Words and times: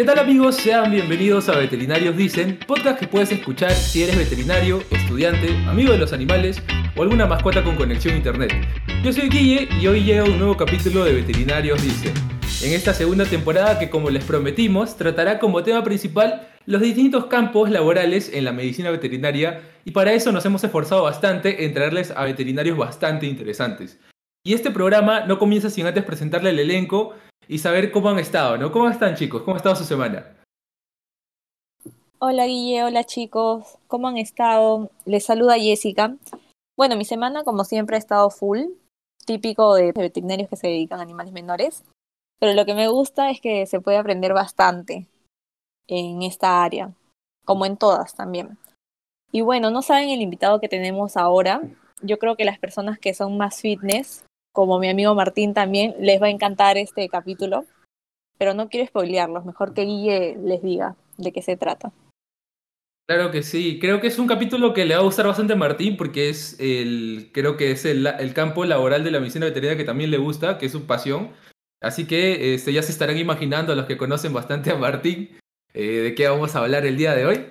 ¿Qué 0.00 0.06
tal 0.06 0.18
amigos? 0.18 0.56
Sean 0.56 0.90
bienvenidos 0.90 1.50
a 1.50 1.58
Veterinarios 1.58 2.16
Dicen, 2.16 2.58
podcast 2.66 2.98
que 2.98 3.06
puedes 3.06 3.30
escuchar 3.32 3.70
si 3.72 4.02
eres 4.02 4.16
veterinario, 4.16 4.82
estudiante, 4.90 5.54
amigo 5.68 5.92
de 5.92 5.98
los 5.98 6.14
animales 6.14 6.62
o 6.96 7.02
alguna 7.02 7.26
mascota 7.26 7.62
con 7.62 7.76
conexión 7.76 8.14
a 8.14 8.16
internet. 8.16 8.50
Yo 9.04 9.12
soy 9.12 9.28
Guille 9.28 9.68
y 9.78 9.86
hoy 9.86 10.02
llega 10.02 10.24
un 10.24 10.38
nuevo 10.38 10.56
capítulo 10.56 11.04
de 11.04 11.12
Veterinarios 11.12 11.82
Dicen. 11.82 12.14
En 12.62 12.72
esta 12.72 12.94
segunda 12.94 13.26
temporada 13.26 13.78
que 13.78 13.90
como 13.90 14.08
les 14.08 14.24
prometimos 14.24 14.96
tratará 14.96 15.38
como 15.38 15.62
tema 15.62 15.84
principal 15.84 16.48
los 16.64 16.80
distintos 16.80 17.26
campos 17.26 17.68
laborales 17.68 18.30
en 18.32 18.46
la 18.46 18.52
medicina 18.52 18.90
veterinaria 18.90 19.60
y 19.84 19.90
para 19.90 20.14
eso 20.14 20.32
nos 20.32 20.46
hemos 20.46 20.64
esforzado 20.64 21.02
bastante 21.02 21.66
en 21.66 21.74
traerles 21.74 22.10
a 22.10 22.24
veterinarios 22.24 22.78
bastante 22.78 23.26
interesantes. 23.26 23.98
Y 24.42 24.54
este 24.54 24.70
programa 24.70 25.26
no 25.26 25.38
comienza 25.38 25.68
sin 25.68 25.86
antes 25.86 26.02
presentarle 26.02 26.50
el 26.50 26.58
elenco 26.60 27.12
y 27.46 27.58
saber 27.58 27.92
cómo 27.92 28.08
han 28.08 28.18
estado, 28.18 28.56
¿no? 28.56 28.72
¿Cómo 28.72 28.88
están 28.88 29.14
chicos? 29.14 29.42
¿Cómo 29.42 29.54
ha 29.54 29.58
estado 29.58 29.76
su 29.76 29.84
semana? 29.84 30.34
Hola 32.18 32.46
Guille, 32.46 32.84
hola 32.84 33.04
chicos, 33.04 33.78
¿cómo 33.86 34.08
han 34.08 34.16
estado? 34.16 34.90
Les 35.04 35.24
saluda 35.24 35.58
Jessica. 35.58 36.16
Bueno, 36.76 36.96
mi 36.96 37.04
semana 37.04 37.44
como 37.44 37.64
siempre 37.64 37.96
ha 37.96 37.98
estado 37.98 38.30
full, 38.30 38.60
típico 39.26 39.74
de 39.74 39.92
veterinarios 39.92 40.48
que 40.48 40.56
se 40.56 40.68
dedican 40.68 41.00
a 41.00 41.02
animales 41.02 41.32
menores, 41.32 41.84
pero 42.38 42.54
lo 42.54 42.64
que 42.64 42.74
me 42.74 42.88
gusta 42.88 43.30
es 43.30 43.40
que 43.40 43.66
se 43.66 43.80
puede 43.80 43.98
aprender 43.98 44.32
bastante 44.32 45.06
en 45.86 46.22
esta 46.22 46.62
área, 46.62 46.92
como 47.44 47.66
en 47.66 47.76
todas 47.76 48.14
también. 48.14 48.56
Y 49.32 49.42
bueno, 49.42 49.70
no 49.70 49.82
saben 49.82 50.08
el 50.08 50.22
invitado 50.22 50.60
que 50.60 50.68
tenemos 50.68 51.16
ahora. 51.16 51.60
Yo 52.02 52.18
creo 52.18 52.36
que 52.36 52.44
las 52.46 52.58
personas 52.58 52.98
que 52.98 53.12
son 53.12 53.36
más 53.36 53.60
fitness, 53.60 54.24
como 54.52 54.78
mi 54.78 54.88
amigo 54.88 55.14
Martín 55.14 55.54
también, 55.54 55.94
les 56.00 56.20
va 56.20 56.26
a 56.26 56.30
encantar 56.30 56.78
este 56.78 57.08
capítulo. 57.08 57.64
Pero 58.38 58.54
no 58.54 58.68
quiero 58.68 58.86
spoilearlos, 58.86 59.44
mejor 59.44 59.74
que 59.74 59.84
Guille 59.84 60.36
les 60.42 60.62
diga 60.62 60.96
de 61.18 61.32
qué 61.32 61.42
se 61.42 61.56
trata. 61.56 61.92
Claro 63.06 63.30
que 63.32 63.42
sí, 63.42 63.78
creo 63.80 64.00
que 64.00 64.06
es 64.06 64.18
un 64.18 64.28
capítulo 64.28 64.72
que 64.72 64.84
le 64.84 64.94
va 64.94 65.00
a 65.00 65.04
gustar 65.04 65.26
bastante 65.26 65.54
a 65.54 65.56
Martín 65.56 65.96
porque 65.96 66.28
es 66.28 66.56
el, 66.60 67.30
creo 67.34 67.56
que 67.56 67.72
es 67.72 67.84
el, 67.84 68.06
el 68.06 68.34
campo 68.34 68.64
laboral 68.64 69.02
de 69.02 69.10
la 69.10 69.18
medicina 69.18 69.46
veterinaria 69.46 69.76
que 69.76 69.84
también 69.84 70.12
le 70.12 70.18
gusta, 70.18 70.58
que 70.58 70.66
es 70.66 70.72
su 70.72 70.86
pasión. 70.86 71.32
Así 71.80 72.06
que 72.06 72.54
este, 72.54 72.72
ya 72.72 72.82
se 72.82 72.92
estarán 72.92 73.18
imaginando 73.18 73.72
a 73.72 73.76
los 73.76 73.86
que 73.86 73.96
conocen 73.96 74.32
bastante 74.32 74.70
a 74.70 74.76
Martín 74.76 75.30
eh, 75.74 75.82
de 75.82 76.14
qué 76.14 76.28
vamos 76.28 76.54
a 76.54 76.60
hablar 76.60 76.86
el 76.86 76.96
día 76.96 77.14
de 77.14 77.26
hoy. 77.26 77.46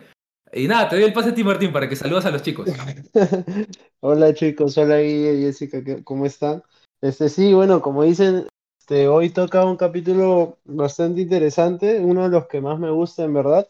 Y 0.54 0.68
nada, 0.68 0.90
te 0.90 0.96
doy 0.96 1.06
el 1.06 1.14
pase 1.14 1.30
a 1.30 1.36
ti, 1.36 1.44
Martín, 1.44 1.72
para 1.72 1.90
que 1.90 1.96
saludas 1.96 2.26
a 2.26 2.32
los 2.32 2.42
chicos. 2.42 2.70
Hola 4.00 4.34
chicos, 4.34 4.78
hola 4.78 5.00
Guille, 5.00 5.42
Jessica, 5.42 5.82
¿cómo 6.06 6.26
están? 6.26 6.64
Este 7.02 7.30
sí, 7.30 7.54
bueno, 7.54 7.82
como 7.82 8.04
dicen, 8.04 8.48
este, 8.80 9.08
hoy 9.08 9.30
toca 9.30 9.64
un 9.66 9.78
capítulo 9.78 10.58
bastante 10.66 11.22
interesante, 11.22 12.00
uno 12.00 12.24
de 12.24 12.30
los 12.30 12.48
que 12.48 12.60
más 12.60 12.78
me 12.80 12.92
gusta 12.92 13.24
en 13.24 13.34
verdad. 13.34 13.68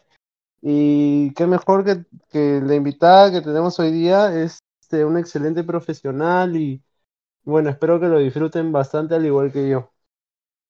Y 0.61 1.33
qué 1.35 1.45
mejor 1.45 1.85
que, 1.85 2.05
que 2.31 2.59
la 2.61 2.75
invitada 2.75 3.31
que 3.31 3.41
tenemos 3.41 3.79
hoy 3.79 3.91
día 3.91 4.35
es 4.35 4.59
este, 4.81 5.05
un 5.05 5.17
excelente 5.17 5.63
profesional 5.63 6.55
y 6.55 6.81
bueno, 7.43 7.69
espero 7.69 7.99
que 7.99 8.07
lo 8.07 8.19
disfruten 8.19 8.71
bastante 8.71 9.15
al 9.15 9.25
igual 9.25 9.51
que 9.51 9.69
yo. 9.69 9.91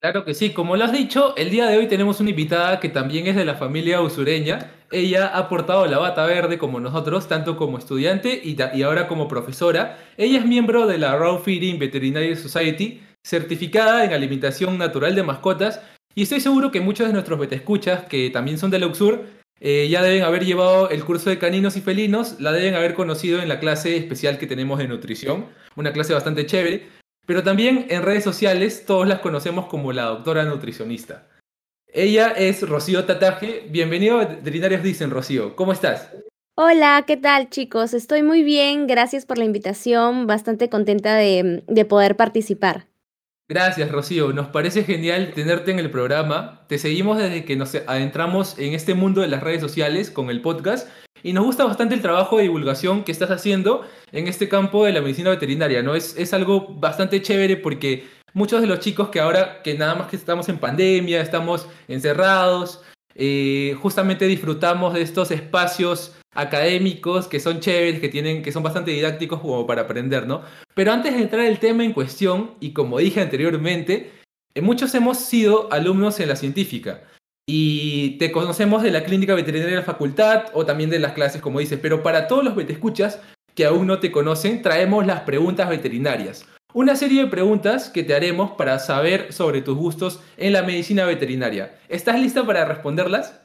Claro 0.02 0.24
que 0.24 0.34
sí, 0.34 0.54
como 0.54 0.78
lo 0.78 0.86
has 0.86 0.94
dicho, 0.94 1.36
el 1.36 1.50
día 1.50 1.66
de 1.68 1.78
hoy 1.78 1.88
tenemos 1.88 2.20
una 2.20 2.30
invitada 2.30 2.80
que 2.80 2.90
también 2.90 3.28
es 3.28 3.36
de 3.36 3.46
la 3.46 3.56
familia 3.56 4.02
usureña. 4.02 4.72
Ella 4.92 5.28
ha 5.28 5.50
portado 5.50 5.86
la 5.86 6.00
bata 6.00 6.26
verde 6.26 6.58
como 6.58 6.80
nosotros, 6.80 7.28
tanto 7.28 7.58
como 7.58 7.78
estudiante 7.78 8.42
y, 8.44 8.82
ahora 8.82 9.08
como 9.08 9.28
profesora. 9.28 9.98
Ella 10.18 10.40
es 10.40 10.46
miembro 10.46 10.88
de 10.88 10.98
la 10.98 11.16
Raw 11.16 11.40
Feeding 11.40 11.78
Veterinary 11.78 12.36
Society, 12.36 13.02
certificada 13.24 14.04
en 14.04 14.14
alimentación 14.14 14.78
natural 14.78 15.16
de 15.16 15.24
mascotas. 15.24 15.82
Y 16.16 16.24
estoy 16.24 16.40
seguro 16.40 16.72
que 16.72 16.82
muchos 16.82 17.08
de 17.08 17.14
nuestros 17.14 17.40
vetescuchas, 17.40 18.06
que 18.06 18.30
también 18.32 18.58
son 18.58 18.72
de 18.72 18.80
Luxur, 18.80 19.26
eh, 19.62 19.88
ya 19.90 20.02
deben 20.02 20.24
haber 20.24 20.46
llevado 20.46 20.90
el 20.90 21.04
curso 21.04 21.30
de 21.30 21.38
caninos 21.38 21.76
y 21.76 21.82
felinos, 21.82 22.40
la 22.40 22.52
deben 22.52 22.76
haber 22.76 22.94
conocido 22.94 23.42
en 23.42 23.50
la 23.50 23.60
clase 23.60 23.98
especial 23.98 24.38
que 24.38 24.48
tenemos 24.48 24.80
de 24.80 24.88
nutrición, 24.88 25.48
una 25.76 25.94
clase 25.94 26.14
bastante 26.14 26.46
chévere. 26.46 26.88
Pero 27.28 27.44
también 27.44 27.86
en 27.90 28.02
redes 28.02 28.24
sociales 28.24 28.86
todos 28.88 29.08
las 29.08 29.20
conocemos 29.20 29.68
como 29.68 29.94
la 29.94 30.06
doctora 30.06 30.46
nutricionista. 30.46 31.28
Ella 31.92 32.30
es 32.30 32.68
Rocío 32.68 33.06
Tataje. 33.06 33.66
Bienvenido 33.70 34.20
a 34.20 34.26
Veterinarios 34.26 34.84
Dicen, 34.84 35.10
Rocío. 35.10 35.56
¿Cómo 35.56 35.74
estás? 35.74 36.12
Hola, 36.56 37.04
¿qué 37.08 37.18
tal 37.18 37.50
chicos? 37.50 37.96
Estoy 37.96 38.22
muy 38.22 38.44
bien, 38.44 38.86
gracias 38.86 39.26
por 39.26 39.40
la 39.40 39.46
invitación, 39.46 40.28
bastante 40.28 40.70
contenta 40.70 41.16
de, 41.16 41.64
de 41.66 41.86
poder 41.86 42.16
participar. 42.16 42.86
Gracias, 43.48 43.92
Rocío. 43.92 44.34
Nos 44.34 44.50
parece 44.50 44.84
genial 44.84 45.32
tenerte 45.34 45.72
en 45.72 45.80
el 45.80 45.90
programa. 45.90 46.64
Te 46.68 46.78
seguimos 46.78 47.18
desde 47.18 47.44
que 47.44 47.56
nos 47.56 47.74
adentramos 47.74 48.60
en 48.60 48.74
este 48.76 48.94
mundo 48.94 49.22
de 49.22 49.28
las 49.28 49.42
redes 49.42 49.62
sociales 49.62 50.12
con 50.12 50.30
el 50.30 50.42
podcast 50.42 50.88
y 51.24 51.34
nos 51.34 51.44
gusta 51.44 51.66
bastante 51.66 51.96
el 51.96 52.04
trabajo 52.04 52.38
de 52.38 52.44
divulgación 52.44 53.04
que 53.04 53.12
estás 53.12 53.32
haciendo 53.32 53.84
en 54.12 54.28
este 54.28 54.48
campo 54.48 54.86
de 54.86 54.94
la 54.94 55.02
medicina 55.02 55.32
veterinaria, 55.32 55.82
¿no? 55.82 55.96
Es, 55.96 56.16
es 56.18 56.36
algo 56.36 56.68
bastante 56.76 57.22
chévere 57.24 57.58
porque 57.58 58.19
muchos 58.34 58.62
de 58.62 58.68
los 58.68 58.80
chicos 58.80 59.10
que 59.10 59.20
ahora, 59.20 59.62
que 59.62 59.76
nada 59.76 59.96
más 59.96 60.08
que 60.08 60.16
estamos 60.16 60.50
en 60.50 60.58
pandemia, 60.58 61.22
estamos 61.22 61.68
encerrados, 61.88 62.82
eh, 63.16 63.76
justamente 63.82 64.28
disfrutamos 64.28 64.94
de 64.94 65.02
estos 65.02 65.32
espacios 65.32 66.16
académicos 66.34 67.28
que 67.28 67.40
son 67.40 67.60
chéveres, 67.60 68.00
que, 68.00 68.10
tienen, 68.10 68.42
que 68.42 68.52
son 68.52 68.64
bastante 68.64 68.92
didácticos 68.92 69.40
como 69.42 69.66
para 69.66 69.82
aprender, 69.84 70.28
¿no? 70.28 70.42
Pero 70.74 70.94
antes 70.94 71.14
de 71.14 71.22
entrar 71.22 71.46
el 71.46 71.60
tema 71.60 71.84
en 71.84 71.94
cuestión, 71.94 72.52
y 72.60 72.72
como 72.72 73.00
dije 73.00 73.20
anteriormente, 73.20 74.12
eh, 74.56 74.62
muchos 74.62 74.94
hemos 74.96 75.18
sido 75.18 75.72
alumnos 75.72 76.20
en 76.20 76.30
la 76.30 76.36
científica. 76.36 77.04
Y 77.52 78.12
te 78.20 78.32
conocemos 78.32 78.84
de 78.84 78.92
la 78.92 79.04
clínica 79.04 79.34
veterinaria 79.34 79.76
de 79.76 79.82
la 79.82 79.86
facultad 79.86 80.46
o 80.54 80.66
también 80.66 80.92
de 80.92 81.00
las 81.00 81.14
clases, 81.14 81.42
como 81.42 81.60
dices. 81.60 81.80
Pero 81.82 82.04
para 82.04 82.28
todos 82.28 82.44
los 82.44 82.56
escuchas 82.70 83.20
que 83.56 83.66
aún 83.66 83.88
no 83.88 84.00
te 84.00 84.12
conocen, 84.12 84.62
traemos 84.62 85.06
las 85.08 85.22
preguntas 85.22 85.68
veterinarias. 85.68 86.46
Una 86.74 86.96
serie 86.96 87.24
de 87.24 87.30
preguntas 87.30 87.90
que 87.90 88.04
te 88.04 88.14
haremos 88.14 88.52
para 88.52 88.80
saber 88.80 89.34
sobre 89.34 89.62
tus 89.62 89.78
gustos 89.78 90.22
en 90.38 90.54
la 90.54 90.62
medicina 90.62 91.06
veterinaria. 91.06 91.80
¿Estás 91.88 92.20
lista 92.20 92.46
para 92.46 92.66
responderlas? 92.66 93.42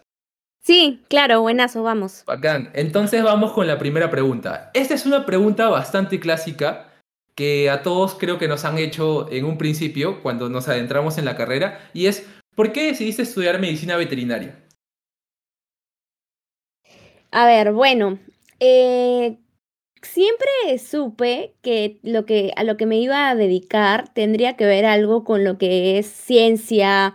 Sí, 0.61 1.03
claro, 1.09 1.41
buenazo, 1.43 1.83
vamos. 1.83 2.25
Bacán. 2.27 2.71
Entonces 2.75 3.23
vamos 3.23 3.53
con 3.53 3.67
la 3.67 3.79
primera 3.79 4.11
pregunta. 4.11 4.71
Esta 4.75 4.95
es 4.95 5.07
una 5.07 5.27
pregunta 5.27 5.69
bastante 5.69 6.21
clásica 6.21 6.91
que 7.35 7.71
a 7.71 7.83
todos 7.83 8.15
creo 8.15 8.39
que 8.39 8.49
nos 8.49 8.65
han 8.65 8.79
hecho 8.79 9.31
en 9.31 9.45
un 9.45 9.59
principio 9.59 10.23
cuando 10.23 10.49
nos 10.49 10.69
adentramos 10.69 11.19
en 11.19 11.25
la 11.25 11.37
carrera 11.37 11.91
y 11.93 12.07
es 12.07 12.27
¿Por 12.55 12.73
qué 12.73 12.87
decidiste 12.87 13.23
estudiar 13.23 13.61
medicina 13.61 13.97
veterinaria? 13.97 14.57
A 17.33 17.47
ver, 17.47 17.73
bueno, 17.73 18.21
eh, 18.61 19.39
siempre 20.07 20.49
supe 20.79 21.55
que, 21.63 21.99
lo 22.03 22.27
que 22.27 22.53
a 22.57 22.65
lo 22.65 22.77
que 22.77 22.87
me 22.87 22.99
iba 22.99 23.29
a 23.29 23.35
dedicar 23.35 24.13
tendría 24.13 24.57
que 24.57 24.67
ver 24.67 24.85
algo 24.85 25.25
con 25.25 25.45
lo 25.45 25.59
que 25.59 25.99
es 25.99 26.07
ciencia. 26.07 27.15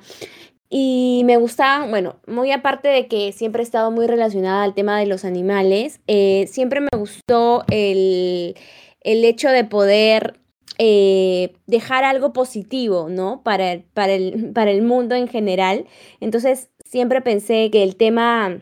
Y 0.70 1.24
me 1.26 1.38
gustaba, 1.38 1.88
bueno, 1.88 2.20
muy 2.28 2.52
aparte 2.52 2.90
de 2.90 3.08
que 3.08 3.32
siempre 3.32 3.62
he 3.62 3.66
estado 3.66 3.90
muy 3.92 4.06
relacionada 4.06 4.64
al 4.64 4.76
tema 4.76 5.00
de 5.00 5.08
los 5.08 5.26
animales, 5.26 6.00
eh, 6.08 6.46
siempre 6.48 6.82
me 6.82 6.90
gustó 6.96 7.64
el, 7.72 8.56
el 9.02 9.26
hecho 9.26 9.50
de 9.50 9.64
poder 9.64 10.40
eh, 10.78 11.54
dejar 11.68 12.04
algo 12.04 12.34
positivo, 12.34 13.10
¿no? 13.10 13.42
Para, 13.44 13.82
para, 13.94 14.14
el, 14.14 14.52
para 14.54 14.72
el 14.72 14.82
mundo 14.82 15.16
en 15.16 15.28
general. 15.28 15.86
Entonces, 16.20 16.70
siempre 16.86 17.22
pensé 17.22 17.70
que 17.72 17.84
el 17.84 17.96
tema 17.96 18.62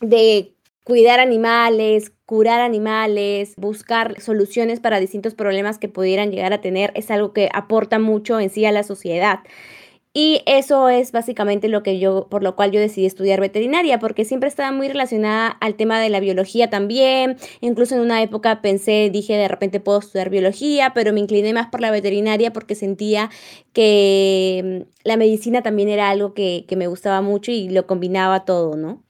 de 0.00 0.54
cuidar 0.84 1.20
animales, 1.20 2.12
curar 2.26 2.60
animales, 2.60 3.54
buscar 3.56 4.20
soluciones 4.20 4.80
para 4.80 5.00
distintos 5.00 5.34
problemas 5.34 5.78
que 5.78 5.88
pudieran 5.88 6.30
llegar 6.30 6.52
a 6.52 6.60
tener, 6.60 6.92
es 6.94 7.10
algo 7.10 7.32
que 7.32 7.48
aporta 7.52 7.98
mucho 7.98 8.40
en 8.40 8.50
sí 8.50 8.64
a 8.64 8.72
la 8.72 8.82
sociedad. 8.82 9.40
Y 10.16 10.42
eso 10.46 10.88
es 10.88 11.10
básicamente 11.10 11.66
lo 11.66 11.82
que 11.82 11.98
yo, 11.98 12.28
por 12.30 12.44
lo 12.44 12.54
cual 12.54 12.70
yo 12.70 12.78
decidí 12.78 13.04
estudiar 13.04 13.40
veterinaria, 13.40 13.98
porque 13.98 14.24
siempre 14.24 14.48
estaba 14.48 14.70
muy 14.70 14.86
relacionada 14.86 15.48
al 15.48 15.74
tema 15.74 16.00
de 16.00 16.08
la 16.08 16.20
biología 16.20 16.70
también. 16.70 17.36
Incluso 17.60 17.96
en 17.96 18.00
una 18.00 18.22
época 18.22 18.62
pensé, 18.62 19.10
dije, 19.12 19.36
de 19.36 19.48
repente 19.48 19.80
puedo 19.80 19.98
estudiar 19.98 20.30
biología, 20.30 20.92
pero 20.94 21.12
me 21.12 21.18
incliné 21.18 21.52
más 21.52 21.66
por 21.66 21.80
la 21.80 21.90
veterinaria 21.90 22.52
porque 22.52 22.76
sentía 22.76 23.28
que 23.72 24.84
mm, 24.84 25.08
la 25.08 25.16
medicina 25.16 25.62
también 25.62 25.88
era 25.88 26.10
algo 26.10 26.32
que, 26.32 26.64
que 26.68 26.76
me 26.76 26.86
gustaba 26.86 27.20
mucho 27.20 27.50
y 27.50 27.68
lo 27.68 27.88
combinaba 27.88 28.44
todo, 28.44 28.76
¿no? 28.76 29.02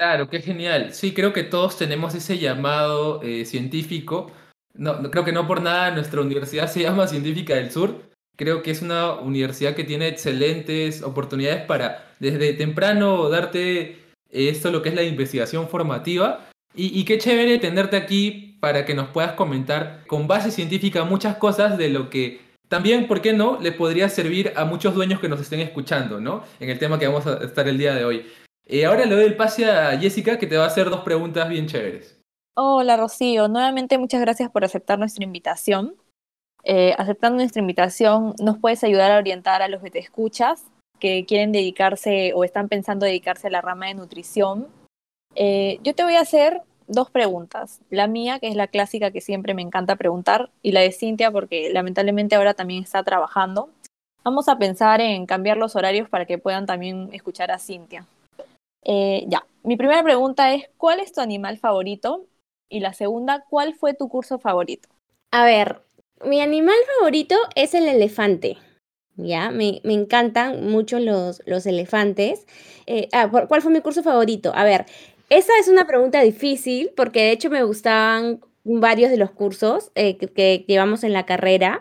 Claro, 0.00 0.30
qué 0.30 0.40
genial. 0.40 0.94
Sí, 0.94 1.12
creo 1.12 1.34
que 1.34 1.42
todos 1.42 1.76
tenemos 1.76 2.14
ese 2.14 2.38
llamado 2.38 3.20
eh, 3.22 3.44
científico. 3.44 4.32
No, 4.72 5.10
creo 5.10 5.26
que 5.26 5.32
no 5.32 5.46
por 5.46 5.60
nada 5.60 5.90
nuestra 5.90 6.22
universidad 6.22 6.68
se 6.68 6.80
llama 6.84 7.06
Científica 7.06 7.54
del 7.54 7.70
Sur 7.70 8.08
Creo 8.34 8.62
que 8.62 8.70
es 8.70 8.80
una 8.80 9.12
universidad 9.16 9.74
que 9.74 9.84
tiene 9.84 10.08
excelentes 10.08 11.02
oportunidades 11.02 11.66
para 11.66 12.14
desde 12.18 12.54
temprano 12.54 13.28
darte 13.28 13.98
esto, 14.30 14.70
lo 14.70 14.80
que 14.80 14.88
es 14.88 14.94
la 14.94 15.02
investigación 15.02 15.68
formativa. 15.68 16.48
Y, 16.74 17.04
qué 17.04 17.18
chévere 17.18 17.58
tenerte 17.58 17.98
aquí 17.98 18.56
para 18.60 18.86
que 18.86 18.94
nos 18.94 19.08
puedas 19.08 19.32
comentar 19.32 20.06
con 20.06 20.26
base 20.26 20.50
científica 20.50 21.04
muchas 21.04 21.36
cosas 21.36 21.76
de 21.76 21.90
lo 21.90 22.08
que 22.08 22.40
también, 22.68 23.06
¿por 23.06 23.20
qué 23.20 23.34
no? 23.34 23.60
Le 23.60 23.72
podría 23.72 24.08
servir 24.08 24.54
a 24.56 24.64
muchos 24.64 24.94
dueños 24.94 25.20
que 25.20 25.28
nos 25.28 25.40
estén 25.42 25.60
escuchando, 25.60 26.20
¿no? 26.20 26.42
En 26.58 26.70
el 26.70 26.78
tema 26.78 26.98
que 26.98 27.06
vamos 27.06 27.26
a 27.26 27.44
estar 27.44 27.68
el 27.68 27.76
día 27.76 27.94
de 27.94 28.06
hoy. 28.06 28.24
Eh, 28.72 28.86
ahora 28.86 29.04
le 29.04 29.16
doy 29.16 29.24
el 29.24 29.36
pase 29.36 29.68
a 29.68 29.98
Jessica 29.98 30.38
que 30.38 30.46
te 30.46 30.56
va 30.56 30.62
a 30.62 30.68
hacer 30.68 30.90
dos 30.90 31.00
preguntas 31.00 31.48
bien 31.48 31.66
chéveres. 31.66 32.20
Hola 32.54 32.96
Rocío, 32.96 33.48
nuevamente 33.48 33.98
muchas 33.98 34.20
gracias 34.20 34.48
por 34.48 34.64
aceptar 34.64 34.96
nuestra 34.96 35.24
invitación. 35.24 35.96
Eh, 36.62 36.94
aceptando 36.96 37.38
nuestra 37.38 37.60
invitación, 37.60 38.36
nos 38.40 38.58
puedes 38.58 38.84
ayudar 38.84 39.10
a 39.10 39.18
orientar 39.18 39.60
a 39.60 39.66
los 39.66 39.82
que 39.82 39.90
te 39.90 39.98
escuchas 39.98 40.66
que 41.00 41.24
quieren 41.26 41.50
dedicarse 41.50 42.32
o 42.32 42.44
están 42.44 42.68
pensando 42.68 43.06
dedicarse 43.06 43.48
a 43.48 43.50
la 43.50 43.60
rama 43.60 43.86
de 43.86 43.94
nutrición. 43.94 44.68
Eh, 45.34 45.80
yo 45.82 45.96
te 45.96 46.04
voy 46.04 46.14
a 46.14 46.20
hacer 46.20 46.62
dos 46.86 47.10
preguntas. 47.10 47.80
La 47.90 48.06
mía, 48.06 48.38
que 48.38 48.46
es 48.46 48.54
la 48.54 48.68
clásica 48.68 49.10
que 49.10 49.20
siempre 49.20 49.52
me 49.52 49.62
encanta 49.62 49.96
preguntar, 49.96 50.50
y 50.62 50.70
la 50.70 50.80
de 50.80 50.92
Cintia, 50.92 51.32
porque 51.32 51.70
lamentablemente 51.72 52.36
ahora 52.36 52.54
también 52.54 52.84
está 52.84 53.02
trabajando. 53.02 53.70
Vamos 54.22 54.48
a 54.48 54.58
pensar 54.58 55.00
en 55.00 55.26
cambiar 55.26 55.56
los 55.56 55.74
horarios 55.74 56.08
para 56.08 56.26
que 56.26 56.38
puedan 56.38 56.66
también 56.66 57.08
escuchar 57.12 57.50
a 57.50 57.58
Cintia. 57.58 58.06
Eh, 58.82 59.24
ya, 59.28 59.46
mi 59.62 59.76
primera 59.76 60.02
pregunta 60.02 60.54
es, 60.54 60.64
¿cuál 60.76 61.00
es 61.00 61.12
tu 61.12 61.20
animal 61.20 61.58
favorito? 61.58 62.26
Y 62.68 62.80
la 62.80 62.92
segunda, 62.92 63.44
¿cuál 63.48 63.74
fue 63.74 63.94
tu 63.94 64.08
curso 64.08 64.38
favorito? 64.38 64.88
A 65.32 65.44
ver, 65.44 65.82
mi 66.24 66.40
animal 66.40 66.76
favorito 66.98 67.36
es 67.54 67.74
el 67.74 67.88
elefante. 67.88 68.58
¿ya? 69.16 69.50
Me, 69.50 69.80
me 69.84 69.94
encantan 69.94 70.70
mucho 70.70 70.98
los, 70.98 71.42
los 71.46 71.66
elefantes. 71.66 72.46
Eh, 72.86 73.08
ah, 73.12 73.30
¿Cuál 73.30 73.62
fue 73.62 73.72
mi 73.72 73.80
curso 73.80 74.02
favorito? 74.02 74.52
A 74.54 74.64
ver, 74.64 74.86
esa 75.28 75.52
es 75.60 75.68
una 75.68 75.86
pregunta 75.86 76.20
difícil 76.22 76.90
porque 76.96 77.20
de 77.20 77.32
hecho 77.32 77.50
me 77.50 77.62
gustaban 77.62 78.40
varios 78.64 79.10
de 79.10 79.16
los 79.16 79.30
cursos 79.30 79.90
eh, 79.94 80.16
que, 80.16 80.64
llevamos 80.66 81.04
en 81.04 81.12
la 81.12 81.26
carrera, 81.26 81.80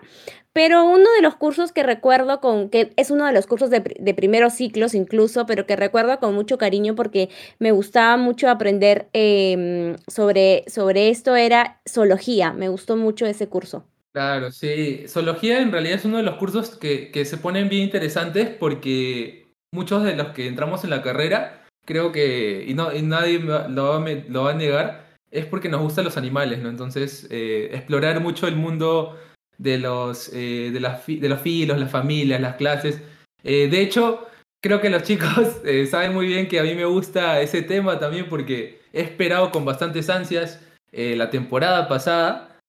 pero 0.60 0.84
uno 0.84 1.10
de 1.16 1.22
los 1.22 1.36
cursos 1.36 1.72
que 1.72 1.84
recuerdo 1.84 2.42
con, 2.42 2.68
que 2.70 2.92
es 2.98 3.12
uno 3.12 3.26
de 3.26 3.32
los 3.32 3.48
cursos 3.48 3.70
de, 3.70 3.80
de, 3.98 4.14
primeros 4.14 4.56
ciclos 4.56 4.94
incluso, 4.94 5.46
pero 5.46 5.66
que 5.66 5.78
recuerdo 5.78 6.20
con 6.20 6.36
mucho 6.36 6.58
cariño 6.58 6.96
porque 6.96 7.30
me 7.60 7.72
gustaba 7.72 8.18
mucho 8.18 8.50
aprender 8.50 9.08
em, 9.14 9.96
sobre, 10.10 10.66
sobre 10.68 11.12
esto, 11.12 11.38
era 11.38 11.80
zoología. 11.88 12.52
Me 12.52 12.68
gustó 12.68 12.98
mucho 12.98 13.26
ese 13.26 13.48
curso. 13.48 13.86
Claro, 14.12 14.52
sí. 14.52 15.06
Zoología 15.08 15.62
en 15.62 15.72
realidad 15.72 15.96
es 15.96 16.04
uno 16.04 16.18
de 16.18 16.24
los 16.24 16.36
cursos 16.36 16.76
que, 16.76 17.10
que 17.10 17.24
se 17.24 17.38
ponen 17.38 17.70
bien 17.70 17.84
interesantes 17.84 18.50
porque 18.50 19.54
muchos 19.72 20.04
de 20.04 20.18
los 20.18 20.28
que 20.34 20.46
entramos 20.48 20.84
en 20.84 20.90
la 20.90 21.02
carrera 21.02 21.68
creo 21.86 22.12
que, 22.12 22.66
y, 22.68 22.74
no, 22.74 22.94
y 22.94 23.02
nadie 23.02 23.40
lo 23.40 23.48
va, 23.48 23.68
lo 23.70 24.44
va, 24.44 24.52
a 24.52 24.56
negar, 24.56 25.08
es 25.32 25.46
porque 25.46 25.70
nos 25.70 25.80
gustan 25.80 26.04
los 26.04 26.18
animales, 26.18 26.60
¿no? 26.60 26.68
Entonces, 26.68 27.30
eh, 27.32 27.70
explorar 27.72 28.20
mucho 28.20 28.46
el 28.46 28.58
mundo 28.58 29.18
de 29.60 29.78
los, 29.78 30.32
eh, 30.34 30.72
de, 30.74 30.80
las, 30.80 31.06
de 31.06 31.30
los 31.30 31.40
filos, 31.42 31.78
las 31.78 31.92
familias, 31.92 32.42
las 32.42 32.56
clases. 32.56 33.02
Eh, 33.44 33.68
de 33.70 33.82
hecho, 33.82 34.28
creo 34.62 34.82
que 34.82 34.90
los 34.90 35.04
chicos 35.10 35.62
saben 35.92 36.14
muy 36.14 36.26
bien 36.26 36.48
que 36.48 36.60
a 36.60 36.64
mí 36.64 36.74
me 36.74 36.86
gusta 36.86 37.40
ese 37.42 37.62
tema 37.62 38.00
también 38.00 38.28
porque 38.28 38.82
he 38.92 39.02
esperado 39.02 39.52
con 39.52 39.66
bastantes 39.66 40.10
ansias 40.10 40.60
la 40.92 41.30
temporada 41.30 41.88
pasada 41.88 42.60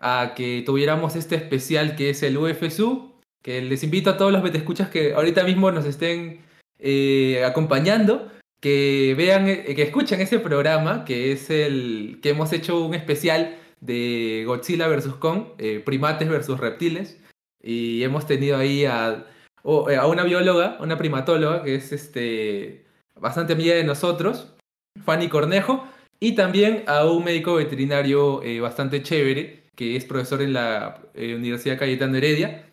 a 0.00 0.34
que 0.36 0.62
tuviéramos 0.66 1.16
este 1.16 1.34
especial 1.36 1.96
que 1.96 2.10
es 2.10 2.22
el 2.22 2.36
UFSU, 2.36 3.14
que 3.42 3.62
les 3.62 3.82
invito 3.82 4.10
a 4.10 4.18
todos 4.18 4.32
los 4.32 4.42
que 4.42 4.58
escuchas 4.58 4.90
que 4.90 5.14
ahorita 5.14 5.44
mismo 5.44 5.70
nos 5.72 5.86
estén 5.86 6.44
acompañando 7.42 8.30
que 8.60 9.14
vean, 9.16 9.48
eh, 9.48 9.74
que 9.74 9.82
escuchen 9.82 10.20
ese 10.20 10.38
programa, 10.38 11.04
que 11.04 11.32
es 11.32 11.50
el 11.50 12.20
que 12.22 12.30
hemos 12.30 12.52
hecho 12.52 12.84
un 12.84 12.94
especial 12.94 13.58
de 13.80 14.44
Godzilla 14.46 14.88
vs. 14.88 15.14
Kong, 15.18 15.48
eh, 15.58 15.80
primates 15.84 16.28
versus 16.28 16.58
reptiles, 16.58 17.18
y 17.62 18.02
hemos 18.02 18.26
tenido 18.26 18.56
ahí 18.56 18.84
a, 18.84 19.26
eh, 19.64 19.96
a, 19.96 20.06
una 20.06 20.24
bióloga, 20.24 20.78
una 20.80 20.96
primatóloga, 20.98 21.62
que 21.62 21.74
es 21.76 21.92
este, 21.92 22.86
bastante 23.18 23.52
amiga 23.52 23.74
de 23.74 23.84
nosotros, 23.84 24.54
Fanny 25.04 25.28
Cornejo, 25.28 25.86
y 26.20 26.34
también 26.34 26.84
a 26.86 27.06
un 27.06 27.24
médico 27.24 27.54
veterinario 27.54 28.42
bastante 28.60 29.02
chévere, 29.02 29.64
que 29.74 29.96
es 29.96 30.04
profesor 30.04 30.42
en 30.42 30.52
la 30.52 31.00
Universidad 31.14 31.78
Cayetano 31.78 32.16
Heredia, 32.18 32.70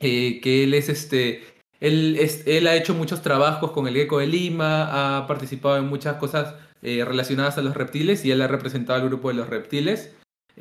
que 0.00 0.64
él 0.64 0.74
es 0.74 0.88
este, 0.88 1.42
él, 1.82 2.16
él 2.46 2.66
ha 2.68 2.76
hecho 2.76 2.94
muchos 2.94 3.22
trabajos 3.22 3.72
con 3.72 3.88
el 3.88 3.94
Gecko 3.94 4.20
de 4.20 4.28
Lima, 4.28 5.18
ha 5.18 5.26
participado 5.26 5.78
en 5.78 5.88
muchas 5.88 6.14
cosas 6.14 6.54
eh, 6.80 7.04
relacionadas 7.04 7.58
a 7.58 7.62
los 7.62 7.74
reptiles 7.74 8.24
y 8.24 8.30
él 8.30 8.40
ha 8.40 8.46
representado 8.46 9.00
al 9.00 9.08
grupo 9.08 9.28
de 9.28 9.34
los 9.34 9.48
reptiles. 9.48 10.14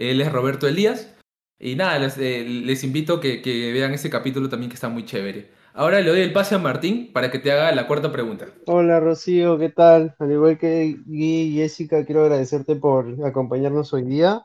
Él 0.10 0.20
es 0.20 0.32
Roberto 0.32 0.68
Elías. 0.68 1.16
Y 1.60 1.76
nada, 1.76 2.00
les, 2.00 2.18
eh, 2.18 2.44
les 2.44 2.84
invito 2.84 3.20
que, 3.20 3.42
que, 3.44 3.72
vean 3.72 3.94
ese 3.94 4.10
capítulo 4.10 4.50
también 4.50 4.70
que 4.70 4.76
está 4.76 4.90
muy 4.90 5.06
chévere. 5.06 5.52
Ahora 5.74 6.02
le 6.02 6.10
doy 6.10 6.22
el 6.22 6.34
pase 6.34 6.56
a 6.56 6.58
Martín 6.58 7.14
para 7.14 7.30
que 7.30 7.38
te 7.38 7.52
haga 7.52 7.72
la 7.72 7.88
cuarta 7.88 8.12
pregunta. 8.12 8.48
Hola 8.66 9.00
Rocío, 9.00 9.60
¿qué 9.60 9.70
tal? 9.70 10.16
Al 10.18 10.32
igual 10.32 10.58
que 10.58 10.98
Gui 11.06 11.42
y 11.42 11.56
Jessica, 11.58 12.04
quiero 12.04 12.24
agradecerte 12.24 12.76
por 12.76 13.24
acompañarnos 13.24 13.94
hoy 13.94 14.04
día. 14.04 14.44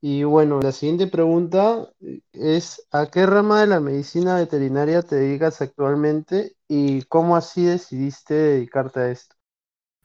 Y 0.00 0.22
bueno, 0.22 0.60
la 0.62 0.72
siguiente 0.72 1.08
pregunta 1.08 1.88
es, 2.32 2.86
¿a 2.92 3.06
qué 3.06 3.26
rama 3.26 3.60
de 3.60 3.66
la 3.66 3.80
medicina 3.80 4.36
veterinaria 4.36 5.02
te 5.02 5.16
dedicas 5.16 5.60
actualmente 5.60 6.54
y 6.68 7.02
cómo 7.02 7.36
así 7.36 7.64
decidiste 7.64 8.34
dedicarte 8.34 9.00
a 9.00 9.10
esto? 9.10 9.34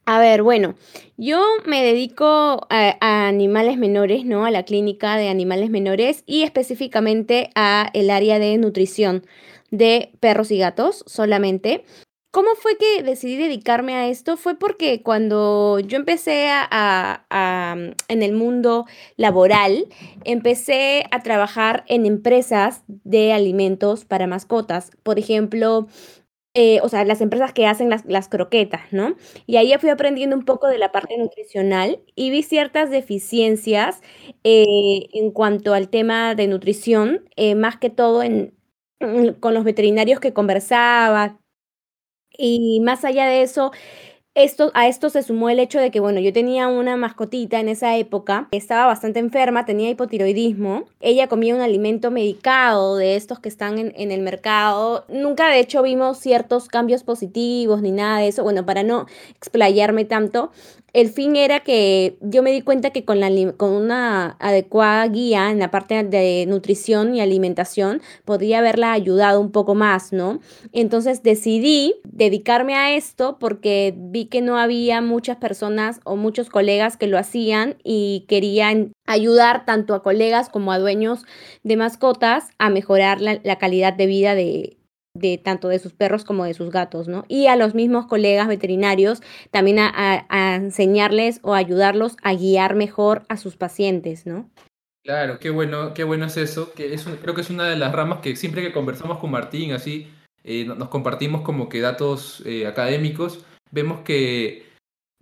A 0.10 0.20
ver, 0.20 0.42
bueno, 0.42 0.76
yo 1.18 1.44
me 1.66 1.84
dedico 1.84 2.66
a, 2.70 3.28
animales 3.28 3.78
menores, 3.78 4.24
¿no? 4.24 4.46
A 4.46 4.52
la 4.52 4.64
clínica 4.64 5.18
de 5.18 5.28
animales 5.28 5.70
menores 5.70 6.24
y 6.26 6.44
específicamente 6.44 7.50
a 7.56 7.90
el 7.94 8.10
área 8.10 8.40
de 8.40 8.58
nutrición 8.58 9.26
de 9.70 10.14
perros 10.22 10.50
y 10.52 10.60
gatos 10.60 11.04
solamente. 11.08 11.84
¿Cómo 12.32 12.52
fue 12.56 12.78
que 12.78 13.04
decidí 13.04 13.36
dedicarme 13.36 13.96
a 13.96 14.08
esto? 14.08 14.38
Fue 14.38 14.58
porque 14.58 15.02
cuando 15.04 15.80
yo 15.80 15.98
empecé 15.98 16.48
a, 16.52 17.26
mm, 17.76 17.92
en 18.08 18.24
el 18.24 18.32
mundo 18.34 18.86
laboral, 19.18 19.88
empecé 20.24 21.04
a 21.12 21.22
trabajar 21.22 21.84
en 21.88 22.06
empresas 22.06 22.84
de 22.88 23.34
alimentos 23.34 24.06
para 24.06 24.26
mascotas. 24.28 24.92
Por 25.04 25.20
ejemplo, 25.20 25.88
eh, 26.60 26.80
o 26.82 26.90
sea, 26.90 27.06
las 27.06 27.22
empresas 27.22 27.54
que 27.54 27.68
hacen 27.68 27.88
las, 27.92 28.30
croquetas, 28.30 28.82
¿no? 28.92 29.16
Y 29.46 29.58
ahí 29.58 29.72
fui 29.80 29.92
aprendiendo 29.92 30.36
un 30.36 30.44
poco 30.44 30.66
de 30.68 30.80
la 30.80 30.92
parte 30.92 31.16
nutricional 31.16 32.00
y 32.16 32.32
vi 32.32 32.42
ciertas 32.42 32.90
deficiencias 32.90 34.02
eh, 34.44 35.08
en 35.14 35.30
cuanto 35.30 35.76
al 35.76 35.90
tema 35.90 36.34
de 36.34 36.48
nutrición, 36.48 37.30
eh, 37.36 37.54
más 37.54 37.78
que 37.78 37.92
todo 37.92 38.24
en, 38.24 38.56
con 39.40 39.54
los 39.54 39.66
veterinarios 39.66 40.20
que 40.20 40.34
conversaba, 40.34 41.40
y 42.36 42.80
más 42.82 43.06
allá 43.06 43.28
de 43.28 43.44
eso, 43.44 43.72
esto, 44.38 44.72
a 44.76 44.88
esto 44.88 45.10
se 45.10 45.24
sumó 45.24 45.50
el 45.50 45.60
hecho 45.60 45.80
de 45.80 45.90
que, 45.90 46.00
bueno, 46.00 46.20
yo 46.20 46.32
tenía 46.32 46.68
una 46.68 46.96
mascotita 46.96 47.60
en 47.60 47.70
esa 47.70 47.98
época, 47.98 48.48
estaba 48.52 48.86
bastante 48.86 49.20
enferma, 49.20 49.66
tenía 49.66 49.90
hipotiroidismo, 49.90 50.86
ella 51.02 51.28
comía 51.28 51.56
un 51.56 51.62
alimento 51.62 52.12
medicado 52.12 52.98
de 52.98 53.16
estos 53.16 53.40
que 53.40 53.50
están 53.50 53.80
en, 53.80 53.94
en, 53.96 54.12
el 54.12 54.22
mercado, 54.22 55.06
nunca 55.10 55.50
de 55.50 55.60
hecho 55.60 55.82
vimos 55.82 56.20
ciertos 56.20 56.68
cambios 56.68 57.04
positivos 57.04 57.82
ni 57.82 57.92
nada 57.92 58.20
de 58.20 58.28
eso, 58.28 58.44
bueno, 58.44 58.64
para 58.64 58.84
no 58.84 59.08
explayarme 59.36 60.06
tanto, 60.06 60.52
el 60.94 61.10
fin 61.10 61.36
era 61.36 61.60
que 61.60 62.18
yo 62.22 62.42
me 62.42 62.52
di 62.52 62.62
cuenta 62.62 62.92
que 62.92 63.06
con, 63.06 63.20
la, 63.20 63.30
con 63.54 63.72
una 63.72 64.38
adecuada 64.40 65.08
guía 65.08 65.52
en 65.52 65.60
la 65.60 65.70
parte 65.70 66.04
de 66.04 66.46
nutrición 66.48 67.14
y 67.14 67.22
alimentación 67.22 68.02
podría 68.26 68.60
haberla 68.60 68.94
ayudado 68.94 69.42
un 69.42 69.52
poco 69.52 69.76
más, 69.76 70.14
¿no? 70.14 70.40
Entonces 70.72 71.24
decidí 71.24 71.96
dedicarme 72.04 72.76
a 72.76 72.96
esto 72.96 73.38
porque 73.40 73.94
vi 73.96 74.26
que 74.26 74.42
no 74.42 74.58
había 74.58 75.02
muchas 75.02 75.38
personas 75.38 76.00
o 76.04 76.16
muchos 76.16 76.50
colegas 76.50 76.98
que 76.98 77.08
lo 77.08 77.18
hacían 77.18 77.76
y 77.84 78.26
querían 78.28 78.94
ayudar 79.06 79.66
tanto 79.66 79.94
a 79.94 80.04
colegas 80.04 80.50
como 80.50 80.72
a 80.72 80.80
dueños 80.80 81.26
de 81.64 81.78
mascotas 81.78 82.46
a 82.58 82.70
mejorar 82.70 83.22
la, 83.22 83.40
la 83.44 83.58
calidad 83.58 83.94
de 83.94 84.06
vida 84.06 84.36
de, 84.36 84.77
de 85.18 85.38
tanto 85.38 85.68
de 85.68 85.80
sus 85.80 85.94
perros 85.94 86.24
como 86.24 86.46
de 86.46 86.54
sus 86.54 86.70
gatos, 86.70 87.08
¿no? 87.08 87.26
Y 87.28 87.48
a 87.48 87.56
los 87.56 87.76
mismos 87.76 88.06
colegas 88.08 88.48
veterinarios 88.48 89.22
también 89.52 89.80
a, 89.80 90.56
enseñarles 90.56 91.40
o 91.44 91.54
ayudarlos 91.54 92.18
a 92.22 92.34
guiar 92.34 92.76
mejor 92.76 93.24
a 93.30 93.38
sus 93.38 93.56
pacientes, 93.56 94.26
¿no? 94.26 94.50
Claro, 95.04 95.40
qué 95.40 95.50
bueno, 95.50 95.94
qué 95.94 96.04
bueno 96.04 96.26
es 96.26 96.38
eso, 96.38 96.74
que 96.74 96.94
es 96.94 97.06
creo 97.22 97.34
que 97.34 97.42
es 97.42 97.50
una 97.50 97.70
de 97.70 97.78
las 97.78 97.94
ramas 97.94 98.20
que 98.20 98.36
siempre 98.36 98.62
que 98.62 98.74
conversamos 98.74 99.20
con 99.20 99.32
Martín, 99.32 99.72
así, 99.72 100.08
eh, 100.44 100.66
nos 100.66 100.90
compartimos 100.90 101.42
como 101.42 101.70
que 101.70 101.80
datos 101.80 102.44
eh, 102.46 102.68
académicos, 102.68 103.46
vemos 103.72 104.02
que 104.02 104.66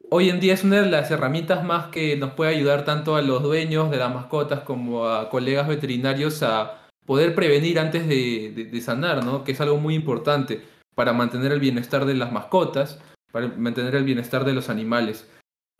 hoy 0.10 0.30
en 0.30 0.40
día 0.40 0.54
es 0.54 0.64
una 0.64 0.82
de 0.82 0.90
las 0.90 1.12
herramientas 1.12 1.64
más 1.64 1.88
que 1.88 2.16
nos 2.16 2.34
puede 2.34 2.56
ayudar 2.56 2.86
tanto 2.86 3.16
a 3.16 3.22
los 3.22 3.44
dueños 3.44 3.92
de 3.92 3.98
las 3.98 4.14
mascotas 4.14 4.62
como 4.62 5.08
a 5.08 5.30
colegas 5.30 5.68
veterinarios 5.68 6.42
a 6.44 6.85
poder 7.06 7.36
prevenir 7.36 7.80
antes 7.80 8.08
de, 8.08 8.82
sanar, 8.82 9.24
¿no? 9.24 9.44
Que 9.44 9.52
es 9.52 9.62
algo 9.62 9.78
muy 9.78 9.96
importante 9.96 10.62
para 10.96 11.14
mantener 11.14 11.52
el 11.52 11.60
bienestar 11.60 12.06
de 12.06 12.16
las 12.16 12.32
mascotas, 12.32 13.00
para 13.32 13.48
mantener 13.48 13.96
el 13.96 14.04
bienestar 14.04 14.46
de 14.46 14.54
los 14.54 14.70
animales. 14.70 15.30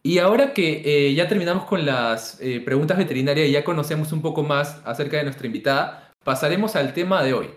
Y 0.04 0.20
ahora 0.20 0.54
que 0.54 0.84
eh, 0.86 1.14
ya 1.16 1.28
terminamos 1.28 1.66
con 1.66 1.86
las 1.86 2.40
eh, 2.40 2.62
preguntas 2.64 2.98
veterinarias 2.98 3.48
y 3.48 3.52
ya 3.52 3.64
conocemos 3.64 4.12
un 4.12 4.22
poco 4.22 4.44
más 4.44 4.82
acerca 4.86 5.18
de 5.18 5.24
nuestra 5.24 5.48
invitada, 5.48 6.12
pasaremos 6.24 6.76
al 6.76 6.94
tema 6.94 7.24
de 7.24 7.34
hoy. 7.34 7.50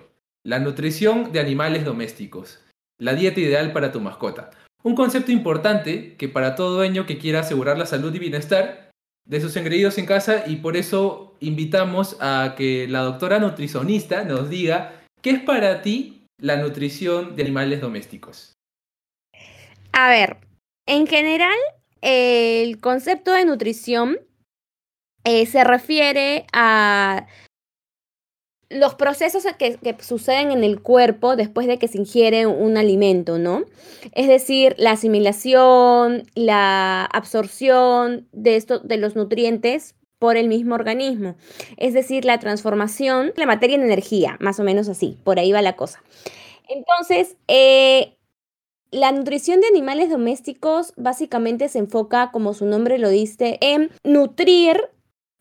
la 0.44 0.60
nutrición 0.60 1.30
de 1.32 1.40
animales 1.40 1.84
domésticos, 1.84 2.60
la 2.98 3.12
dieta 3.14 3.40
ideal 3.40 3.72
para 3.72 3.92
tu 3.92 4.00
mascota. 4.00 4.50
Un 4.82 4.94
concepto 4.94 5.30
importante 5.30 6.14
que 6.16 6.28
para 6.28 6.54
todo 6.54 6.76
dueño 6.76 7.04
que 7.04 7.18
quiera 7.18 7.40
asegurar 7.40 7.76
la 7.76 7.84
salud 7.84 8.14
y 8.14 8.18
bienestar 8.18 8.87
de 9.28 9.40
sus 9.40 9.56
engreídos 9.56 9.98
en 9.98 10.06
casa 10.06 10.44
y 10.46 10.56
por 10.56 10.76
eso 10.76 11.36
invitamos 11.40 12.16
a 12.20 12.54
que 12.56 12.88
la 12.88 13.00
doctora 13.00 13.38
nutricionista 13.38 14.24
nos 14.24 14.48
diga 14.48 15.04
qué 15.22 15.30
es 15.30 15.40
para 15.40 15.82
ti 15.82 16.24
la 16.40 16.56
nutrición 16.56 17.36
de 17.36 17.42
animales 17.42 17.80
domésticos. 17.80 18.54
A 19.92 20.08
ver, 20.08 20.38
en 20.86 21.06
general, 21.06 21.56
el 22.00 22.80
concepto 22.80 23.32
de 23.32 23.44
nutrición 23.44 24.18
eh, 25.24 25.44
se 25.46 25.62
refiere 25.62 26.46
a 26.52 27.26
los 28.70 28.94
procesos 28.94 29.44
que, 29.58 29.78
suceden 30.00 30.50
en 30.50 30.62
el 30.62 30.82
cuerpo 30.82 31.36
después 31.36 31.66
de 31.66 31.78
que 31.78 31.88
se 31.88 31.98
ingiere 31.98 32.46
un 32.46 32.76
alimento, 32.76 33.38
¿no? 33.38 33.64
Es 34.12 34.28
decir, 34.28 34.74
la 34.78 34.92
asimilación, 34.92 36.24
la 36.34 37.04
absorción 37.06 38.28
de, 38.32 38.56
esto, 38.56 38.78
de 38.80 38.98
los 38.98 39.16
nutrientes 39.16 39.94
por 40.18 40.36
el 40.36 40.48
mismo 40.48 40.74
organismo. 40.74 41.36
Es 41.76 41.94
decir, 41.94 42.24
la 42.24 42.38
transformación 42.38 43.28
de 43.28 43.34
la 43.36 43.46
materia 43.46 43.76
en 43.76 43.82
energía, 43.82 44.36
más 44.40 44.60
o 44.60 44.64
menos 44.64 44.88
así, 44.88 45.16
por 45.24 45.38
ahí 45.38 45.52
va 45.52 45.62
la 45.62 45.76
cosa. 45.76 46.02
Entonces, 46.68 47.36
eh, 47.46 48.16
la 48.90 49.12
nutrición 49.12 49.60
de 49.60 49.68
animales 49.68 50.10
domésticos 50.10 50.92
básicamente 50.96 51.68
se 51.68 51.78
enfoca, 51.78 52.30
como 52.32 52.52
su 52.52 52.66
nombre 52.66 52.98
lo 52.98 53.08
dice, 53.08 53.58
en 53.60 53.90
nutrir 54.04 54.90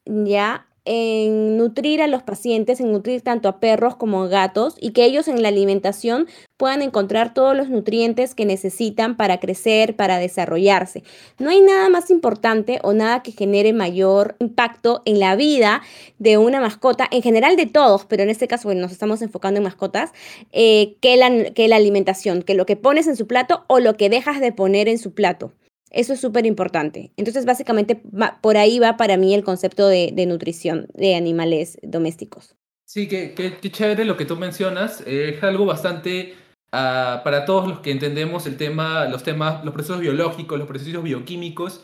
ya 0.05 0.66
en 0.87 1.57
nutrir 1.57 2.01
a 2.01 2.07
los 2.07 2.23
pacientes, 2.23 2.79
en 2.79 2.93
nutrir 2.93 3.21
tanto 3.21 3.49
a 3.49 3.59
perros 3.59 3.97
como 3.97 4.23
a 4.23 4.27
gatos 4.27 4.75
y 4.79 4.91
que 4.91 5.03
ellos 5.03 5.27
en 5.27 5.41
la 5.41 5.49
alimentación 5.49 6.27
puedan 6.55 6.81
encontrar 6.81 7.33
todos 7.33 7.55
los 7.55 7.69
nutrientes 7.69 8.33
que 8.33 8.45
necesitan 8.45 9.17
para 9.17 9.39
crecer, 9.39 9.95
para 9.95 10.17
desarrollarse. 10.17 11.03
No 11.37 11.49
hay 11.49 11.59
nada 11.61 11.89
más 11.89 12.09
importante 12.09 12.79
o 12.83 12.93
nada 12.93 13.21
que 13.21 13.33
genere 13.33 13.73
mayor 13.73 14.37
impacto 14.39 15.01
en 15.05 15.19
la 15.19 15.35
vida 15.35 15.81
de 16.19 16.37
una 16.37 16.61
mascota, 16.61 17.07
en 17.11 17.21
general 17.21 17.57
de 17.57 17.65
todos, 17.65 18.05
pero 18.05 18.23
en 18.23 18.29
este 18.29 18.47
caso 18.47 18.73
nos 18.73 18.91
estamos 18.91 19.21
enfocando 19.21 19.57
en 19.57 19.65
mascotas, 19.65 20.11
eh, 20.53 20.95
que, 21.01 21.17
la, 21.17 21.51
que 21.51 21.67
la 21.67 21.75
alimentación, 21.75 22.43
que 22.43 22.55
lo 22.55 22.65
que 22.65 22.77
pones 22.77 23.07
en 23.07 23.17
su 23.17 23.27
plato 23.27 23.65
o 23.67 23.79
lo 23.79 23.97
que 23.97 24.09
dejas 24.09 24.39
de 24.39 24.53
poner 24.53 24.87
en 24.87 24.99
su 24.99 25.13
plato. 25.13 25.51
Eso 25.91 26.13
es 26.13 26.19
súper 26.19 26.45
importante. 26.45 27.11
Entonces, 27.17 27.45
básicamente, 27.45 28.01
por 28.41 28.57
ahí 28.57 28.79
va 28.79 28.97
para 28.97 29.17
mí 29.17 29.33
el 29.33 29.43
concepto 29.43 29.87
de, 29.87 30.25
nutrición 30.27 30.87
de 30.93 31.15
animales 31.15 31.77
domésticos. 31.81 32.55
Sí, 32.85 33.07
qué, 33.07 33.33
chévere 33.71 34.05
lo 34.05 34.17
que 34.17 34.25
tú 34.25 34.35
mencionas. 34.35 35.01
es 35.05 35.41
algo 35.43 35.65
bastante 35.65 36.35
ah, 36.71 37.21
para 37.23 37.45
todos 37.45 37.67
los 37.67 37.79
que 37.79 37.91
entendemos 37.91 38.45
el 38.47 38.57
tema, 38.57 39.05
los 39.05 39.23
temas, 39.23 39.63
los 39.63 39.73
procesos 39.73 39.99
biológicos, 39.99 40.57
los 40.57 40.67
procesos 40.67 41.03
bioquímicos. 41.03 41.83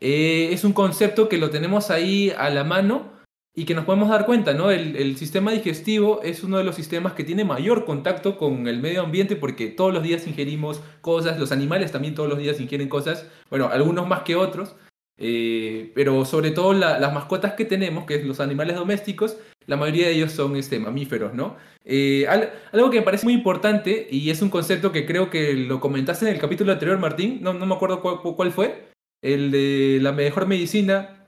Eh, 0.00 0.50
es 0.52 0.64
un 0.64 0.72
concepto 0.72 1.28
que 1.28 1.38
lo 1.38 1.50
tenemos 1.50 1.90
ahí 1.90 2.32
a 2.36 2.50
la 2.50 2.64
mano 2.64 3.21
y 3.54 3.64
que 3.64 3.74
nos 3.74 3.84
podemos 3.84 4.08
dar 4.08 4.24
cuenta, 4.24 4.54
¿no? 4.54 4.70
El, 4.70 5.16
sistema 5.16 5.52
digestivo 5.52 6.22
es 6.22 6.42
uno 6.42 6.58
de 6.58 6.64
los 6.64 6.74
sistemas 6.74 7.12
que 7.12 7.24
tiene 7.24 7.44
mayor 7.44 7.84
contacto 7.84 8.38
con 8.38 8.66
el 8.66 8.80
medio 8.80 9.02
ambiente 9.02 9.36
porque 9.36 9.68
todos 9.68 9.92
los 9.92 10.02
días 10.02 10.26
ingerimos 10.26 10.80
cosas, 11.00 11.38
los 11.38 11.52
animales 11.52 11.92
también 11.92 12.14
todos 12.14 12.28
los 12.28 12.38
días 12.38 12.60
ingieren 12.60 12.88
cosas, 12.88 13.26
bueno, 13.50 13.68
algunos 13.70 14.08
más 14.08 14.22
que 14.22 14.36
otros, 14.36 14.74
eh, 15.18 15.92
pero 15.94 16.24
sobre 16.24 16.50
todo 16.50 16.72
las 16.72 17.12
mascotas 17.12 17.52
que 17.52 17.66
tenemos, 17.66 18.06
que 18.06 18.14
es 18.16 18.24
los 18.24 18.40
animales 18.40 18.76
domésticos, 18.76 19.36
la 19.66 19.76
mayoría 19.76 20.06
de 20.06 20.14
ellos 20.14 20.32
son 20.32 20.56
este, 20.56 20.78
mamíferos, 20.80 21.34
¿no? 21.34 21.56
Eh, 21.84 22.26
algo 22.72 22.90
que 22.90 22.98
me 22.98 23.04
parece 23.04 23.24
muy 23.24 23.34
importante 23.34 24.08
y 24.10 24.30
es 24.30 24.40
un 24.40 24.48
concepto 24.48 24.92
que 24.92 25.06
creo 25.06 25.30
que 25.30 25.52
lo 25.54 25.78
comentaste 25.78 26.26
en 26.26 26.34
el 26.34 26.40
capítulo 26.40 26.72
anterior, 26.72 26.98
Martín, 26.98 27.40
no, 27.42 27.52
no 27.52 27.66
me 27.66 27.74
acuerdo 27.74 28.00
cuál 28.00 28.50
fue, 28.50 28.88
el 29.20 29.50
de 29.50 29.98
la 30.00 30.12
mejor 30.12 30.46
medicina 30.46 31.21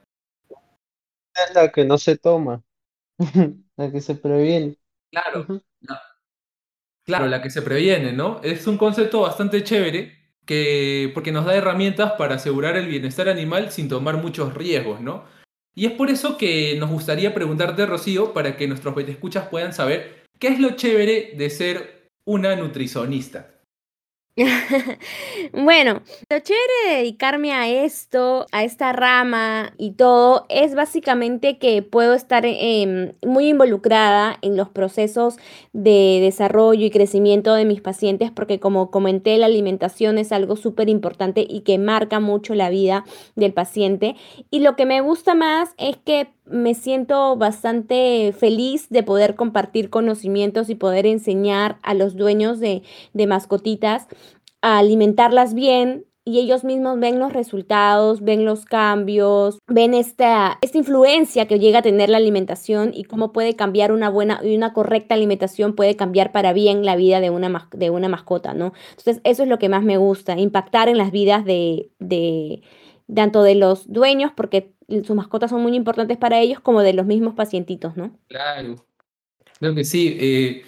es 1.47 1.55
la 1.55 1.71
que 1.71 1.85
no 1.85 1.97
se 1.97 2.17
toma, 2.17 2.63
la 3.77 3.91
que 3.91 4.01
se 4.01 4.15
previene. 4.15 4.77
Claro, 5.11 5.45
claro, 7.03 7.27
la 7.27 7.41
que 7.41 7.49
se 7.49 7.61
previene, 7.61 8.11
¿no? 8.11 8.41
Es 8.43 8.67
un 8.67 8.77
concepto 8.77 9.21
bastante 9.21 9.63
chévere 9.63 10.11
que, 10.45 11.11
porque 11.13 11.31
nos 11.31 11.45
da 11.45 11.55
herramientas 11.55 12.13
para 12.13 12.35
asegurar 12.35 12.77
el 12.77 12.87
bienestar 12.87 13.29
animal 13.29 13.71
sin 13.71 13.89
tomar 13.89 14.17
muchos 14.17 14.53
riesgos, 14.53 15.01
¿no? 15.01 15.25
Y 15.73 15.85
es 15.85 15.91
por 15.91 16.09
eso 16.09 16.37
que 16.37 16.77
nos 16.79 16.89
gustaría 16.89 17.33
preguntarte, 17.33 17.85
Rocío, 17.85 18.33
para 18.33 18.55
que 18.55 18.67
nuestros 18.67 18.97
escuchas 18.97 19.49
puedan 19.49 19.73
saber 19.73 20.23
qué 20.39 20.47
es 20.47 20.59
lo 20.59 20.71
chévere 20.71 21.33
de 21.35 21.49
ser 21.49 22.09
una 22.25 22.55
nutricionista. 22.55 23.54
Bueno, 25.53 26.01
lo 26.29 26.39
chévere 26.39 26.89
de 26.89 26.95
dedicarme 26.97 27.53
a 27.53 27.69
esto, 27.69 28.45
a 28.51 28.63
esta 28.63 28.91
rama 28.91 29.73
y 29.77 29.91
todo, 29.91 30.45
es 30.49 30.75
básicamente 30.75 31.57
que 31.57 31.81
puedo 31.81 32.13
estar 32.13 32.45
em, 32.45 33.13
muy 33.25 33.49
involucrada 33.49 34.37
en 34.41 34.57
los 34.57 34.69
procesos 34.69 35.37
de 35.71 36.19
desarrollo 36.21 36.85
y 36.85 36.91
crecimiento 36.91 37.53
de 37.55 37.65
mis 37.65 37.81
pacientes, 37.81 38.31
porque 38.31 38.59
como 38.59 38.91
comenté, 38.91 39.37
la 39.37 39.45
alimentación 39.45 40.17
es 40.17 40.31
algo 40.33 40.57
súper 40.57 40.89
importante 40.89 41.45
y 41.47 41.61
que 41.61 41.77
marca 41.77 42.19
mucho 42.19 42.55
la 42.55 42.69
vida 42.69 43.05
del 43.35 43.53
paciente. 43.53 44.15
Y 44.51 44.59
lo 44.59 44.75
que 44.75 44.85
me 44.85 44.99
gusta 45.01 45.33
más 45.35 45.73
es 45.77 45.95
que 45.97 46.27
me 46.45 46.73
siento 46.73 47.35
bastante 47.37 48.33
feliz 48.37 48.89
de 48.89 49.03
poder 49.03 49.35
compartir 49.35 49.89
conocimientos 49.89 50.69
y 50.69 50.75
poder 50.75 51.05
enseñar 51.05 51.79
a 51.81 51.93
los 51.93 52.15
dueños 52.15 52.59
de, 52.59 52.83
mascotitas 53.27 54.07
a 54.61 54.79
alimentarlas 54.79 55.53
bien, 55.53 56.05
y 56.27 56.39
ellos 56.39 56.63
mismos 56.63 56.99
ven 56.99 57.19
los 57.19 57.31
resultados, 57.31 58.21
ven 58.21 58.45
los 58.45 58.65
cambios, 58.65 59.59
ven 59.67 59.93
esta, 59.93 60.57
esta 60.63 60.79
influencia 60.79 61.47
que 61.47 61.59
llega 61.59 61.79
a 61.79 61.83
tener 61.83 62.09
la 62.09 62.17
alimentación 62.17 62.91
y 62.95 63.03
cómo 63.03 63.31
puede 63.31 63.55
cambiar 63.55 63.91
una 63.91 64.09
buena 64.09 64.41
y 64.43 64.55
una 64.55 64.73
correcta 64.73 65.13
alimentación 65.13 65.75
puede 65.75 65.95
cambiar 65.95 66.31
para 66.31 66.51
bien 66.51 66.83
la 66.83 66.95
vida 66.95 67.19
de 67.19 67.29
una, 67.29 67.69
de 67.71 67.91
una 67.91 68.09
mascota, 68.09 68.55
¿no? 68.55 68.73
Entonces, 68.97 69.21
eso 69.23 69.43
es 69.43 69.49
lo 69.49 69.59
que 69.59 69.69
más 69.69 69.83
me 69.83 69.97
gusta, 69.97 70.35
impactar 70.39 70.89
en 70.89 70.97
las 70.97 71.11
vidas 71.11 71.45
de, 71.45 71.91
de 71.99 72.63
tanto 73.13 73.43
de 73.43 73.53
los 73.53 73.91
dueños, 73.91 74.31
porque 74.35 74.74
sus 74.87 75.15
mascotas 75.15 75.49
son 75.49 75.61
muy 75.61 75.75
importantes 75.75 76.17
para 76.17 76.39
ellos, 76.39 76.59
como 76.59 76.81
de 76.81 76.93
los 76.93 77.05
mismos 77.05 77.33
pacientitos, 77.33 77.95
¿no? 77.97 78.17
Claro. 78.27 78.75
Creo 79.59 79.75
que 79.75 79.83
sí. 79.83 80.17
Eh, 80.19 80.63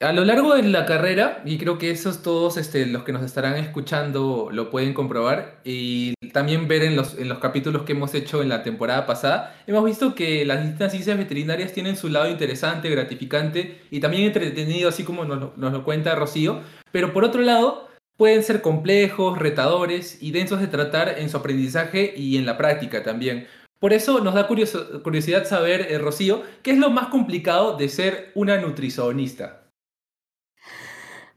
a 0.00 0.12
lo 0.12 0.24
largo 0.24 0.54
de 0.54 0.62
la 0.62 0.86
carrera, 0.86 1.42
y 1.44 1.58
creo 1.58 1.76
que 1.76 1.90
esos 1.90 2.22
todos 2.22 2.56
este, 2.56 2.86
los 2.86 3.02
que 3.02 3.12
nos 3.12 3.24
estarán 3.24 3.56
escuchando 3.56 4.48
lo 4.52 4.70
pueden 4.70 4.94
comprobar, 4.94 5.60
y 5.64 6.14
también 6.32 6.68
ver 6.68 6.84
en 6.84 6.94
los, 6.94 7.18
en 7.18 7.28
los 7.28 7.38
capítulos 7.38 7.82
que 7.82 7.92
hemos 7.92 8.14
hecho 8.14 8.40
en 8.42 8.48
la 8.48 8.62
temporada 8.62 9.06
pasada, 9.06 9.56
hemos 9.66 9.84
visto 9.84 10.14
que 10.14 10.44
las 10.44 10.60
distintas 10.60 10.92
ciencias 10.92 11.18
veterinarias 11.18 11.72
tienen 11.72 11.96
su 11.96 12.08
lado 12.08 12.30
interesante, 12.30 12.88
gratificante 12.90 13.80
y 13.90 13.98
también 13.98 14.24
entretenido, 14.24 14.88
así 14.88 15.02
como 15.02 15.24
nos, 15.24 15.56
nos 15.56 15.72
lo 15.72 15.82
cuenta 15.82 16.14
Rocío, 16.14 16.60
pero 16.92 17.12
por 17.12 17.24
otro 17.24 17.42
lado, 17.42 17.87
pueden 18.18 18.42
ser 18.42 18.60
complejos, 18.60 19.38
retadores 19.38 20.20
y 20.20 20.32
densos 20.32 20.60
de 20.60 20.66
tratar 20.66 21.18
en 21.18 21.30
su 21.30 21.36
aprendizaje 21.38 22.12
y 22.16 22.36
en 22.36 22.44
la 22.44 22.58
práctica 22.58 23.02
también. 23.02 23.46
Por 23.78 23.92
eso 23.92 24.18
nos 24.18 24.34
da 24.34 24.48
curiosidad 24.48 25.46
saber, 25.46 25.86
eh, 25.88 25.98
Rocío, 25.98 26.42
¿qué 26.64 26.72
es 26.72 26.78
lo 26.78 26.90
más 26.90 27.08
complicado 27.08 27.76
de 27.76 27.88
ser 27.88 28.32
una 28.34 28.58
nutricionista? 28.58 29.70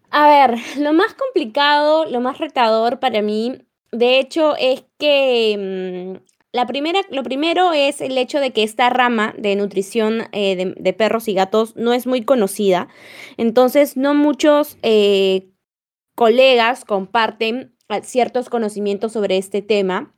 A 0.09 0.27
ver, 0.27 0.59
lo 0.79 0.91
más 0.91 1.13
complicado, 1.13 2.05
lo 2.05 2.19
más 2.19 2.39
retador 2.39 2.99
para 2.99 3.21
mí, 3.21 3.59
de 3.91 4.19
hecho, 4.19 4.55
es 4.57 4.83
que 4.97 6.17
mm, 6.17 6.31
la 6.51 6.65
primera, 6.65 7.01
lo 7.11 7.21
primero 7.21 7.73
es 7.73 8.01
el 8.01 8.17
hecho 8.17 8.39
de 8.39 8.51
que 8.51 8.63
esta 8.63 8.89
rama 8.89 9.35
de 9.37 9.55
nutrición 9.55 10.23
eh, 10.31 10.73
de, 10.75 10.93
perros 10.93 11.27
y 11.27 11.33
gatos 11.35 11.75
no 11.75 11.93
es 11.93 12.07
muy 12.07 12.23
conocida. 12.23 12.87
Entonces, 13.37 13.97
no 13.97 14.15
muchos 14.15 14.77
eh, 14.81 15.50
colegas 16.15 16.85
comparten 16.85 17.75
ah, 17.89 18.01
ciertos 18.01 18.49
conocimientos 18.49 19.13
sobre 19.13 19.37
este 19.37 19.61
tema. 19.61 20.13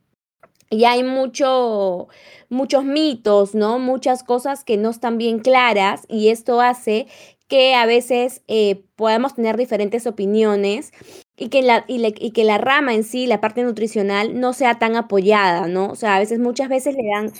Y 0.70 0.86
hay 0.86 1.04
mucho, 1.04 2.08
muchos 2.48 2.84
mitos, 2.84 3.54
¿no? 3.54 3.78
Muchas 3.78 4.24
cosas 4.24 4.64
que 4.64 4.76
no 4.76 4.90
están 4.90 5.18
bien 5.18 5.38
claras 5.38 6.04
y 6.08 6.28
esto 6.28 6.60
hace 6.60 7.06
que 7.48 7.74
a 7.74 7.86
veces 7.86 8.42
eh, 8.48 8.84
podamos 8.96 9.34
tener 9.34 9.56
diferentes 9.56 10.06
opiniones 10.06 10.92
y 11.36 11.48
que, 11.48 11.62
la, 11.62 11.84
y, 11.88 12.30
que 12.30 12.44
la 12.44 12.58
rama 12.58 12.94
en 12.94 13.04
sí, 13.04 13.26
la 13.26 13.40
parte 13.40 13.62
nutricional, 13.62 14.40
no 14.40 14.52
sea 14.52 14.78
tan 14.78 14.96
apoyada, 14.96 15.68
¿no? 15.68 15.88
O 15.88 15.94
sea, 15.96 16.16
a 16.16 16.18
veces, 16.18 16.38
muchas 16.38 16.68
veces 16.68 16.94
le 16.94 17.08
dan 17.14 17.32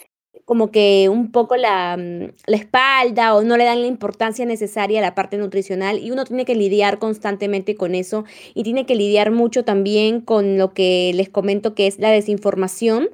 como 0.44 0.70
que 0.70 1.08
un 1.10 1.30
poco 1.32 1.56
la, 1.56 1.96
mm, 1.96 2.32
la 2.46 2.56
espalda 2.56 3.34
o 3.34 3.42
no 3.42 3.56
le 3.56 3.64
dan 3.64 3.80
la 3.80 3.86
importancia 3.86 4.44
necesaria 4.44 4.98
a 4.98 5.02
la 5.02 5.14
parte 5.14 5.36
nutricional 5.38 5.98
y 5.98 6.10
uno 6.10 6.24
tiene 6.24 6.44
que 6.44 6.54
lidiar 6.54 6.98
constantemente 6.98 7.76
con 7.76 7.94
eso 7.94 8.24
y 8.54 8.62
tiene 8.62 8.86
que 8.86 8.94
lidiar 8.94 9.30
mucho 9.30 9.64
también 9.64 10.20
con 10.20 10.58
lo 10.58 10.72
que 10.74 11.12
les 11.14 11.28
comento 11.28 11.74
que 11.74 11.86
es 11.86 11.98
la 11.98 12.10
desinformación. 12.10 13.08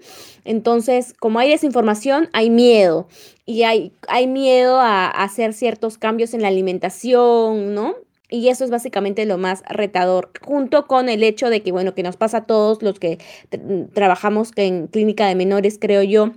Entonces, 0.44 1.14
como 1.18 1.38
hay 1.38 1.50
desinformación, 1.50 2.28
hay 2.32 2.50
miedo 2.50 3.06
y 3.46 3.62
hay, 3.62 3.92
hay 4.08 4.26
miedo 4.26 4.80
a, 4.80 5.06
a 5.06 5.24
hacer 5.24 5.52
ciertos 5.52 5.98
cambios 5.98 6.34
en 6.34 6.42
la 6.42 6.48
alimentación, 6.48 7.74
¿no? 7.74 7.94
Y 8.30 8.48
eso 8.48 8.64
es 8.64 8.70
básicamente 8.70 9.26
lo 9.26 9.38
más 9.38 9.62
retador, 9.68 10.30
junto 10.40 10.86
con 10.86 11.08
el 11.08 11.24
hecho 11.24 11.50
de 11.50 11.62
que, 11.62 11.72
bueno, 11.72 11.94
que 11.94 12.04
nos 12.04 12.16
pasa 12.16 12.38
a 12.38 12.46
todos 12.46 12.80
los 12.80 12.98
que 13.00 13.18
trabajamos 13.92 14.52
en 14.54 14.86
clínica 14.86 15.26
de 15.26 15.34
menores, 15.34 15.78
creo 15.80 16.04
yo, 16.04 16.32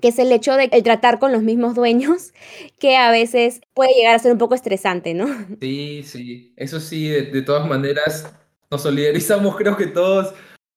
que 0.00 0.08
es 0.08 0.18
el 0.18 0.32
hecho 0.32 0.54
de 0.54 0.68
tratar 0.82 1.18
con 1.18 1.32
los 1.32 1.42
mismos 1.42 1.74
dueños, 1.74 2.32
que 2.78 2.96
a 2.96 3.10
veces 3.10 3.60
puede 3.74 3.94
llegar 3.94 4.14
a 4.14 4.18
ser 4.18 4.32
un 4.32 4.38
poco 4.38 4.54
estresante, 4.54 5.14
¿no? 5.14 5.26
Sí, 5.60 6.02
sí, 6.04 6.52
eso 6.56 6.80
sí, 6.80 7.08
de, 7.08 7.42
todas 7.42 7.66
maneras, 7.68 8.32
nos 8.70 8.82
solidarizamos 8.82 9.56
creo 9.58 9.76
que 9.76 9.86
todos, 9.86 10.34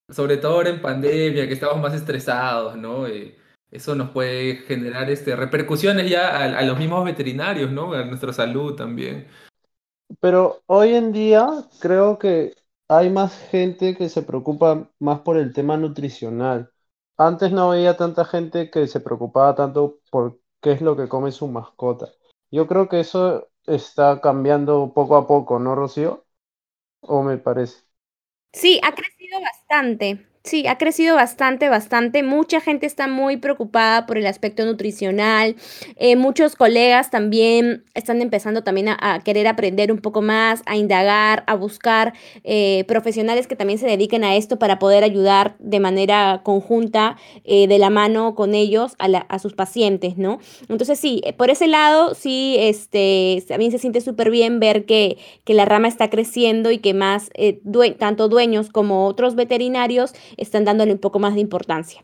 sobre 0.09 0.37
todo 0.37 0.53
ahora 0.53 0.69
en 0.69 0.81
pandemia, 0.81 1.47
que 1.47 1.53
estamos 1.53 1.79
más 1.79 1.93
estresados, 1.93 2.75
¿no? 2.75 3.07
Eh, 3.07 3.37
eso 3.69 3.95
nos 3.95 4.09
puede 4.09 4.57
generar 4.67 5.09
este, 5.09 5.35
repercusiones 5.35 6.09
ya 6.09 6.27
a, 6.29 6.59
a, 6.59 6.61
los 6.63 6.77
mismos 6.77 7.05
veterinarios, 7.05 7.71
¿no? 7.71 7.93
A 7.93 8.03
nuestra 8.03 8.33
salud 8.33 8.75
también. 8.75 9.27
Pero 10.19 10.61
hoy 10.65 10.93
en 10.95 11.13
día 11.13 11.47
creo 11.79 12.19
que 12.19 12.53
hay 12.89 13.09
más 13.09 13.37
gente 13.49 13.95
que 13.95 14.09
se 14.09 14.21
preocupa 14.21 14.89
más 14.99 15.21
por 15.21 15.37
el 15.37 15.53
tema 15.53 15.77
nutricional. 15.77 16.70
Antes 17.23 17.51
no 17.51 17.71
había 17.71 17.97
tanta 17.97 18.25
gente 18.25 18.71
que 18.71 18.87
se 18.87 18.99
preocupaba 18.99 19.53
tanto 19.53 19.99
por 20.09 20.39
qué 20.59 20.71
es 20.71 20.81
lo 20.81 20.97
que 20.97 21.07
come 21.07 21.31
su 21.31 21.47
mascota. 21.47 22.09
Yo 22.49 22.65
creo 22.65 22.89
que 22.89 22.99
eso 22.99 23.47
está 23.67 24.21
cambiando 24.21 24.91
poco 24.95 25.15
a 25.15 25.27
poco, 25.27 25.59
¿no, 25.59 25.75
Rocío? 25.75 26.25
¿O 27.01 27.21
me 27.21 27.37
parece? 27.37 27.83
Sí, 28.53 28.81
ha 28.83 28.93
crecido 28.93 29.39
bastante. 29.39 30.25
Sí, 30.43 30.65
ha 30.65 30.79
crecido 30.79 31.15
bastante, 31.15 31.69
bastante. 31.69 32.24
Mucha 32.24 32.62
gente 32.62 32.88
está 32.88 33.07
muy 33.07 33.38
preocupada 33.38 34.07
por 34.07 34.17
el 34.17 34.25
aspecto 34.25 34.65
nutricional. 34.65 35.55
Eh, 35.98 36.15
muchos 36.15 36.55
colegas 36.55 37.12
también 37.12 37.83
están 37.93 38.24
empezando 38.24 38.63
también 38.63 38.89
a, 38.89 39.21
querer 39.24 39.48
aprender 39.48 39.91
un 39.91 40.00
poco 40.00 40.24
más, 40.24 40.63
a 40.65 40.77
indagar, 40.77 41.43
a 41.45 41.53
buscar 41.53 42.13
eh, 42.43 42.86
profesionales 42.88 43.45
que 43.45 43.55
también 43.55 43.77
se 43.77 43.86
dediquen 43.86 44.24
a 44.24 44.36
esto 44.36 44.57
para 44.57 44.79
poder 44.79 45.03
ayudar 45.03 45.55
de 45.60 45.79
manera 45.79 46.41
conjunta, 46.43 47.17
eh, 47.43 47.67
de 47.67 47.77
la 47.77 47.91
mano 47.91 48.33
con 48.33 48.55
ellos 48.55 48.95
a, 48.98 49.05
a, 49.05 49.38
sus 49.38 49.53
pacientes, 49.53 50.17
¿no? 50.17 50.39
Entonces 50.69 51.00
sí, 51.00 51.21
por 51.38 51.51
ese 51.51 51.67
lado 51.67 52.15
sí, 52.15 52.55
este, 52.57 53.43
también 53.48 53.71
se 53.71 53.77
siente 53.77 54.01
súper 54.01 54.31
bien 54.31 54.60
ver 54.60 54.86
que, 54.86 55.19
que 55.43 55.53
la 55.53 55.65
rama 55.65 55.88
está 55.88 56.10
creciendo 56.10 56.71
y 56.71 56.79
que 56.79 56.95
más, 56.95 57.29
tanto 58.00 58.27
dueños 58.27 58.71
como 58.71 59.05
otros 59.05 59.36
veterinarios, 59.36 60.13
están 60.38 60.65
dándole 60.65 60.93
un 60.93 61.00
poco 61.00 61.19
más 61.19 61.35
de 61.35 61.41
importancia. 61.41 62.03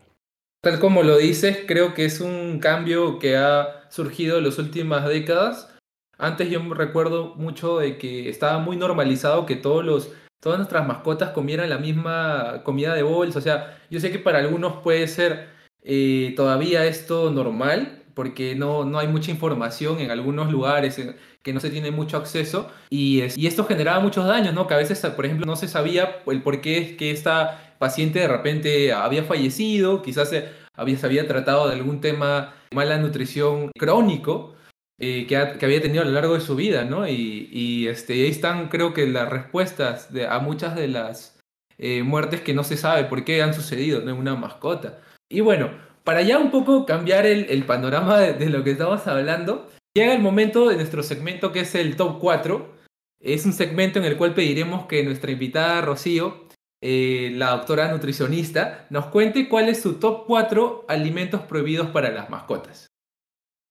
Tal 0.60 0.80
como 0.80 1.02
lo 1.02 1.16
dices, 1.16 1.58
creo 1.66 1.94
que 1.94 2.04
es 2.04 2.20
un 2.20 2.58
cambio 2.58 3.18
que 3.18 3.36
ha 3.36 3.88
surgido 3.90 4.38
en 4.38 4.44
las 4.44 4.58
últimas 4.58 5.06
décadas. 5.06 5.72
Antes 6.18 6.50
yo 6.50 6.60
recuerdo 6.74 7.36
mucho 7.36 7.78
de 7.78 7.96
que 7.96 8.28
estaba 8.28 8.58
muy 8.58 8.76
normalizado 8.76 9.46
que 9.46 9.54
todos 9.54 9.84
los, 9.84 10.10
todas 10.40 10.58
nuestras 10.58 10.86
mascotas 10.86 11.30
comieran 11.30 11.70
la 11.70 11.78
misma 11.78 12.62
comida 12.64 12.94
de 12.94 13.04
bolsa. 13.04 13.38
O 13.38 13.42
sea, 13.42 13.78
yo 13.88 14.00
sé 14.00 14.10
que 14.10 14.18
para 14.18 14.40
algunos 14.40 14.82
puede 14.82 15.06
ser 15.06 15.48
eh, 15.82 16.34
todavía 16.36 16.86
esto 16.86 17.30
normal, 17.30 18.02
porque 18.14 18.56
no, 18.56 18.84
no 18.84 18.98
hay 18.98 19.06
mucha 19.06 19.30
información 19.30 20.00
en 20.00 20.10
algunos 20.10 20.50
lugares 20.50 21.00
que 21.44 21.52
no 21.52 21.60
se 21.60 21.70
tiene 21.70 21.92
mucho 21.92 22.16
acceso 22.16 22.68
y, 22.90 23.22
y 23.36 23.46
esto 23.46 23.64
generaba 23.64 24.00
muchos 24.00 24.26
daños, 24.26 24.54
¿no? 24.54 24.66
Que 24.66 24.74
a 24.74 24.78
veces, 24.78 24.98
por 25.14 25.24
ejemplo, 25.24 25.46
no 25.46 25.54
se 25.54 25.68
sabía 25.68 26.22
el 26.26 26.42
por 26.42 26.60
qué 26.60 26.78
es 26.78 26.96
que 26.96 27.12
esta 27.12 27.67
paciente 27.78 28.20
de 28.20 28.28
repente 28.28 28.92
había 28.92 29.24
fallecido, 29.24 30.02
quizás 30.02 30.30
se 30.30 30.48
había, 30.74 30.98
se 30.98 31.06
había 31.06 31.26
tratado 31.26 31.68
de 31.68 31.74
algún 31.74 32.00
tema 32.00 32.54
de 32.70 32.76
mala 32.76 32.98
nutrición 32.98 33.70
crónico 33.78 34.54
eh, 35.00 35.26
que, 35.28 35.36
había 35.36 35.80
tenido 35.80 36.02
a 36.02 36.06
lo 36.06 36.10
largo 36.10 36.34
de 36.34 36.40
su 36.40 36.56
vida, 36.56 36.84
¿no? 36.84 37.06
Y, 37.08 37.86
este, 37.86 38.14
ahí 38.14 38.26
están, 38.26 38.68
creo 38.68 38.92
que, 38.94 39.06
las 39.06 39.28
respuestas 39.28 40.12
de, 40.12 40.26
a 40.26 40.40
muchas 40.40 40.74
de 40.74 40.88
las 40.88 41.38
eh, 41.78 42.02
muertes 42.02 42.40
que 42.40 42.52
no 42.52 42.64
se 42.64 42.76
sabe 42.76 43.04
por 43.04 43.24
qué 43.24 43.40
han 43.42 43.54
sucedido 43.54 44.02
en 44.02 44.10
una 44.10 44.34
mascota. 44.34 44.98
Y 45.28 45.40
bueno, 45.40 45.70
para 46.02 46.22
ya 46.22 46.38
un 46.38 46.50
poco 46.50 46.84
cambiar 46.84 47.26
el, 47.26 47.64
panorama 47.64 48.18
de, 48.18 48.32
de, 48.32 48.50
lo 48.50 48.64
que 48.64 48.72
estamos 48.72 49.06
hablando, 49.06 49.68
llega 49.94 50.14
el 50.14 50.20
momento 50.20 50.68
de 50.68 50.74
nuestro 50.74 51.04
segmento 51.04 51.52
que 51.52 51.60
es 51.60 51.74
el 51.76 51.94
Top 51.94 52.18
4. 52.18 52.74
Es 53.20 53.46
un 53.46 53.52
segmento 53.52 54.00
en 54.00 54.04
el 54.04 54.16
cual 54.16 54.34
pediremos 54.34 54.86
que 54.86 55.04
nuestra 55.04 55.30
invitada 55.30 55.80
Rocío 55.80 56.47
eh, 56.80 57.32
la 57.34 57.50
doctora 57.50 57.90
nutricionista, 57.90 58.86
nos 58.90 59.06
cuente 59.06 59.48
cuál 59.48 59.68
es 59.68 59.80
su 59.80 59.98
top 59.98 60.26
4 60.26 60.84
alimentos 60.88 61.42
prohibidos 61.42 61.88
para 61.90 62.10
las 62.10 62.30
mascotas. 62.30 62.86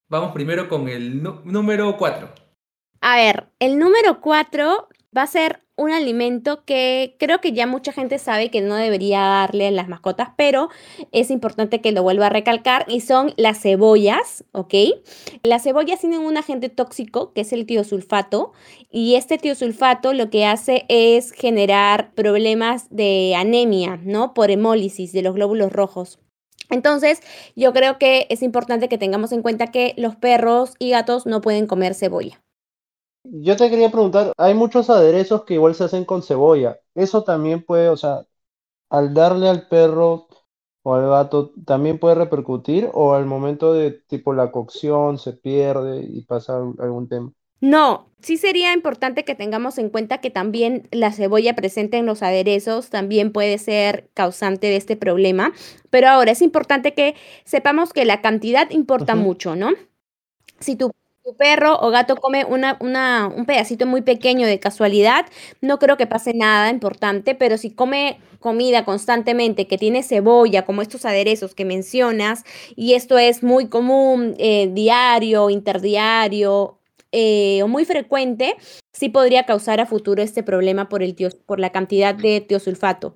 Vamos 0.09 0.31
primero 0.31 0.69
con 0.69 0.87
el 0.87 1.21
número 1.21 1.97
4. 1.97 2.33
A 3.01 3.15
ver, 3.17 3.49
el 3.59 3.77
número 3.77 4.21
4 4.21 4.87
va 5.15 5.21
a 5.21 5.27
ser 5.27 5.66
un 5.77 5.91
alimento 5.91 6.65
que 6.65 7.15
creo 7.19 7.39
que 7.39 7.53
ya 7.53 7.67
mucha 7.67 7.93
gente 7.93 8.17
sabe 8.17 8.49
que 8.49 8.61
no 8.61 8.75
debería 8.75 9.19
darle 9.19 9.67
a 9.67 9.71
las 9.71 9.87
mascotas, 9.87 10.29
pero 10.35 10.69
es 11.11 11.29
importante 11.29 11.81
que 11.81 11.91
lo 11.91 12.03
vuelva 12.03 12.25
a 12.25 12.29
recalcar 12.29 12.85
y 12.87 13.01
son 13.01 13.33
las 13.37 13.61
cebollas, 13.61 14.43
¿ok? 14.51 14.73
Las 15.43 15.63
cebollas 15.63 16.01
tienen 16.01 16.21
un 16.21 16.35
agente 16.35 16.69
tóxico 16.69 17.31
que 17.33 17.41
es 17.41 17.53
el 17.53 17.65
tiosulfato 17.67 18.53
y 18.91 19.15
este 19.15 19.37
tiosulfato 19.37 20.13
lo 20.13 20.29
que 20.31 20.45
hace 20.45 20.85
es 20.89 21.31
generar 21.31 22.11
problemas 22.15 22.87
de 22.89 23.35
anemia, 23.37 23.99
¿no? 24.03 24.33
Por 24.33 24.49
hemólisis 24.49 25.13
de 25.13 25.21
los 25.21 25.35
glóbulos 25.35 25.71
rojos. 25.71 26.19
Entonces, 26.69 27.21
yo 27.55 27.71
creo 27.71 27.97
que 27.97 28.25
es 28.29 28.41
importante 28.41 28.89
que 28.89 28.97
tengamos 28.97 29.31
en 29.31 29.41
cuenta 29.41 29.67
que 29.67 29.93
los 29.95 30.15
perros 30.15 30.73
y 30.79 30.89
gatos 30.89 31.25
no 31.25 31.39
pueden 31.39 31.67
comer 31.67 31.93
cebolla. 31.93 32.41
Yo 33.31 33.57
te 33.57 33.69
quería 33.69 33.91
preguntar, 33.91 34.33
hay 34.37 34.53
muchos 34.53 34.89
aderezos 34.89 35.43
que 35.43 35.55
igual 35.55 35.75
se 35.75 35.83
hacen 35.83 36.05
con 36.05 36.23
cebolla. 36.23 36.79
Eso 36.95 37.23
también 37.23 37.63
puede, 37.63 37.89
o 37.89 37.97
sea, 37.97 38.25
al 38.89 39.13
darle 39.13 39.49
al 39.49 39.67
perro 39.67 40.27
o 40.83 40.95
al 40.95 41.09
gato, 41.09 41.51
también 41.65 41.99
puede 41.99 42.15
repercutir 42.15 42.89
o 42.93 43.13
al 43.13 43.25
momento 43.25 43.73
de 43.73 43.91
tipo 43.91 44.33
la 44.33 44.51
cocción 44.51 45.17
se 45.17 45.33
pierde 45.33 46.01
y 46.03 46.21
pasa 46.23 46.57
algún 46.57 47.09
tema. 47.09 47.31
No, 47.59 48.07
sí 48.21 48.37
sería 48.37 48.73
importante 48.73 49.25
que 49.25 49.35
tengamos 49.35 49.79
en 49.79 49.89
cuenta 49.89 50.19
que 50.19 50.29
también 50.29 50.87
la 50.91 51.11
cebolla 51.11 51.55
presente 51.55 51.97
en 51.97 52.05
los 52.05 52.21
aderezos 52.21 52.89
también 52.89 53.31
puede 53.31 53.57
ser 53.57 54.09
causante 54.13 54.67
de 54.67 54.75
este 54.75 54.95
problema, 54.95 55.53
pero 55.89 56.07
ahora 56.07 56.31
es 56.31 56.43
importante 56.43 56.93
que 56.93 57.15
sepamos 57.45 57.93
que 57.93 58.05
la 58.05 58.21
cantidad 58.21 58.69
importa 58.69 59.15
mucho, 59.15 59.55
¿no? 59.55 59.71
Si 60.59 60.75
tú 60.75 60.91
tu 61.27 61.35
perro 61.35 61.77
o 61.81 61.89
gato 61.89 62.15
come 62.15 62.45
una, 62.45 62.77
una, 62.79 63.27
un 63.27 63.45
pedacito 63.45 63.85
muy 63.85 64.01
pequeño 64.01 64.47
de 64.47 64.61
casualidad, 64.61 65.25
no 65.59 65.77
creo 65.77 65.97
que 65.97 66.07
pase 66.07 66.33
nada 66.33 66.69
importante, 66.69 67.35
pero 67.35 67.57
si 67.57 67.71
come 67.75 68.19
comida 68.39 68.85
constantemente 68.85 69.67
que 69.67 69.77
tiene 69.77 70.03
cebolla, 70.03 70.63
como 70.63 70.81
estos 70.81 71.03
aderezos 71.03 71.53
que 71.53 71.65
mencionas, 71.65 72.45
y 72.77 72.93
esto 72.93 73.17
es 73.17 73.43
muy 73.43 73.67
común, 73.67 74.35
eh, 74.37 74.69
diario, 74.71 75.49
interdiario 75.49 76.79
eh, 77.11 77.61
o 77.61 77.67
muy 77.67 77.83
frecuente, 77.83 78.55
sí 78.93 79.09
podría 79.09 79.45
causar 79.45 79.81
a 79.81 79.85
futuro 79.85 80.23
este 80.23 80.43
problema 80.43 80.87
por, 80.87 81.03
el 81.03 81.13
por 81.45 81.59
la 81.59 81.71
cantidad 81.73 82.15
de 82.15 82.39
tiosulfato. 82.39 83.15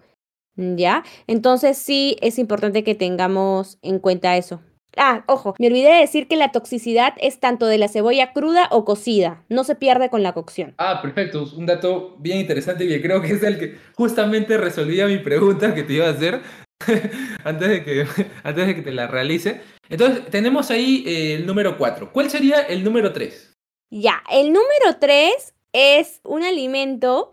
¿Ya? 0.58 1.04
Entonces 1.28 1.78
sí 1.78 2.18
es 2.22 2.38
importante 2.38 2.84
que 2.84 2.94
tengamos 2.94 3.80
en 3.82 4.00
cuenta 4.00 4.36
eso. 4.36 4.60
Ah, 4.98 5.24
ojo, 5.28 5.56
me 5.58 5.68
olvidé 5.68 5.90
de 5.90 6.02
decir 6.02 6.28
que 6.28 6.36
la 6.36 6.52
toxicidad 6.52 7.14
es 7.18 7.40
tanto 7.40 7.66
de 7.66 7.78
la 7.78 7.88
cebolla 7.88 8.34
cruda 8.34 8.68
o 8.72 8.84
cocida, 8.84 9.44
no 9.48 9.64
se 9.64 9.76
pierde 9.76 10.10
con 10.10 10.22
la 10.22 10.34
cocción. 10.34 10.74
Ah, 10.78 11.02
perfecto, 11.02 11.46
un 11.56 11.66
dato 11.66 12.16
bien 12.20 12.40
interesante 12.40 12.84
y 12.84 12.90
que 12.90 13.02
creo 13.02 13.22
que 13.22 13.34
es 13.34 13.44
el 13.44 13.58
que 13.58 13.78
justamente 13.96 14.58
resolvía 14.58 15.08
mi 15.08 15.20
pregunta 15.20 15.74
que 15.74 15.84
te 15.84 15.94
iba 15.94 16.08
a 16.08 16.12
hacer 16.12 16.42
antes, 17.44 17.70
de 17.70 17.84
que, 17.84 18.06
antes 18.44 18.68
de 18.68 18.76
que 18.76 18.82
te 18.82 18.92
la 18.92 19.08
realice. 19.08 19.62
Entonces, 19.90 20.26
tenemos 20.30 20.72
ahí 20.72 21.04
eh, 21.08 21.36
el 21.36 21.46
número 21.46 21.78
4. 21.78 22.12
¿Cuál 22.12 22.30
sería 22.30 22.62
el 22.62 22.84
número 22.84 23.14
3? 23.14 23.54
Ya, 23.92 24.24
el 24.30 24.48
número 24.48 24.98
3 25.00 25.54
es 25.74 26.22
un 26.24 26.44
alimento 26.44 27.30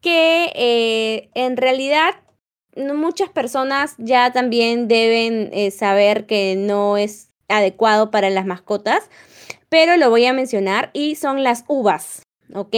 que 0.00 0.52
eh, 0.54 1.30
en 1.34 1.56
realidad 1.56 2.14
muchas 2.94 3.28
personas 3.30 3.94
ya 3.98 4.32
también 4.32 4.88
deben 4.88 5.50
eh, 5.52 5.70
saber 5.70 6.26
que 6.26 6.56
no 6.56 6.96
es 6.96 7.30
adecuado 7.48 8.10
para 8.10 8.30
las 8.30 8.46
mascotas, 8.46 9.08
pero 9.68 9.96
lo 9.96 10.10
voy 10.10 10.26
a 10.26 10.32
mencionar 10.32 10.90
y 10.92 11.16
son 11.16 11.42
las 11.42 11.64
uvas, 11.68 12.22
¿ok? 12.54 12.76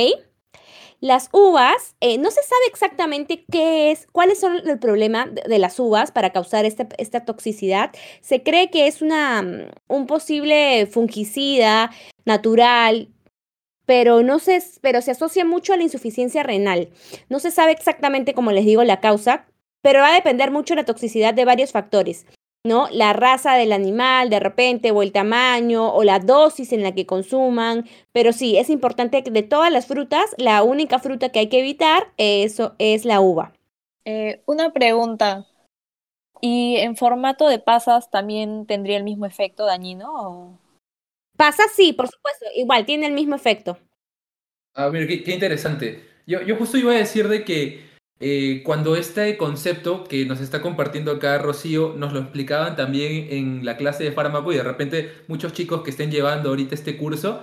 Las 1.00 1.30
uvas, 1.32 1.96
eh, 2.00 2.18
no 2.18 2.30
se 2.30 2.42
sabe 2.42 2.60
exactamente 2.68 3.44
qué 3.50 3.90
es, 3.90 4.06
cuáles 4.12 4.38
son 4.38 4.56
el 4.68 4.78
problema 4.78 5.26
de, 5.26 5.58
las 5.58 5.80
uvas 5.80 6.12
para 6.12 6.30
causar 6.30 6.66
este, 6.66 6.86
esta 6.98 7.24
toxicidad. 7.24 7.90
Se 8.20 8.42
cree 8.42 8.70
que 8.70 8.86
es 8.86 9.00
una, 9.00 9.40
mm, 9.40 9.70
un 9.88 10.06
posible 10.06 10.86
fungicida 10.86 11.90
natural, 12.26 13.08
pero 13.86 14.22
no 14.22 14.38
se, 14.38 14.62
pero 14.82 15.00
se 15.00 15.12
asocia 15.12 15.44
mucho 15.46 15.72
a 15.72 15.78
la 15.78 15.84
insuficiencia 15.84 16.42
renal. 16.42 16.90
No 17.30 17.40
se 17.40 17.50
sabe 17.50 17.72
exactamente, 17.72 18.34
como 18.34 18.52
les 18.52 18.66
digo, 18.66 18.84
la 18.84 19.00
causa, 19.00 19.46
pero 19.82 20.00
va 20.00 20.10
a 20.10 20.14
depender 20.14 20.50
mucho 20.50 20.74
la 20.74 20.84
toxicidad 20.84 21.34
de 21.34 21.44
varios 21.44 21.72
factores. 21.72 22.26
¿no? 22.64 22.88
La 22.92 23.12
raza 23.12 23.54
del 23.54 23.72
animal 23.72 24.28
de 24.28 24.40
repente, 24.40 24.90
o 24.90 25.02
el 25.02 25.12
tamaño, 25.12 25.92
o 25.92 26.04
la 26.04 26.18
dosis 26.18 26.72
en 26.72 26.82
la 26.82 26.92
que 26.92 27.06
consuman. 27.06 27.86
Pero 28.12 28.32
sí, 28.32 28.58
es 28.58 28.70
importante 28.70 29.22
que 29.22 29.30
de 29.30 29.42
todas 29.42 29.72
las 29.72 29.86
frutas, 29.86 30.34
la 30.36 30.62
única 30.62 30.98
fruta 30.98 31.30
que 31.30 31.40
hay 31.40 31.48
que 31.48 31.60
evitar 31.60 32.12
eso 32.16 32.74
es 32.78 33.04
la 33.04 33.20
uva. 33.20 33.52
Eh, 34.04 34.42
una 34.46 34.72
pregunta. 34.72 35.46
¿Y 36.42 36.76
en 36.76 36.96
formato 36.96 37.48
de 37.48 37.58
pasas 37.58 38.10
también 38.10 38.64
tendría 38.66 38.96
el 38.96 39.04
mismo 39.04 39.26
efecto 39.26 39.66
dañino? 39.66 40.58
Pasas 41.36 41.70
sí, 41.74 41.92
por 41.92 42.08
supuesto, 42.08 42.46
igual 42.56 42.86
tiene 42.86 43.06
el 43.06 43.12
mismo 43.12 43.34
efecto. 43.34 43.78
Ah, 44.74 44.88
mira, 44.90 45.06
qué, 45.06 45.32
interesante. 45.32 46.02
Yo, 46.26 46.40
yo 46.42 46.56
justo 46.56 46.78
iba 46.78 46.92
a 46.92 46.96
decir 46.96 47.28
de 47.28 47.44
que 47.44 47.89
eh, 48.20 48.62
cuando 48.64 48.96
este 48.96 49.38
concepto 49.38 50.04
que 50.04 50.26
nos 50.26 50.40
está 50.40 50.60
compartiendo 50.60 51.10
acá 51.10 51.38
Rocío 51.38 51.94
nos 51.96 52.12
lo 52.12 52.20
explicaban 52.20 52.76
también 52.76 53.28
en 53.30 53.64
la 53.64 53.78
clase 53.78 54.04
de 54.04 54.12
fármaco 54.12 54.52
y 54.52 54.56
de 54.56 54.62
repente 54.62 55.10
muchos 55.26 55.54
chicos 55.54 55.82
que 55.82 55.90
estén 55.90 56.10
llevando 56.10 56.50
ahorita 56.50 56.74
este 56.74 56.98
curso, 56.98 57.42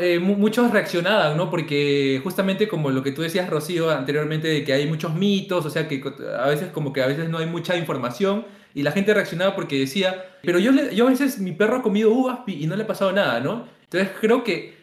eh, 0.00 0.18
muchos 0.18 0.70
reaccionaban, 0.70 1.34
¿no? 1.36 1.48
Porque 1.48 2.20
justamente 2.22 2.68
como 2.68 2.90
lo 2.90 3.02
que 3.02 3.12
tú 3.12 3.22
decías, 3.22 3.48
Rocío, 3.48 3.90
anteriormente, 3.90 4.46
de 4.48 4.64
que 4.64 4.74
hay 4.74 4.86
muchos 4.86 5.14
mitos, 5.14 5.64
o 5.64 5.70
sea, 5.70 5.88
que 5.88 6.02
a 6.38 6.46
veces 6.46 6.70
como 6.72 6.92
que 6.92 7.02
a 7.02 7.06
veces 7.06 7.30
no 7.30 7.38
hay 7.38 7.46
mucha 7.46 7.76
información 7.78 8.44
y 8.74 8.82
la 8.82 8.92
gente 8.92 9.14
reaccionaba 9.14 9.54
porque 9.54 9.78
decía, 9.78 10.38
pero 10.42 10.58
yo, 10.58 10.72
yo 10.90 11.06
a 11.06 11.10
veces 11.10 11.38
mi 11.38 11.52
perro 11.52 11.76
ha 11.76 11.82
comido 11.82 12.10
uvas 12.10 12.40
y 12.46 12.66
no 12.66 12.76
le 12.76 12.84
ha 12.84 12.86
pasado 12.86 13.12
nada, 13.12 13.40
¿no? 13.40 13.66
Entonces 13.84 14.10
creo 14.20 14.44
que 14.44 14.74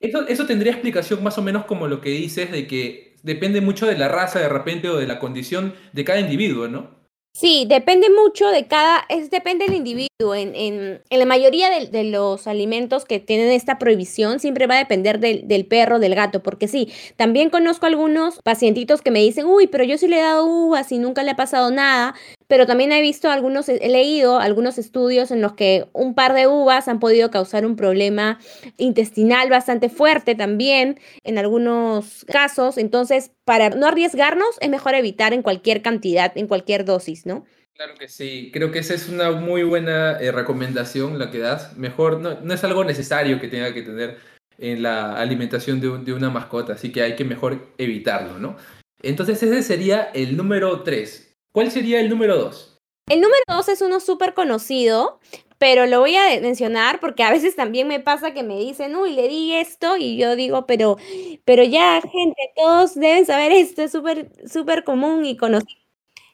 eso, 0.00 0.26
eso 0.26 0.46
tendría 0.46 0.72
explicación 0.72 1.22
más 1.22 1.36
o 1.36 1.42
menos 1.42 1.66
como 1.66 1.86
lo 1.86 2.00
que 2.00 2.10
dices 2.10 2.50
de 2.50 2.66
que 2.66 3.09
depende 3.22 3.60
mucho 3.60 3.86
de 3.86 3.98
la 3.98 4.08
raza 4.08 4.38
de 4.38 4.48
repente 4.48 4.88
o 4.88 4.96
de 4.96 5.06
la 5.06 5.18
condición 5.18 5.74
de 5.92 6.04
cada 6.04 6.20
individuo, 6.20 6.68
¿no? 6.68 7.00
Sí, 7.32 7.64
depende 7.68 8.08
mucho 8.10 8.48
de 8.48 8.66
cada, 8.66 9.04
es, 9.08 9.30
depende 9.30 9.64
del 9.64 9.76
individuo. 9.76 10.34
En, 10.34 10.54
en, 10.54 11.00
en 11.08 11.18
la 11.18 11.24
mayoría 11.24 11.70
de, 11.70 11.86
de, 11.86 12.04
los 12.04 12.46
alimentos 12.46 13.04
que 13.04 13.20
tienen 13.20 13.50
esta 13.50 13.78
prohibición 13.78 14.40
siempre 14.40 14.66
va 14.66 14.74
a 14.74 14.78
depender 14.78 15.20
del, 15.20 15.46
del, 15.46 15.64
perro, 15.64 16.00
del 16.00 16.14
gato, 16.14 16.42
porque 16.42 16.66
sí, 16.66 16.92
también 17.16 17.48
conozco 17.48 17.86
algunos 17.86 18.40
pacientitos 18.42 19.00
que 19.00 19.12
me 19.12 19.20
dicen, 19.20 19.46
uy, 19.46 19.68
pero 19.68 19.84
yo 19.84 19.96
sí 19.96 20.08
le 20.08 20.18
he 20.18 20.22
dado 20.22 20.44
uvas 20.44 20.90
y 20.92 20.98
nunca 20.98 21.22
le 21.22 21.30
ha 21.30 21.36
pasado 21.36 21.70
nada, 21.70 22.14
pero 22.50 22.66
también 22.66 22.90
he 22.90 23.00
visto 23.00 23.30
algunos, 23.30 23.68
he 23.68 23.88
leído 23.88 24.40
algunos 24.40 24.76
estudios 24.76 25.30
en 25.30 25.40
los 25.40 25.52
que 25.52 25.86
un 25.92 26.16
par 26.16 26.34
de 26.34 26.48
uvas 26.48 26.88
han 26.88 26.98
podido 26.98 27.30
causar 27.30 27.64
un 27.64 27.76
problema 27.76 28.40
intestinal 28.76 29.48
bastante 29.48 29.88
fuerte 29.88 30.34
también 30.34 30.98
en 31.22 31.38
algunos 31.38 32.24
casos. 32.26 32.76
Entonces, 32.76 33.30
para 33.44 33.70
no 33.70 33.86
arriesgarnos, 33.86 34.48
es 34.60 34.68
mejor 34.68 34.96
evitar 34.96 35.32
en 35.32 35.42
cualquier 35.42 35.80
cantidad, 35.80 36.36
en 36.36 36.48
cualquier 36.48 36.84
dosis, 36.84 37.24
¿no? 37.24 37.46
Claro 37.76 37.94
que 37.94 38.08
sí, 38.08 38.50
creo 38.52 38.72
que 38.72 38.80
esa 38.80 38.94
es 38.94 39.08
una 39.08 39.30
muy 39.30 39.62
buena 39.62 40.18
eh, 40.18 40.32
recomendación 40.32 41.20
la 41.20 41.30
que 41.30 41.38
das. 41.38 41.76
Mejor, 41.76 42.18
no, 42.18 42.40
no, 42.40 42.52
es 42.52 42.64
algo 42.64 42.82
necesario 42.82 43.40
que 43.40 43.46
tenga 43.46 43.72
que 43.72 43.82
tener 43.82 44.18
en 44.58 44.82
la 44.82 45.14
alimentación 45.14 45.80
de, 45.80 46.12
una 46.12 46.30
mascota, 46.30 46.72
así 46.72 46.90
que 46.90 47.02
hay 47.02 47.14
que 47.14 47.24
mejor 47.24 47.68
evitarlo, 47.78 48.40
¿no? 48.40 48.56
Entonces 49.04 49.40
ese 49.40 49.62
sería 49.62 50.10
el 50.14 50.36
número 50.36 50.82
3. 50.82 51.29
¿Cuál 51.52 51.70
sería 51.70 52.00
el 52.00 52.08
número 52.08 52.36
dos? 52.36 52.78
El 53.08 53.20
número 53.20 53.42
dos 53.48 53.68
es 53.68 53.82
uno 53.82 53.98
súper 53.98 54.34
conocido, 54.34 55.18
pero 55.58 55.86
lo 55.86 55.98
voy 56.00 56.14
a 56.14 56.40
mencionar 56.40 57.00
porque 57.00 57.24
a 57.24 57.30
veces 57.30 57.56
también 57.56 57.88
me 57.88 57.98
pasa 57.98 58.32
que 58.32 58.44
me 58.44 58.56
dicen, 58.58 58.94
uy, 58.94 59.14
le 59.14 59.28
di 59.28 59.54
esto 59.54 59.96
y 59.96 60.16
yo 60.16 60.36
digo, 60.36 60.64
pero, 60.66 60.96
pero 61.44 61.64
ya, 61.64 62.00
gente, 62.00 62.52
todos 62.54 62.94
deben 62.94 63.26
saber 63.26 63.50
esto, 63.52 63.82
es 63.82 63.90
súper, 63.90 64.30
súper 64.48 64.84
común 64.84 65.26
y 65.26 65.36
conocido, 65.36 65.80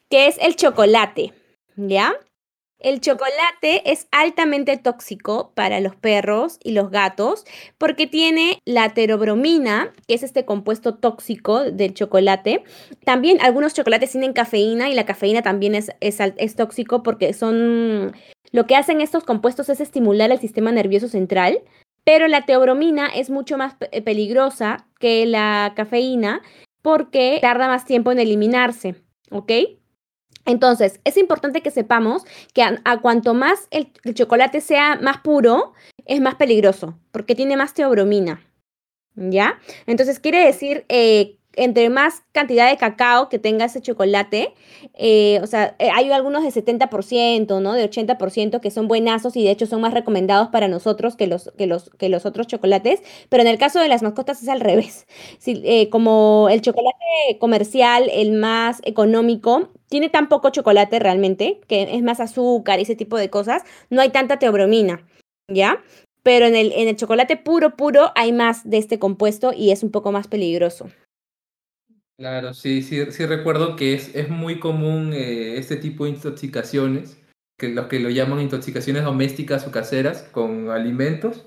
que 0.09 0.27
es 0.27 0.37
el 0.39 0.55
chocolate, 0.55 1.33
¿ya? 1.75 2.13
El 2.79 3.01
chocolate 3.01 3.91
es 3.91 4.07
altamente 4.11 4.77
tóxico 4.77 5.51
para 5.55 5.79
los 5.79 5.95
perros 5.95 6.59
y 6.63 6.73
los 6.73 6.91
gatos 6.91 7.43
porque 7.79 8.05
tiene 8.05 8.59
la 8.65 8.93
terobromina, 8.93 9.93
que 10.07 10.13
es 10.13 10.21
este 10.21 10.45
compuesto 10.45 10.93
tóxico 10.93 11.63
del 11.71 11.95
chocolate. 11.95 12.63
También 13.03 13.39
algunos 13.41 13.73
chocolates 13.73 14.11
tienen 14.11 14.33
cafeína 14.33 14.89
y 14.89 14.93
la 14.93 15.07
cafeína 15.07 15.41
también 15.41 15.73
es, 15.73 15.89
es, 16.01 16.55
tóxico 16.55 17.01
porque 17.01 17.33
son... 17.33 18.15
Lo 18.51 18.67
que 18.67 18.75
hacen 18.75 19.01
estos 19.01 19.23
compuestos 19.23 19.69
es 19.69 19.81
estimular 19.81 20.31
el 20.31 20.39
sistema 20.39 20.71
nervioso 20.71 21.07
central, 21.07 21.63
pero 22.03 22.27
la 22.27 22.45
teobromina 22.45 23.07
es 23.07 23.29
mucho 23.31 23.57
más 23.57 23.75
peligrosa 24.05 24.87
que 24.99 25.25
la 25.25 25.73
cafeína 25.75 26.41
porque 26.83 27.39
tarda 27.41 27.67
más 27.67 27.85
tiempo 27.85 28.11
en 28.11 28.19
eliminarse, 28.19 28.95
¿ok? 29.31 29.51
Entonces, 30.47 31.01
es 31.03 31.17
importante 31.17 31.61
que 31.61 31.71
sepamos 31.71 32.23
que 32.53 32.63
a, 32.63 32.97
cuanto 33.01 33.33
más 33.33 33.67
el, 33.69 33.91
chocolate 34.13 34.61
sea 34.61 34.95
más 34.95 35.17
puro, 35.19 35.73
es 36.05 36.21
más 36.21 36.35
peligroso, 36.35 36.97
porque 37.11 37.35
tiene 37.35 37.57
más 37.57 37.73
teobromina. 37.73 38.41
¿Ya? 39.15 39.59
Entonces, 39.87 40.19
quiere 40.19 40.45
decir 40.45 40.85
eh, 40.89 41.36
entre 41.57 41.89
más 41.89 42.23
cantidad 42.31 42.69
de 42.69 42.77
cacao 42.77 43.29
que 43.29 43.39
tenga 43.39 43.65
ese 43.65 43.81
chocolate, 43.81 44.53
eh, 44.93 45.39
o 45.41 45.47
sea, 45.47 45.75
eh, 45.79 45.89
hay 45.93 46.11
algunos 46.11 46.43
de 46.43 46.51
70%, 46.51 47.59
¿no? 47.59 47.73
De 47.73 47.83
80% 47.83 48.61
que 48.61 48.71
son 48.71 48.87
buenazos 48.87 49.35
y 49.35 49.43
de 49.43 49.51
hecho 49.51 49.65
son 49.65 49.81
más 49.81 49.93
recomendados 49.93 50.49
para 50.49 50.67
nosotros 50.67 51.15
que 51.15 51.25
los, 51.25 51.51
que 51.57 51.65
los, 51.65 51.89
que 51.97 52.09
los 52.09 52.25
otros 52.25 52.45
chocolates, 52.45 53.01
pero 53.29 53.41
en 53.41 53.49
el 53.49 53.57
caso 53.57 53.79
de 53.79 53.87
las 53.87 54.03
mascotas 54.03 54.41
es 54.41 54.49
al 54.49 54.61
revés. 54.61 55.07
Eh, 55.45 55.89
como 55.89 56.47
el 56.51 56.61
chocolate 56.61 57.37
comercial, 57.39 58.09
el 58.13 58.33
más 58.33 58.79
económico, 58.83 59.69
tiene 59.89 60.09
tan 60.09 60.29
poco 60.29 60.51
chocolate 60.51 60.99
realmente, 60.99 61.59
que 61.67 61.95
es 61.95 62.03
más 62.03 62.19
azúcar 62.19 62.79
y 62.79 62.83
ese 62.83 62.95
tipo 62.95 63.17
de 63.17 63.29
cosas, 63.29 63.63
no 63.89 64.01
hay 64.01 64.09
tanta 64.09 64.37
teobromina, 64.37 65.07
¿ya? 65.51 65.81
Pero 66.21 66.45
en 66.45 66.55
el, 66.55 66.71
en 66.73 66.87
el 66.87 66.95
chocolate 66.97 67.37
puro, 67.37 67.75
puro, 67.75 68.11
hay 68.15 68.31
más 68.31 68.69
de 68.69 68.77
este 68.77 68.99
compuesto 68.99 69.53
y 69.53 69.71
es 69.71 69.81
un 69.81 69.91
poco 69.91 70.11
más 70.11 70.27
peligroso. 70.27 70.89
Claro, 72.17 72.53
sí, 72.55 72.81
sí, 72.81 73.11
sí 73.11 73.25
recuerdo 73.27 73.75
que 73.75 73.93
es, 73.93 74.15
es 74.15 74.27
muy 74.29 74.59
común 74.59 75.13
eh, 75.13 75.57
este 75.57 75.75
tipo 75.75 76.05
de 76.05 76.11
intoxicaciones, 76.11 77.21
que 77.59 77.69
los 77.69 77.85
que 77.85 77.99
lo 77.99 78.09
llaman 78.09 78.41
intoxicaciones 78.41 79.03
domésticas 79.03 79.67
o 79.67 79.71
caseras 79.71 80.23
con 80.31 80.71
alimentos. 80.71 81.45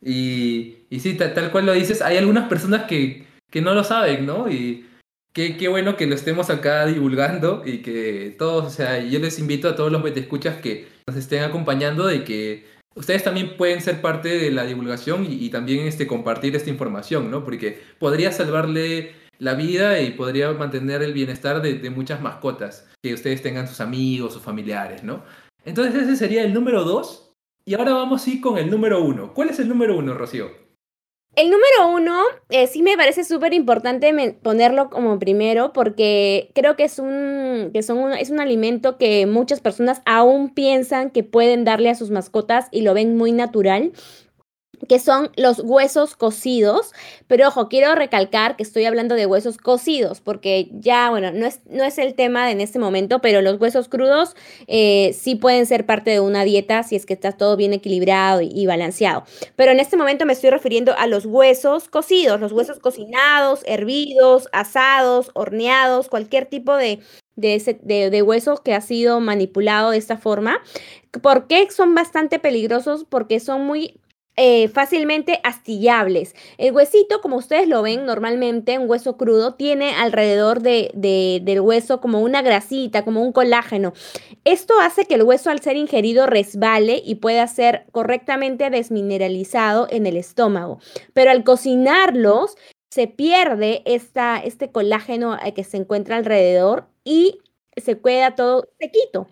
Y, 0.00 0.86
y 0.90 1.00
sí, 1.00 1.16
tal, 1.16 1.50
cual 1.50 1.66
lo 1.66 1.72
dices, 1.72 2.02
hay 2.02 2.18
algunas 2.18 2.48
personas 2.48 2.84
que, 2.84 3.26
que 3.50 3.62
no 3.62 3.74
lo 3.74 3.82
saben, 3.82 4.24
¿no? 4.24 4.48
Y 4.48 4.86
qué, 5.32 5.56
qué 5.56 5.66
bueno 5.66 5.96
que 5.96 6.06
lo 6.06 6.14
estemos 6.14 6.50
acá 6.50 6.86
divulgando 6.86 7.62
y 7.66 7.78
que 7.82 8.36
todos, 8.38 8.64
o 8.66 8.70
sea, 8.70 9.00
yo 9.02 9.18
les 9.18 9.40
invito 9.40 9.68
a 9.68 9.74
todos 9.76 9.90
los 9.90 10.04
escuchas 10.16 10.56
que 10.60 10.86
nos 11.08 11.16
estén 11.16 11.42
acompañando 11.42 12.06
de 12.06 12.22
que 12.22 12.64
ustedes 12.94 13.24
también 13.24 13.56
pueden 13.56 13.80
ser 13.80 14.00
parte 14.00 14.28
de 14.28 14.52
la 14.52 14.64
divulgación 14.64 15.24
y, 15.24 15.44
y 15.44 15.50
también 15.50 15.86
este, 15.86 16.06
compartir 16.06 16.54
esta 16.54 16.70
información, 16.70 17.28
¿no? 17.30 17.44
Porque 17.44 17.80
podría 17.98 18.30
salvarle 18.30 19.21
la 19.42 19.54
vida 19.54 20.00
y 20.00 20.12
podría 20.12 20.52
mantener 20.52 21.02
el 21.02 21.12
bienestar 21.12 21.60
de, 21.60 21.90
muchas 21.90 22.22
mascotas, 22.22 22.88
que 23.02 23.12
ustedes 23.12 23.42
tengan 23.42 23.66
sus 23.66 23.80
amigos, 23.80 24.34
sus 24.34 24.42
familiares, 24.42 25.02
¿no? 25.02 25.24
Entonces 25.64 26.00
ese 26.00 26.14
sería 26.14 26.44
el 26.44 26.54
número 26.54 26.84
dos. 26.84 27.34
Y 27.64 27.74
ahora 27.74 27.92
vamos 27.92 28.26
a 28.26 28.40
con 28.40 28.56
el 28.58 28.70
número 28.70 29.02
uno. 29.02 29.34
¿Cuál 29.34 29.50
es 29.50 29.58
el 29.58 29.68
número 29.68 29.96
uno, 29.96 30.14
Rocío? 30.14 30.50
El 31.34 31.50
número 31.50 31.88
uno 31.92 32.22
eh, 32.50 32.66
sí 32.66 32.82
me 32.82 32.96
parece 32.96 33.24
súper 33.24 33.52
importante 33.54 34.12
ponerlo 34.42 34.90
como 34.90 35.18
primero 35.18 35.72
porque 35.72 36.50
creo 36.54 36.76
que, 36.76 36.84
es 36.84 36.98
un, 36.98 37.70
que 37.72 37.82
son 37.82 38.12
es 38.12 38.30
un 38.30 38.38
alimento 38.38 38.98
que 38.98 39.26
muchas 39.26 39.60
personas 39.60 40.02
aún 40.04 40.50
piensan 40.50 41.10
que 41.10 41.24
pueden 41.24 41.64
darle 41.64 41.88
a 41.90 41.94
sus 41.94 42.10
mascotas 42.10 42.68
y 42.70 42.82
lo 42.82 42.94
ven 42.94 43.16
muy 43.16 43.32
natural 43.32 43.92
que 44.88 44.98
son 44.98 45.30
los 45.36 45.60
huesos 45.60 46.16
cocidos, 46.16 46.92
pero 47.26 47.48
ojo, 47.48 47.68
quiero 47.68 47.94
recalcar 47.94 48.56
que 48.56 48.62
estoy 48.62 48.84
hablando 48.84 49.14
de 49.14 49.26
huesos 49.26 49.58
cocidos, 49.58 50.20
porque 50.20 50.68
ya, 50.72 51.10
bueno, 51.10 51.30
no 51.32 51.46
es, 51.46 51.60
no 51.68 51.84
es 51.84 51.98
el 51.98 52.14
tema 52.14 52.50
en 52.50 52.60
este 52.60 52.78
momento, 52.78 53.20
pero 53.20 53.42
los 53.42 53.60
huesos 53.60 53.88
crudos 53.88 54.34
eh, 54.66 55.14
sí 55.18 55.34
pueden 55.34 55.66
ser 55.66 55.86
parte 55.86 56.10
de 56.10 56.20
una 56.20 56.44
dieta 56.44 56.82
si 56.82 56.96
es 56.96 57.06
que 57.06 57.14
está 57.14 57.32
todo 57.32 57.56
bien 57.56 57.72
equilibrado 57.72 58.40
y, 58.40 58.66
balanceado. 58.66 59.24
Pero 59.56 59.72
en 59.72 59.80
este 59.80 59.96
momento 59.96 60.24
me 60.24 60.32
estoy 60.32 60.50
refiriendo 60.50 60.94
a 60.96 61.06
los 61.06 61.26
huesos 61.26 61.88
cocidos, 61.88 62.40
los 62.40 62.52
huesos 62.52 62.78
cocinados, 62.78 63.62
hervidos, 63.66 64.48
asados, 64.52 65.30
horneados, 65.34 66.08
cualquier 66.08 66.46
tipo 66.46 66.76
de, 66.76 67.00
de, 67.36 68.60
que 68.64 68.74
ha 68.74 68.80
sido 68.80 69.20
manipulado 69.20 69.90
de 69.90 69.98
esta 69.98 70.16
forma. 70.16 70.58
¿Por 71.22 71.46
qué 71.46 71.70
son 71.70 71.94
bastante 71.94 72.38
peligrosos? 72.38 73.04
Porque 73.08 73.40
son 73.40 73.66
muy 73.66 74.00
eh, 74.36 74.68
fácilmente 74.68 75.40
astillables. 75.44 76.34
El 76.56 76.74
huesito, 76.74 77.20
como 77.20 77.36
ustedes 77.36 77.68
lo 77.68 77.82
ven 77.82 78.06
normalmente, 78.06 78.78
un 78.78 78.88
hueso 78.88 79.16
crudo, 79.16 79.54
tiene 79.54 79.94
alrededor 79.94 80.60
de, 80.60 80.90
del 81.42 81.60
hueso 81.60 82.00
como 82.00 82.20
una 82.20 82.40
grasita, 82.40 83.04
como 83.04 83.22
un 83.22 83.32
colágeno. 83.32 83.92
Esto 84.44 84.74
hace 84.80 85.04
que 85.04 85.14
el 85.14 85.22
hueso 85.22 85.50
al 85.50 85.60
ser 85.60 85.76
ingerido 85.76 86.26
resbale 86.26 87.02
y 87.04 87.16
pueda 87.16 87.46
ser 87.46 87.86
correctamente 87.92 88.70
desmineralizado 88.70 89.86
en 89.90 90.06
el 90.06 90.16
estómago. 90.16 90.78
Pero 91.12 91.30
al 91.30 91.44
cocinarlos, 91.44 92.56
se 92.90 93.08
pierde 93.08 93.82
esta, 93.86 94.38
este 94.38 94.70
colágeno 94.70 95.38
eh, 95.42 95.54
que 95.54 95.64
se 95.64 95.78
encuentra 95.78 96.16
alrededor 96.16 96.88
y 97.04 97.38
se 97.74 97.98
queda 97.98 98.34
todo 98.34 98.68
sequito. 98.78 99.28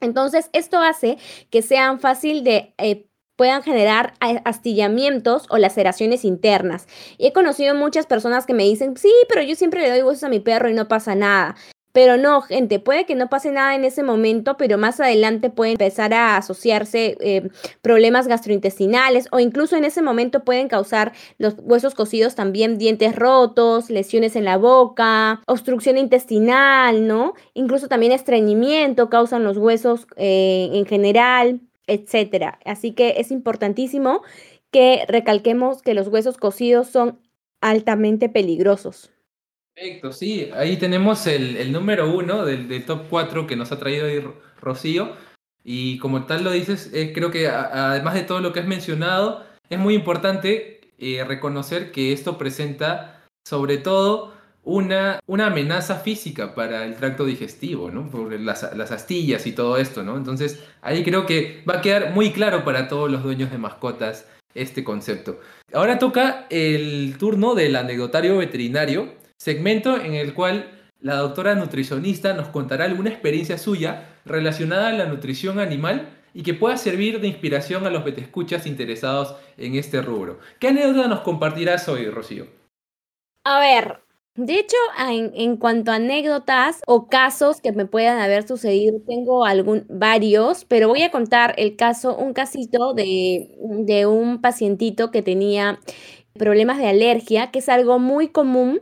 Entonces, 0.00 0.50
esto 0.52 0.78
hace 0.80 1.16
que 1.48 1.62
sean 1.62 1.98
fácil 1.98 2.44
de 2.44 2.74
eh, 2.76 3.06
puedan 3.36 3.62
generar 3.62 4.14
astillamientos 4.44 5.46
o 5.50 5.58
laceraciones 5.58 6.24
internas. 6.24 6.86
Y 7.18 7.26
he 7.26 7.32
conocido 7.32 7.74
muchas 7.74 8.06
personas 8.06 8.46
que 8.46 8.54
me 8.54 8.64
dicen, 8.64 8.96
sí, 8.96 9.12
pero 9.28 9.42
yo 9.42 9.54
siempre 9.54 9.82
le 9.82 9.90
doy 9.90 10.02
huesos 10.02 10.24
a 10.24 10.28
mi 10.28 10.40
perro 10.40 10.68
y 10.68 10.74
no 10.74 10.88
pasa 10.88 11.14
nada. 11.14 11.56
Pero 11.94 12.16
no, 12.16 12.42
gente, 12.42 12.80
puede 12.80 13.06
que 13.06 13.14
no 13.14 13.28
pase 13.28 13.52
nada 13.52 13.76
en 13.76 13.84
ese 13.84 14.02
momento, 14.02 14.56
pero 14.56 14.78
más 14.78 14.98
adelante 14.98 15.48
puede 15.48 15.72
empezar 15.72 16.12
a 16.12 16.36
asociarse 16.36 17.16
eh, 17.20 17.50
problemas 17.82 18.26
gastrointestinales 18.26 19.28
o 19.30 19.38
incluso 19.38 19.76
en 19.76 19.84
ese 19.84 20.02
momento 20.02 20.42
pueden 20.42 20.66
causar 20.66 21.12
los 21.38 21.54
huesos 21.60 21.94
cocidos 21.94 22.34
también 22.34 22.78
dientes 22.78 23.14
rotos, 23.14 23.90
lesiones 23.90 24.34
en 24.34 24.44
la 24.44 24.56
boca, 24.56 25.40
obstrucción 25.46 25.96
intestinal, 25.96 27.06
¿no? 27.06 27.34
Incluso 27.54 27.86
también 27.86 28.10
estreñimiento 28.10 29.08
causan 29.08 29.44
los 29.44 29.56
huesos 29.56 30.08
eh, 30.16 30.70
en 30.72 30.86
general 30.86 31.60
etcétera. 31.86 32.58
Así 32.64 32.92
que 32.92 33.14
es 33.18 33.30
importantísimo 33.30 34.22
que 34.70 35.04
recalquemos 35.08 35.82
que 35.82 35.94
los 35.94 36.08
huesos 36.08 36.36
cocidos 36.36 36.88
son 36.88 37.20
altamente 37.60 38.28
peligrosos. 38.28 39.10
Perfecto, 39.74 40.12
sí, 40.12 40.50
ahí 40.54 40.76
tenemos 40.76 41.26
el, 41.26 41.72
número 41.72 42.14
uno 42.14 42.44
del, 42.44 42.84
top 42.84 43.06
4 43.08 43.46
que 43.46 43.56
nos 43.56 43.72
ha 43.72 43.78
traído 43.78 44.06
ahí 44.06 44.22
Rocío. 44.60 45.16
Y 45.64 45.98
como 45.98 46.26
tal 46.26 46.44
lo 46.44 46.50
dices, 46.50 46.90
eh, 46.92 47.12
creo 47.14 47.30
que 47.30 47.48
además 47.48 48.14
de 48.14 48.22
todo 48.22 48.40
lo 48.40 48.52
que 48.52 48.60
has 48.60 48.66
mencionado, 48.66 49.44
es 49.70 49.78
muy 49.78 49.94
importante 49.94 50.80
eh, 50.98 51.24
reconocer 51.24 51.90
que 51.90 52.12
esto 52.12 52.36
presenta 52.36 53.24
sobre 53.46 53.78
todo 53.78 54.33
una, 54.64 55.20
una 55.26 55.46
amenaza 55.46 55.96
física 55.96 56.54
para 56.54 56.84
el 56.84 56.96
tracto 56.96 57.24
digestivo, 57.24 57.90
¿no? 57.90 58.08
Por 58.10 58.38
las, 58.40 58.74
las, 58.74 58.90
astillas 58.92 59.46
y 59.46 59.52
todo 59.52 59.76
esto, 59.76 60.02
¿no? 60.02 60.16
Entonces, 60.16 60.64
ahí 60.82 61.04
creo 61.04 61.26
que 61.26 61.62
va 61.68 61.78
a 61.78 61.80
quedar 61.80 62.12
muy 62.12 62.32
claro 62.32 62.64
para 62.64 62.88
todos 62.88 63.10
los 63.10 63.22
dueños 63.22 63.50
de 63.50 63.58
mascotas 63.58 64.26
este 64.54 64.84
concepto. 64.84 65.40
Ahora 65.72 65.98
toca 65.98 66.46
el 66.50 67.16
turno 67.18 67.54
del 67.54 67.76
anecdotario 67.76 68.38
veterinario, 68.38 69.14
segmento 69.36 70.00
en 70.00 70.14
el 70.14 70.32
cual 70.32 70.70
la 71.00 71.16
doctora 71.16 71.54
nutricionista 71.54 72.32
nos 72.32 72.48
contará 72.48 72.84
alguna 72.84 73.10
experiencia 73.10 73.58
suya 73.58 74.08
relacionada 74.24 74.88
a 74.88 74.92
la 74.92 75.06
nutrición 75.06 75.58
animal 75.58 76.08
y 76.32 76.42
que 76.42 76.54
pueda 76.54 76.76
servir 76.76 77.20
de 77.20 77.28
inspiración 77.28 77.86
a 77.86 77.90
los 77.90 78.04
betescuchas 78.04 78.66
interesados 78.66 79.36
en 79.56 79.74
este 79.76 80.00
rubro. 80.00 80.40
¿Qué 80.58 80.68
anécdota 80.68 81.08
nos 81.08 81.20
compartirás 81.20 81.88
hoy, 81.88 82.08
Rocío? 82.08 82.46
A 83.44 83.60
ver, 83.60 84.03
de 84.36 84.58
hecho, 84.58 84.76
en, 84.98 85.56
cuanto 85.56 85.92
a 85.92 85.96
anécdotas 85.96 86.80
o 86.86 87.06
casos 87.08 87.60
que 87.60 87.70
me 87.70 87.86
puedan 87.86 88.18
haber 88.18 88.46
sucedido, 88.48 89.00
tengo 89.06 89.44
algún, 89.44 89.86
varios, 89.88 90.64
pero 90.64 90.88
voy 90.88 91.02
a 91.02 91.12
contar 91.12 91.54
el 91.56 91.76
caso, 91.76 92.16
un 92.16 92.32
casito 92.32 92.94
de, 92.94 93.56
de 93.60 94.06
un 94.06 94.40
pacientito 94.40 95.12
que 95.12 95.22
tenía 95.22 95.78
problemas 96.34 96.78
de 96.78 96.88
alergia, 96.88 97.52
que 97.52 97.60
es 97.60 97.68
algo 97.68 98.00
muy 98.00 98.28
común 98.28 98.80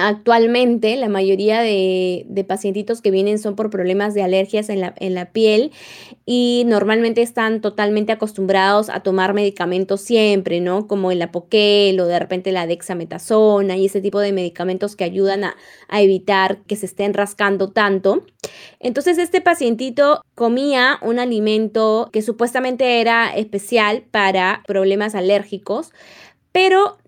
Actualmente 0.00 0.94
la 0.94 1.08
mayoría 1.08 1.60
de, 1.60 2.24
de, 2.28 2.44
pacientitos 2.44 3.02
que 3.02 3.10
vienen 3.10 3.40
son 3.40 3.56
por 3.56 3.68
problemas 3.68 4.14
de 4.14 4.22
alergias 4.22 4.68
en 4.68 4.80
la, 4.80 4.94
en 4.98 5.12
la, 5.14 5.32
piel 5.32 5.72
y 6.24 6.62
normalmente 6.66 7.20
están 7.20 7.60
totalmente 7.60 8.12
acostumbrados 8.12 8.90
a 8.90 9.00
tomar 9.00 9.34
medicamentos 9.34 10.00
siempre, 10.00 10.60
¿no? 10.60 10.86
Como 10.86 11.10
el 11.10 11.20
apoquel 11.20 11.98
o 11.98 12.06
de 12.06 12.16
repente 12.16 12.52
la 12.52 12.68
dexametasona 12.68 13.76
y 13.76 13.86
ese 13.86 14.00
tipo 14.00 14.20
de 14.20 14.32
medicamentos 14.32 14.94
que 14.94 15.02
ayudan 15.02 15.42
a, 15.42 15.56
a 15.88 16.00
evitar 16.00 16.58
que 16.68 16.76
se 16.76 16.86
estén 16.86 17.12
rascando 17.12 17.70
tanto. 17.70 18.24
Entonces 18.78 19.18
este 19.18 19.40
pacientito 19.40 20.22
comía 20.36 21.00
un 21.02 21.18
alimento 21.18 22.08
que 22.12 22.22
supuestamente 22.22 23.00
era 23.00 23.34
especial 23.34 24.04
para 24.12 24.62
problemas 24.64 25.16
alérgicos, 25.16 25.92
pero 26.52 26.98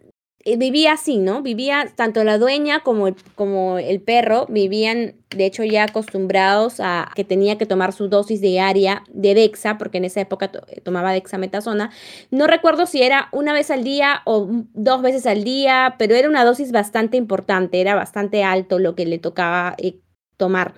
vivía 0.44 0.92
así, 0.92 1.18
¿no? 1.18 1.42
Vivía 1.42 1.86
tanto 1.94 2.24
la 2.24 2.38
dueña 2.38 2.80
como 2.80 3.08
el, 3.08 3.16
como 3.34 3.78
el 3.78 4.00
perro, 4.00 4.46
vivían 4.48 5.14
de 5.30 5.46
hecho 5.46 5.62
ya 5.64 5.84
acostumbrados 5.84 6.80
a 6.80 7.10
que 7.14 7.24
tenía 7.24 7.56
que 7.56 7.66
tomar 7.66 7.92
su 7.92 8.08
dosis 8.08 8.40
diaria 8.40 9.04
de 9.12 9.34
Dexa, 9.34 9.78
porque 9.78 9.98
en 9.98 10.06
esa 10.06 10.20
época 10.20 10.50
eh, 10.68 10.80
tomaba 10.80 11.12
dexametasona. 11.12 11.90
No 12.30 12.46
recuerdo 12.46 12.86
si 12.86 13.02
era 13.02 13.28
una 13.32 13.52
vez 13.52 13.70
al 13.70 13.84
día 13.84 14.22
o 14.24 14.48
dos 14.74 15.02
veces 15.02 15.26
al 15.26 15.44
día, 15.44 15.94
pero 15.98 16.14
era 16.14 16.28
una 16.28 16.44
dosis 16.44 16.72
bastante 16.72 17.16
importante, 17.16 17.80
era 17.80 17.94
bastante 17.94 18.42
alto 18.42 18.78
lo 18.78 18.94
que 18.94 19.06
le 19.06 19.18
tocaba 19.18 19.74
eh, 19.78 20.00
tomar. 20.40 20.74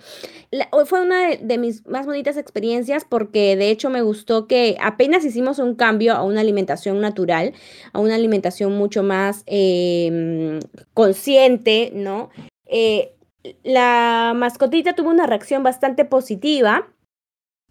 fue 0.84 1.00
una 1.00 1.36
de, 1.40 1.56
mis 1.56 1.86
más 1.86 2.04
bonitas 2.04 2.36
experiencias 2.36 3.06
porque 3.08 3.56
de 3.56 3.70
hecho 3.70 3.88
me 3.88 4.02
gustó 4.02 4.46
que 4.46 4.76
apenas 4.82 5.24
hicimos 5.24 5.58
un 5.60 5.76
cambio 5.76 6.14
a 6.14 6.24
una 6.24 6.40
alimentación 6.40 7.00
natural, 7.00 7.54
a 7.92 8.00
una 8.00 8.16
alimentación 8.16 8.76
mucho 8.76 9.02
más 9.02 9.44
em, 9.46 10.58
consciente, 10.92 11.92
¿no? 11.94 12.28
Eh, 12.66 13.14
la 13.62 14.32
mascotita 14.36 14.94
tuvo 14.94 15.10
una 15.10 15.26
reacción 15.26 15.62
bastante 15.62 16.04
positiva 16.04 16.91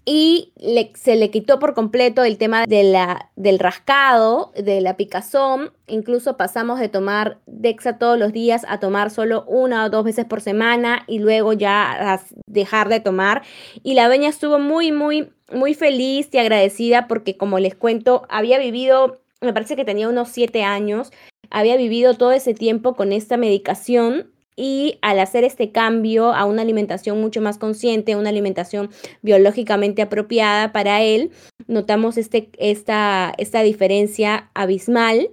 y 0.03 0.51
se 0.95 1.15
le 1.15 1.29
quitó 1.29 1.59
por 1.59 1.73
completo 1.73 2.23
el 2.23 2.37
tema 2.37 2.65
de 2.65 2.83
la, 2.83 3.29
del 3.35 3.59
rascado, 3.59 4.51
de 4.55 4.81
la 4.81 4.97
picazón. 4.97 5.71
Incluso 5.87 6.37
pasamos 6.37 6.79
de 6.79 6.89
tomar 6.89 7.39
Dexa 7.45 7.99
todos 7.99 8.17
los 8.17 8.33
días 8.33 8.65
a 8.67 8.79
tomar 8.79 9.11
solo 9.11 9.43
una 9.47 9.85
o 9.85 9.89
dos 9.89 10.03
veces 10.03 10.25
por 10.25 10.41
semana 10.41 11.03
y 11.07 11.19
luego 11.19 11.53
ya 11.53 12.19
dejar 12.47 12.89
de 12.89 12.99
tomar. 12.99 13.43
Y 13.83 13.93
la 13.93 14.07
dueña 14.07 14.29
estuvo 14.29 14.57
muy, 14.57 14.91
muy, 14.91 15.29
muy 15.53 15.75
feliz 15.75 16.29
y 16.31 16.39
agradecida 16.39 17.07
porque, 17.07 17.37
como 17.37 17.59
les 17.59 17.75
cuento, 17.75 18.23
había 18.29 18.57
vivido, 18.57 19.21
me 19.39 19.53
parece 19.53 19.75
que 19.75 19.85
tenía 19.85 20.09
unos 20.09 20.29
siete 20.29 20.63
años, 20.63 21.11
había 21.51 21.77
vivido 21.77 22.15
todo 22.15 22.31
ese 22.31 22.55
tiempo 22.55 22.95
con 22.95 23.11
esta 23.11 23.37
medicación 23.37 24.30
y 24.55 24.99
al 25.01 25.19
hacer 25.19 25.43
este 25.43 25.71
cambio 25.71 26.33
a 26.33 26.45
una 26.45 26.61
alimentación 26.61 27.19
mucho 27.21 27.41
más 27.41 27.57
consciente, 27.57 28.15
una 28.15 28.29
alimentación 28.29 28.89
biológicamente 29.21 30.01
apropiada 30.01 30.71
para 30.71 31.01
él, 31.01 31.31
notamos 31.67 32.17
este, 32.17 32.49
esta, 32.57 33.33
esta 33.37 33.61
diferencia 33.61 34.49
abismal 34.53 35.29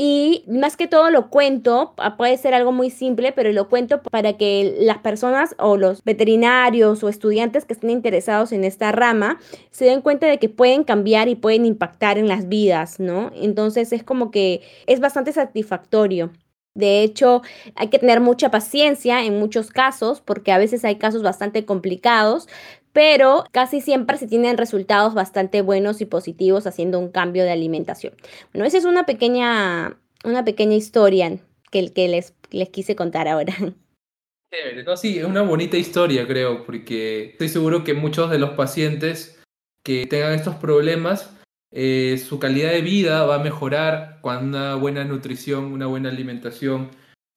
y 0.00 0.44
más 0.46 0.76
que 0.76 0.86
todo 0.86 1.10
lo 1.10 1.28
cuento, 1.28 1.92
puede 2.16 2.36
ser 2.36 2.54
algo 2.54 2.70
muy 2.70 2.88
simple, 2.88 3.32
pero 3.32 3.50
lo 3.52 3.68
cuento 3.68 4.00
para 4.00 4.36
que 4.36 4.76
las 4.78 4.98
personas 4.98 5.56
o 5.58 5.76
los 5.76 6.04
veterinarios 6.04 7.02
o 7.02 7.08
estudiantes 7.08 7.64
que 7.64 7.72
estén 7.72 7.90
interesados 7.90 8.52
en 8.52 8.62
esta 8.62 8.92
rama 8.92 9.40
se 9.72 9.86
den 9.86 10.00
cuenta 10.00 10.28
de 10.28 10.38
que 10.38 10.48
pueden 10.48 10.84
cambiar 10.84 11.26
y 11.28 11.34
pueden 11.34 11.66
impactar 11.66 12.16
en 12.16 12.28
las 12.28 12.48
vidas, 12.48 13.00
¿no? 13.00 13.32
Entonces 13.34 13.92
es 13.92 14.04
como 14.04 14.30
que 14.30 14.60
es 14.86 15.00
bastante 15.00 15.32
satisfactorio. 15.32 16.30
De 16.78 17.02
hecho, 17.02 17.42
hay 17.74 17.88
que 17.88 17.98
tener 17.98 18.20
mucha 18.20 18.52
paciencia 18.52 19.24
en 19.24 19.36
muchos 19.36 19.72
casos, 19.72 20.20
porque 20.20 20.52
a 20.52 20.58
veces 20.58 20.84
hay 20.84 20.94
casos 20.94 21.24
bastante 21.24 21.64
complicados, 21.64 22.46
pero 22.92 23.42
casi 23.50 23.80
siempre 23.80 24.16
se 24.16 24.28
tienen 24.28 24.56
resultados 24.56 25.12
bastante 25.12 25.60
buenos 25.60 26.00
y 26.00 26.04
positivos 26.04 26.68
haciendo 26.68 27.00
un 27.00 27.10
cambio 27.10 27.42
de 27.42 27.50
alimentación. 27.50 28.14
Bueno, 28.52 28.64
esa 28.64 28.78
es 28.78 28.84
una 28.84 29.06
pequeña, 29.06 29.98
una 30.22 30.44
pequeña 30.44 30.76
historia 30.76 31.40
que, 31.72 31.82
les, 31.82 32.34
les 32.52 32.68
quise 32.68 32.94
contar 32.94 33.26
ahora. 33.26 33.56
sí, 34.96 35.18
es 35.18 35.24
una 35.24 35.42
bonita 35.42 35.76
historia, 35.76 36.28
creo, 36.28 36.64
porque 36.64 37.30
estoy 37.30 37.48
seguro 37.48 37.82
que 37.82 37.94
muchos 37.94 38.30
de 38.30 38.38
los 38.38 38.50
pacientes 38.50 39.42
que 39.82 40.06
tengan 40.06 40.34
estos 40.34 40.54
problemas 40.54 41.36
eh, 41.70 42.22
su 42.26 42.38
calidad 42.38 42.70
de 42.70 42.80
vida 42.80 43.24
va 43.24 43.36
a 43.36 43.42
mejorar 43.42 44.18
con 44.22 44.48
una 44.48 44.74
buena 44.74 45.04
nutrición, 45.04 45.66
una 45.66 45.86
buena 45.86 46.08
alimentación. 46.08 46.90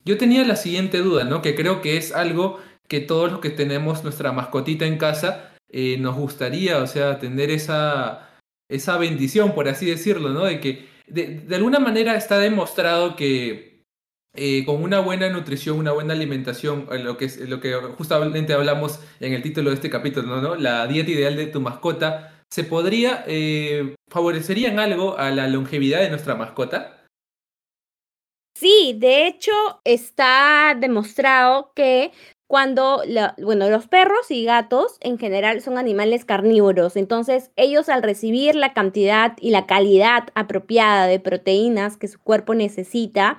Yo 0.04 0.18
tenía 0.18 0.44
la 0.44 0.56
siguiente 0.56 0.98
duda, 0.98 1.24
¿no? 1.24 1.42
Que 1.42 1.54
creo 1.54 1.80
que 1.80 1.96
es 1.96 2.12
algo 2.12 2.58
que 2.88 3.00
todos 3.00 3.30
los 3.30 3.40
que 3.40 3.50
tenemos 3.50 4.02
nuestra 4.02 4.32
mascotita 4.32 4.86
en 4.86 4.98
casa 4.98 5.52
eh, 5.70 5.96
nos 5.98 6.16
gustaría, 6.16 6.78
o 6.78 6.86
sea, 6.86 7.18
tener 7.18 7.50
esa, 7.50 8.30
esa 8.68 8.98
bendición, 8.98 9.54
por 9.54 9.68
así 9.68 9.86
decirlo, 9.86 10.30
¿no? 10.30 10.44
De 10.44 10.60
que 10.60 10.88
de, 11.06 11.46
alguna 11.54 11.78
manera 11.78 12.16
está 12.16 12.38
demostrado 12.38 13.16
que 13.16 13.84
eh, 14.34 14.64
con 14.64 14.82
una 14.82 15.00
buena 15.00 15.28
nutrición, 15.28 15.78
una 15.78 15.92
buena 15.92 16.14
alimentación, 16.14 16.86
lo 17.04 17.18
que, 17.18 17.26
es, 17.26 17.38
lo 17.48 17.60
que 17.60 17.74
justamente 17.74 18.54
hablamos 18.54 19.00
en 19.20 19.34
el 19.34 19.42
título 19.42 19.70
de 19.70 19.76
este 19.76 19.90
capítulo, 19.90 20.40
¿no? 20.40 20.54
La 20.56 20.86
dieta 20.86 21.10
ideal 21.10 21.36
de 21.36 21.46
tu 21.46 21.60
mascota 21.60 22.41
¿se 22.52 22.64
podría, 22.64 23.24
eh, 23.26 23.94
favorecerían 24.10 24.78
algo 24.78 25.16
a 25.16 25.30
la 25.30 25.48
longevidad 25.48 26.00
de 26.00 26.10
nuestra 26.10 26.34
mascota? 26.34 27.02
Sí, 28.54 28.94
de 28.98 29.26
hecho 29.26 29.52
está 29.84 30.76
demostrado 30.78 31.72
que 31.74 32.12
cuando, 32.46 33.02
bueno, 33.38 33.70
los 33.70 33.86
perros 33.86 34.30
y 34.30 34.44
gatos 34.44 34.98
en 35.00 35.16
general 35.16 35.62
son 35.62 35.78
animales 35.78 36.26
carnívoros, 36.26 36.96
entonces 36.96 37.50
ellos 37.56 37.88
al 37.88 38.02
recibir 38.02 38.54
la 38.54 38.74
cantidad 38.74 39.34
y 39.40 39.48
la 39.48 39.64
calidad 39.64 40.28
apropiada 40.34 41.06
de 41.06 41.18
proteínas 41.20 41.96
que 41.96 42.08
su 42.08 42.18
cuerpo 42.18 42.54
necesita, 42.54 43.38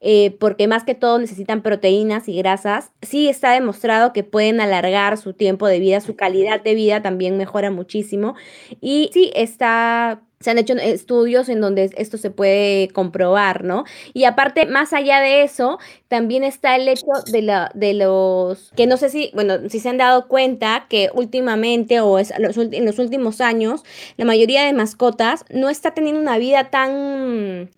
eh, 0.00 0.36
porque 0.40 0.66
más 0.66 0.84
que 0.84 0.94
todo 0.94 1.18
necesitan 1.18 1.62
proteínas 1.62 2.28
y 2.28 2.36
grasas, 2.36 2.90
sí 3.02 3.28
está 3.28 3.52
demostrado 3.52 4.12
que 4.12 4.24
pueden 4.24 4.60
alargar 4.60 5.18
su 5.18 5.34
tiempo 5.34 5.66
de 5.66 5.78
vida, 5.78 6.00
su 6.00 6.16
calidad 6.16 6.62
de 6.62 6.74
vida 6.74 7.02
también 7.02 7.36
mejora 7.36 7.70
muchísimo 7.70 8.34
y 8.80 9.10
sí 9.12 9.30
está 9.34 10.22
se 10.40 10.50
han 10.50 10.56
hecho 10.56 10.72
estudios 10.72 11.50
en 11.50 11.60
donde 11.60 11.90
esto 11.98 12.16
se 12.16 12.30
puede 12.30 12.88
comprobar, 12.88 13.62
¿no? 13.62 13.84
Y 14.14 14.24
aparte, 14.24 14.64
más 14.64 14.94
allá 14.94 15.20
de 15.20 15.42
eso, 15.42 15.78
también 16.08 16.44
está 16.44 16.76
el 16.76 16.88
hecho 16.88 17.04
de, 17.30 17.42
la, 17.42 17.70
de 17.74 17.92
los, 17.92 18.72
que 18.74 18.86
no 18.86 18.96
sé 18.96 19.10
si, 19.10 19.30
bueno, 19.34 19.68
si 19.68 19.80
se 19.80 19.90
han 19.90 19.98
dado 19.98 20.28
cuenta 20.28 20.86
que 20.88 21.10
últimamente 21.12 22.00
o 22.00 22.18
es, 22.18 22.30
en 22.30 22.86
los 22.86 22.98
últimos 22.98 23.42
años, 23.42 23.84
la 24.16 24.24
mayoría 24.24 24.64
de 24.64 24.72
mascotas 24.72 25.44
no 25.50 25.68
está 25.68 25.92
teniendo 25.92 26.22
una 26.22 26.38
vida 26.38 26.70
tan 26.70 27.68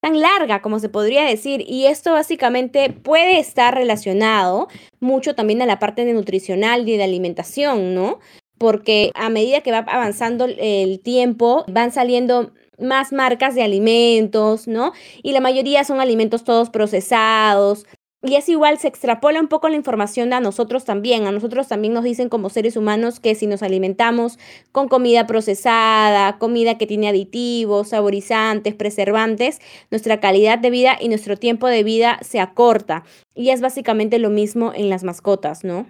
tan 0.00 0.20
larga 0.20 0.62
como 0.62 0.78
se 0.78 0.88
podría 0.88 1.24
decir 1.24 1.64
y 1.66 1.86
esto 1.86 2.12
básicamente 2.12 2.90
puede 2.90 3.38
estar 3.38 3.74
relacionado 3.74 4.68
mucho 5.00 5.34
también 5.34 5.62
a 5.62 5.66
la 5.66 5.78
parte 5.78 6.04
de 6.04 6.12
nutricional 6.12 6.88
y 6.88 6.96
de 6.96 7.04
alimentación, 7.04 7.94
¿no? 7.94 8.20
porque 8.58 9.12
a 9.14 9.30
medida 9.30 9.60
que 9.62 9.72
va 9.72 9.78
avanzando 9.78 10.46
el 10.46 11.00
tiempo, 11.00 11.64
van 11.68 11.92
saliendo 11.92 12.52
más 12.78 13.12
marcas 13.12 13.54
de 13.54 13.62
alimentos, 13.62 14.68
¿no? 14.68 14.92
Y 15.22 15.32
la 15.32 15.40
mayoría 15.40 15.84
son 15.84 16.00
alimentos 16.00 16.44
todos 16.44 16.70
procesados. 16.70 17.86
Y 18.22 18.34
es 18.34 18.48
igual, 18.48 18.78
se 18.78 18.88
extrapola 18.88 19.40
un 19.40 19.46
poco 19.46 19.68
la 19.68 19.76
información 19.76 20.32
a 20.32 20.40
nosotros 20.40 20.84
también. 20.84 21.26
A 21.26 21.32
nosotros 21.32 21.68
también 21.68 21.94
nos 21.94 22.02
dicen 22.02 22.28
como 22.28 22.50
seres 22.50 22.76
humanos 22.76 23.20
que 23.20 23.36
si 23.36 23.46
nos 23.46 23.62
alimentamos 23.62 24.38
con 24.72 24.88
comida 24.88 25.26
procesada, 25.26 26.38
comida 26.38 26.78
que 26.78 26.86
tiene 26.86 27.08
aditivos, 27.08 27.90
saborizantes, 27.90 28.74
preservantes, 28.74 29.60
nuestra 29.90 30.18
calidad 30.18 30.58
de 30.58 30.70
vida 30.70 30.96
y 31.00 31.08
nuestro 31.08 31.36
tiempo 31.36 31.68
de 31.68 31.84
vida 31.84 32.18
se 32.22 32.40
acorta. 32.40 33.04
Y 33.36 33.50
es 33.50 33.60
básicamente 33.60 34.18
lo 34.18 34.30
mismo 34.30 34.72
en 34.74 34.90
las 34.90 35.04
mascotas, 35.04 35.62
¿no? 35.62 35.86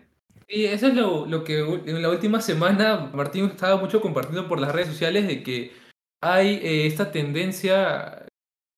Sí, 0.49 0.65
eso 0.65 0.89
es 0.89 0.95
lo, 0.95 1.27
lo 1.27 1.45
que 1.45 1.59
en 1.61 2.01
la 2.01 2.09
última 2.09 2.41
semana 2.41 3.11
Martín 3.13 3.47
estaba 3.47 3.77
mucho 3.77 4.01
compartiendo 4.01 4.49
por 4.49 4.61
las 4.61 4.73
redes 4.73 4.89
sociales 4.89 5.27
de 5.27 5.43
que 5.43 5.73
hay 6.21 6.55
eh, 6.63 6.87
esta 6.87 7.11
tendencia 7.11 8.27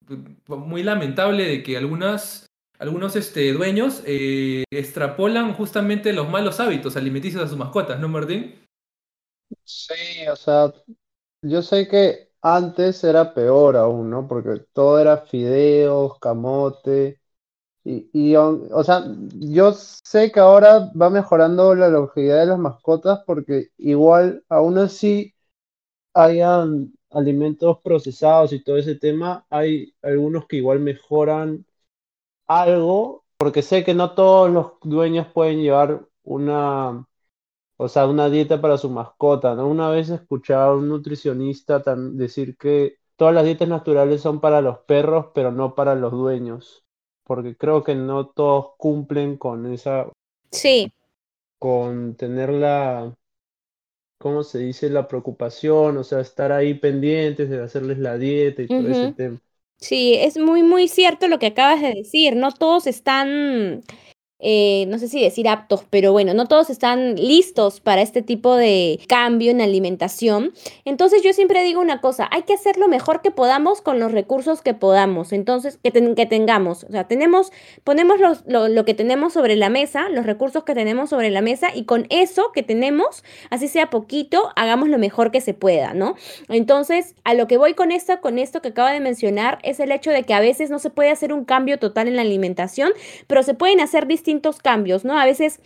eh, 0.09 0.17
muy 0.47 0.83
lamentable 0.83 1.45
de 1.45 1.63
que 1.63 1.77
algunas, 1.77 2.50
algunos 2.81 3.15
este, 3.15 3.53
dueños 3.53 4.01
eh, 4.07 4.63
extrapolan 4.71 5.53
justamente 5.53 6.13
los 6.13 6.27
malos 6.27 6.59
hábitos 6.59 6.97
alimenticios 6.97 7.43
a 7.43 7.47
sus 7.47 7.57
mascotas, 7.57 7.99
¿no, 7.99 8.09
Martín? 8.09 8.55
Sí, 9.63 10.27
o 10.27 10.35
sea, 10.35 10.73
yo 11.43 11.61
sé 11.61 11.87
que 11.87 12.31
antes 12.41 13.03
era 13.03 13.35
peor 13.35 13.77
aún, 13.77 14.09
¿no? 14.09 14.27
Porque 14.27 14.65
todo 14.73 14.99
era 14.99 15.17
fideos, 15.17 16.17
camote, 16.19 17.21
y, 17.83 18.35
o 18.35 18.83
sea, 18.83 19.05
yo 19.39 19.73
sé 19.73 20.31
que 20.31 20.39
ahora 20.39 20.91
va 20.99 21.09
mejorando 21.09 21.73
la 21.75 21.89
longevidad 21.89 22.39
de 22.41 22.45
las 22.47 22.59
mascotas 22.59 23.21
porque 23.25 23.69
igual, 23.77 24.43
aún 24.49 24.77
así, 24.77 25.33
hayan 26.13 26.93
alimentos 27.11 27.79
procesados 27.83 28.53
y 28.53 28.63
todo 28.63 28.77
ese 28.77 28.95
tema, 28.95 29.45
hay 29.49 29.93
algunos 30.01 30.47
que 30.47 30.57
igual 30.57 30.79
mejoran 30.79 31.65
algo, 32.59 33.23
porque 33.37 33.61
sé 33.61 33.83
que 33.83 33.93
no 33.93 34.13
todos 34.13 34.49
los 34.49 34.73
dueños 34.83 35.27
pueden 35.33 35.61
llevar 35.61 36.07
una, 36.23 37.05
o 37.77 37.87
sea, 37.89 38.07
una 38.07 38.29
dieta 38.29 38.61
para 38.61 38.77
su 38.77 38.89
mascota, 38.89 39.55
¿no? 39.55 39.67
Una 39.67 39.89
vez 39.89 40.09
escuchaba 40.09 40.65
a 40.65 40.75
un 40.75 40.89
nutricionista 40.89 41.83
decir 41.85 42.57
que 42.57 42.97
todas 43.15 43.33
las 43.33 43.45
dietas 43.45 43.67
naturales 43.69 44.21
son 44.21 44.39
para 44.41 44.61
los 44.61 44.79
perros, 44.79 45.27
pero 45.33 45.51
no 45.51 45.75
para 45.75 45.95
los 45.95 46.11
dueños 46.11 46.83
porque 47.31 47.55
creo 47.55 47.81
que 47.81 47.95
no 47.95 48.27
todos 48.27 48.73
cumplen 48.77 49.37
con 49.37 49.71
esa... 49.71 50.05
Sí. 50.51 50.91
Con 51.57 52.15
tener 52.15 52.49
la... 52.49 53.15
¿Cómo 54.17 54.43
se 54.43 54.59
dice? 54.59 54.89
La 54.89 55.07
preocupación, 55.07 55.95
o 55.95 56.03
sea, 56.03 56.19
estar 56.19 56.51
ahí 56.51 56.73
pendientes 56.73 57.49
de 57.49 57.63
hacerles 57.63 57.99
la 57.99 58.17
dieta 58.17 58.63
y 58.63 58.67
todo 58.67 58.85
ese 58.85 59.13
tema. 59.13 59.39
Sí, 59.83 60.13
es 60.15 60.37
muy, 60.37 60.61
muy 60.61 60.87
cierto 60.87 61.27
lo 61.27 61.39
que 61.39 61.47
acabas 61.47 61.81
de 61.81 61.93
decir. 61.95 62.35
No 62.35 62.51
todos 62.51 62.85
están 62.85 63.81
eh, 64.43 64.85
no 64.87 64.97
sé 64.97 65.07
si 65.07 65.21
decir 65.21 65.47
aptos, 65.47 65.85
pero 65.89 66.11
bueno, 66.11 66.33
no 66.33 66.47
todos 66.47 66.71
están 66.71 67.15
listos 67.15 67.79
para 67.79 68.01
este 68.01 68.23
tipo 68.23 68.55
de 68.55 68.99
cambio 69.07 69.51
en 69.51 69.61
alimentación. 69.61 70.53
Entonces 70.83 71.21
yo 71.21 71.31
siempre 71.31 71.63
digo 71.63 71.79
una 71.79 72.01
cosa, 72.01 72.27
hay 72.31 72.43
que 72.43 72.53
hacer 72.53 72.77
lo 72.77 72.87
mejor 72.87 73.21
que 73.21 73.29
podamos 73.29 73.81
con 73.81 73.99
los 73.99 74.11
recursos 74.11 74.63
que 74.63 74.73
podamos, 74.73 75.31
entonces 75.31 75.77
que, 75.83 75.91
que 75.91 76.25
tengamos. 76.25 76.85
O 76.85 76.91
sea, 76.91 77.07
tenemos, 77.07 77.51
ponemos 77.83 78.19
lo, 78.19 78.67
lo, 78.67 78.85
que 78.85 78.95
tenemos 78.95 79.33
sobre 79.33 79.55
la 79.55 79.69
mesa, 79.69 80.09
los 80.09 80.25
recursos 80.25 80.63
que 80.63 80.73
tenemos 80.73 81.11
sobre 81.11 81.29
la 81.29 81.41
mesa 81.41 81.67
y 81.73 81.85
con 81.85 82.07
eso 82.09 82.51
que 82.51 82.63
tenemos, 82.63 83.23
así 83.51 83.67
sea 83.67 83.91
poquito, 83.91 84.49
hagamos 84.55 84.89
lo 84.89 84.97
mejor 84.97 85.29
que 85.29 85.41
se 85.41 85.53
pueda, 85.53 85.93
¿no? 85.93 86.15
Entonces, 86.49 87.13
a 87.23 87.35
lo 87.35 87.45
que 87.47 87.57
voy 87.57 87.75
con 87.75 87.91
esto, 87.91 88.19
con 88.21 88.39
esto 88.39 88.61
que 88.61 88.69
acabo 88.69 88.89
de 88.89 88.99
mencionar, 88.99 89.59
es 89.61 89.79
el 89.79 89.91
hecho 89.91 90.09
de 90.09 90.23
que 90.23 90.33
a 90.33 90.39
veces 90.39 90.71
no 90.71 90.79
se 90.79 90.89
puede 90.89 91.11
hacer 91.11 91.31
un 91.31 91.45
cambio 91.45 91.77
total 91.77 92.07
en 92.07 92.15
la 92.15 92.23
alimentación, 92.23 92.91
pero 93.27 93.43
se 93.43 93.53
pueden 93.53 93.79
hacer 93.81 94.07
distintos 94.07 94.30
cambios, 94.59 95.05
¿no? 95.05 95.19
A 95.19 95.25
veces 95.25 95.59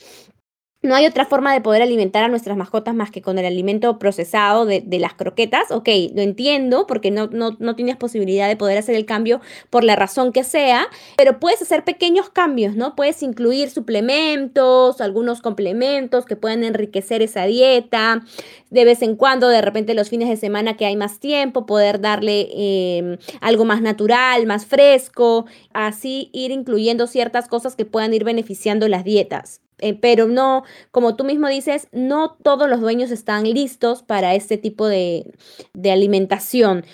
no 0.86 0.96
hay 0.96 1.06
otra 1.06 1.26
forma 1.26 1.54
de 1.54 1.62
poder 1.62 1.82
alimentar 1.82 2.24
a 2.24 2.28
nuestras 2.28 2.58
mascotas 2.58 2.96
más 2.96 3.12
que 3.12 3.22
con 3.22 3.38
el 3.38 3.46
alimento 3.46 4.00
procesado 4.00 4.66
de, 4.66 4.84
las 5.00 5.14
croquetas. 5.14 5.72
Ok, 5.72 5.90
lo 6.14 6.22
entiendo 6.22 6.88
porque 6.88 7.12
no, 7.12 7.28
no, 7.28 7.56
no, 7.60 7.76
tienes 7.76 7.98
posibilidad 7.98 8.48
de 8.48 8.56
poder 8.56 8.78
hacer 8.78 8.96
el 8.96 9.06
cambio 9.06 9.42
por 9.70 9.84
la 9.84 9.96
razón 9.96 10.32
que 10.32 10.44
sea, 10.44 10.88
pero 11.18 11.40
puedes 11.40 11.62
hacer 11.62 11.84
pequeños 11.84 12.30
cambios, 12.30 12.76
¿no? 12.76 12.96
Puedes 12.96 13.22
incluir 13.24 13.70
suplementos, 13.70 15.02
algunos 15.02 15.42
complementos 15.42 16.26
que 16.26 16.36
puedan 16.36 16.64
enriquecer 16.64 17.22
esa 17.22 17.46
dieta. 17.46 18.24
De 18.70 18.86
vez 18.86 19.02
en 19.02 19.16
cuando, 19.16 19.50
de 19.50 19.62
repente 19.62 19.94
los 19.94 20.10
fines 20.10 20.30
de 20.30 20.38
semana 20.38 20.78
que 20.78 20.86
hay 20.86 20.96
más 20.96 21.20
tiempo, 21.20 21.66
poder 21.66 22.00
darle 22.00 22.48
em, 22.54 23.18
algo 23.42 23.66
más 23.66 23.82
natural, 23.82 24.46
más 24.46 24.66
fresco, 24.66 25.46
así 25.74 26.30
ir 26.34 26.52
incluyendo 26.52 27.08
ciertas 27.08 27.48
cosas 27.48 27.76
que 27.76 27.86
puedan 27.86 28.14
ir 28.14 28.24
beneficiando 28.24 28.88
las 28.88 29.04
dietas. 29.04 29.65
Eh, 29.80 29.94
pero 29.94 30.28
no, 30.28 30.64
como 30.92 31.16
tú 31.16 31.24
mismo 31.24 31.48
dices, 31.48 31.88
no 31.92 32.38
todos 32.42 32.70
los 32.70 32.80
dueños 32.82 33.12
están 33.12 33.44
listos 33.44 34.04
para 34.04 34.36
este 34.36 34.58
tipo 34.58 34.88
de, 34.88 35.34
de 35.74 35.92
alimentación, 35.92 36.86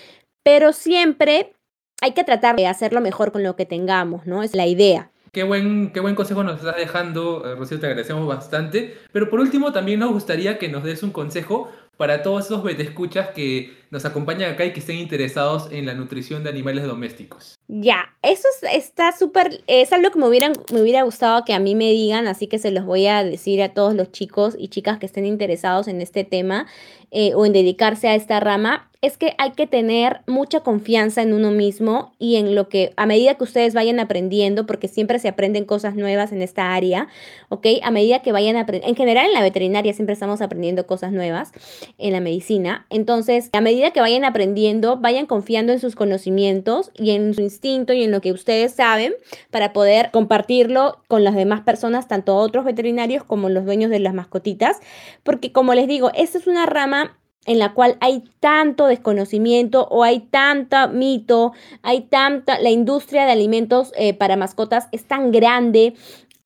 pero 0.42 0.72
siempre 0.72 1.52
hay 2.00 2.12
que 2.12 2.24
tratar 2.24 2.56
de 2.56 2.66
hacerlo 2.66 3.00
mejor 3.00 3.30
con 3.30 3.44
lo 3.44 3.54
que 3.54 3.66
tengamos, 3.66 4.26
¿no? 4.26 4.42
Es 4.42 4.54
la 4.54 4.66
idea. 4.66 5.12
Qué 5.32 5.44
buen, 5.44 5.92
qué 5.92 6.00
buen 6.00 6.14
consejo 6.14 6.44
nos 6.44 6.58
estás 6.58 6.76
dejando, 6.76 7.42
eh, 7.46 7.54
Rocío, 7.54 7.80
te 7.80 7.86
agradecemos 7.86 8.26
bastante. 8.26 8.98
Pero 9.12 9.30
por 9.30 9.40
último, 9.40 9.72
también 9.72 10.00
nos 10.00 10.12
gustaría 10.12 10.58
que 10.58 10.68
nos 10.68 10.84
des 10.84 11.02
un 11.02 11.10
consejo 11.10 11.70
para 12.02 12.20
todos 12.20 12.46
esos 12.46 12.68
escuchas 12.80 13.28
que 13.28 13.76
nos 13.92 14.04
acompañan 14.04 14.52
acá 14.52 14.64
y 14.64 14.72
que 14.72 14.80
estén 14.80 14.96
interesados 14.96 15.68
en 15.70 15.86
la 15.86 15.94
nutrición 15.94 16.42
de 16.42 16.50
animales 16.50 16.82
domésticos. 16.84 17.54
Ya, 17.68 18.12
eso 18.22 18.48
está 18.72 19.12
súper, 19.16 19.62
es 19.68 19.92
algo 19.92 20.10
que 20.10 20.18
me, 20.18 20.26
hubieran, 20.26 20.52
me 20.72 20.82
hubiera 20.82 21.04
gustado 21.04 21.44
que 21.44 21.54
a 21.54 21.60
mí 21.60 21.76
me 21.76 21.92
digan, 21.92 22.26
así 22.26 22.48
que 22.48 22.58
se 22.58 22.72
los 22.72 22.84
voy 22.84 23.06
a 23.06 23.22
decir 23.22 23.62
a 23.62 23.72
todos 23.72 23.94
los 23.94 24.10
chicos 24.10 24.56
y 24.58 24.66
chicas 24.66 24.98
que 24.98 25.06
estén 25.06 25.26
interesados 25.26 25.86
en 25.86 26.00
este 26.00 26.24
tema 26.24 26.66
eh, 27.12 27.34
o 27.36 27.46
en 27.46 27.52
dedicarse 27.52 28.08
a 28.08 28.16
esta 28.16 28.40
rama 28.40 28.88
es 29.02 29.18
que 29.18 29.34
hay 29.36 29.50
que 29.50 29.66
tener 29.66 30.20
mucha 30.28 30.60
confianza 30.60 31.22
en 31.22 31.34
uno 31.34 31.50
mismo 31.50 32.14
y 32.20 32.36
en 32.36 32.54
lo 32.54 32.68
que 32.68 32.92
a 32.96 33.04
medida 33.04 33.34
que 33.34 33.42
ustedes 33.42 33.74
vayan 33.74 33.98
aprendiendo, 33.98 34.64
porque 34.64 34.86
siempre 34.86 35.18
se 35.18 35.26
aprenden 35.26 35.64
cosas 35.64 35.96
nuevas 35.96 36.30
en 36.30 36.40
esta 36.40 36.72
área, 36.72 37.08
¿ok? 37.48 37.66
A 37.82 37.90
medida 37.90 38.22
que 38.22 38.30
vayan 38.30 38.56
aprendiendo, 38.56 38.88
en 38.88 38.96
general 38.96 39.26
en 39.26 39.32
la 39.32 39.42
veterinaria 39.42 39.92
siempre 39.92 40.12
estamos 40.12 40.40
aprendiendo 40.40 40.86
cosas 40.86 41.10
nuevas, 41.10 41.50
en 41.98 42.12
la 42.12 42.20
medicina, 42.20 42.86
entonces 42.90 43.50
a 43.52 43.60
medida 43.60 43.90
que 43.90 44.00
vayan 44.00 44.24
aprendiendo, 44.24 44.96
vayan 44.96 45.26
confiando 45.26 45.72
en 45.72 45.80
sus 45.80 45.94
conocimientos 45.94 46.90
y 46.94 47.10
en 47.10 47.34
su 47.34 47.42
instinto 47.42 47.92
y 47.92 48.02
en 48.02 48.10
lo 48.10 48.20
que 48.20 48.32
ustedes 48.32 48.72
saben 48.72 49.14
para 49.50 49.72
poder 49.72 50.10
compartirlo 50.10 51.02
con 51.08 51.24
las 51.24 51.34
demás 51.34 51.62
personas, 51.62 52.08
tanto 52.08 52.36
otros 52.36 52.64
veterinarios 52.64 53.24
como 53.24 53.48
los 53.48 53.64
dueños 53.64 53.90
de 53.90 53.98
las 53.98 54.14
mascotitas, 54.14 54.78
porque 55.22 55.52
como 55.52 55.74
les 55.74 55.88
digo, 55.88 56.10
esta 56.14 56.38
es 56.38 56.46
una 56.46 56.66
rama 56.66 57.18
en 57.44 57.58
la 57.58 57.74
cual 57.74 57.96
hay 58.00 58.22
tanto 58.40 58.86
desconocimiento 58.86 59.88
o 59.90 60.04
hay 60.04 60.20
tanta 60.20 60.86
mito, 60.86 61.52
hay 61.82 62.02
tanta, 62.02 62.60
la 62.60 62.70
industria 62.70 63.24
de 63.24 63.32
alimentos 63.32 63.92
eh, 63.96 64.14
para 64.14 64.36
mascotas 64.36 64.88
es 64.92 65.04
tan 65.04 65.32
grande, 65.32 65.94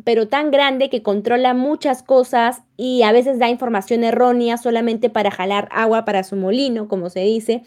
pero 0.07 0.29
tan 0.29 0.53
grande 0.53 0.89
que 0.89 1.03
controla 1.03 1.53
muchas 1.53 2.05
cosas 2.05 2.63
y 2.77 3.03
a 3.03 3.11
veces 3.11 3.41
da 3.41 3.49
información 3.49 4.05
errónea 4.05 4.57
solamente 4.57 5.11
para 5.11 5.33
jalar 5.33 5.69
agua 5.73 6.05
para 6.05 6.23
su 6.23 6.37
molino, 6.37 6.87
como 6.87 7.11
se 7.11 7.23
dice. 7.23 7.65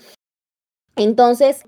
Entonces, 0.96 1.66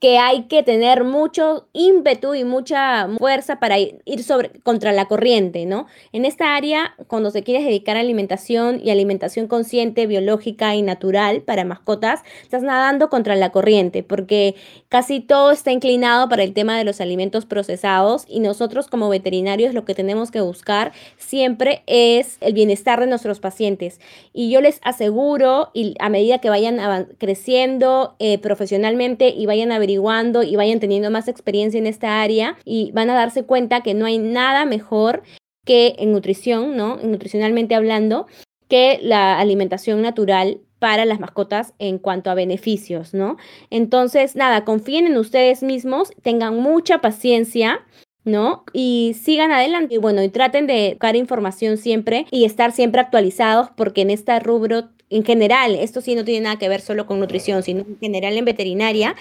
que 0.00 0.18
hay 0.18 0.44
que 0.44 0.62
tener 0.62 1.04
mucho 1.04 1.68
ímpetu 1.72 2.34
y 2.34 2.44
mucha 2.44 3.08
fuerza 3.18 3.58
para 3.58 3.78
ir 3.78 4.22
sobre, 4.22 4.50
contra 4.60 4.92
la 4.92 5.06
corriente, 5.06 5.64
¿no? 5.64 5.86
En 6.12 6.24
esta 6.24 6.54
área, 6.54 6.94
cuando 7.08 7.30
se 7.30 7.42
quiere 7.42 7.64
dedicar 7.64 7.96
a 7.96 8.00
alimentación 8.00 8.80
y 8.82 8.90
alimentación 8.90 9.46
consciente, 9.46 10.06
biológica 10.06 10.74
y 10.74 10.82
natural 10.82 11.42
para 11.42 11.64
mascotas, 11.64 12.22
estás 12.42 12.62
nadando 12.62 13.08
contra 13.08 13.36
la 13.36 13.52
corriente, 13.52 14.02
porque 14.02 14.54
casi 14.88 15.20
todo 15.20 15.50
está 15.50 15.72
inclinado 15.72 16.28
para 16.28 16.42
el 16.42 16.52
tema 16.52 16.76
de 16.76 16.84
los 16.84 17.00
alimentos 17.00 17.46
procesados 17.46 18.24
y 18.28 18.40
nosotros 18.40 18.88
como 18.88 19.08
veterinarios 19.08 19.72
lo 19.72 19.84
que 19.84 19.94
tenemos 19.94 20.30
que 20.30 20.40
buscar 20.40 20.92
siempre 21.16 21.82
es 21.86 22.36
el 22.40 22.52
bienestar 22.52 23.00
de 23.00 23.06
nuestros 23.06 23.40
pacientes. 23.40 24.00
Y 24.34 24.50
yo 24.50 24.60
les 24.60 24.80
aseguro, 24.82 25.70
y 25.72 25.94
a 26.00 26.10
medida 26.10 26.38
que 26.38 26.50
vayan 26.50 27.08
creciendo 27.18 28.14
eh, 28.18 28.38
profesionalmente 28.38 29.30
y 29.30 29.46
vayan 29.46 29.72
a 29.72 29.78
averiguando 29.86 30.42
y 30.42 30.56
vayan 30.56 30.80
teniendo 30.80 31.10
más 31.10 31.28
experiencia 31.28 31.78
en 31.78 31.86
esta 31.86 32.20
área 32.20 32.56
y 32.64 32.90
van 32.92 33.08
a 33.10 33.14
darse 33.14 33.44
cuenta 33.44 33.82
que 33.82 33.94
no 33.94 34.04
hay 34.04 34.18
nada 34.18 34.64
mejor 34.64 35.22
que 35.64 35.94
en 35.98 36.12
nutrición, 36.12 36.76
¿no? 36.76 36.96
Nutricionalmente 36.96 37.74
hablando, 37.74 38.26
que 38.68 38.98
la 39.00 39.38
alimentación 39.38 40.02
natural 40.02 40.58
para 40.80 41.04
las 41.04 41.20
mascotas 41.20 41.72
en 41.78 41.98
cuanto 41.98 42.30
a 42.30 42.34
beneficios, 42.34 43.14
¿no? 43.14 43.36
Entonces, 43.70 44.34
nada, 44.34 44.64
confíen 44.64 45.06
en 45.06 45.16
ustedes 45.16 45.62
mismos, 45.62 46.10
tengan 46.22 46.58
mucha 46.58 46.98
paciencia, 46.98 47.80
¿no? 48.24 48.64
Y 48.72 49.14
sigan 49.20 49.52
adelante 49.52 49.94
y 49.94 49.98
bueno, 49.98 50.22
y 50.22 50.28
traten 50.28 50.66
de 50.66 50.90
buscar 50.90 51.14
información 51.14 51.78
siempre 51.78 52.26
y 52.30 52.44
estar 52.44 52.72
siempre 52.72 53.00
actualizados 53.00 53.70
porque 53.76 54.02
en 54.02 54.10
este 54.10 54.38
rubro 54.40 54.90
en 55.08 55.24
general, 55.24 55.74
esto 55.76 56.00
sí 56.00 56.14
no 56.14 56.24
tiene 56.24 56.44
nada 56.44 56.58
que 56.58 56.68
ver 56.68 56.80
solo 56.80 57.06
con 57.06 57.20
nutrición, 57.20 57.62
sino 57.62 57.80
en 57.82 57.98
general 57.98 58.36
en 58.36 58.44
veterinaria, 58.44 59.14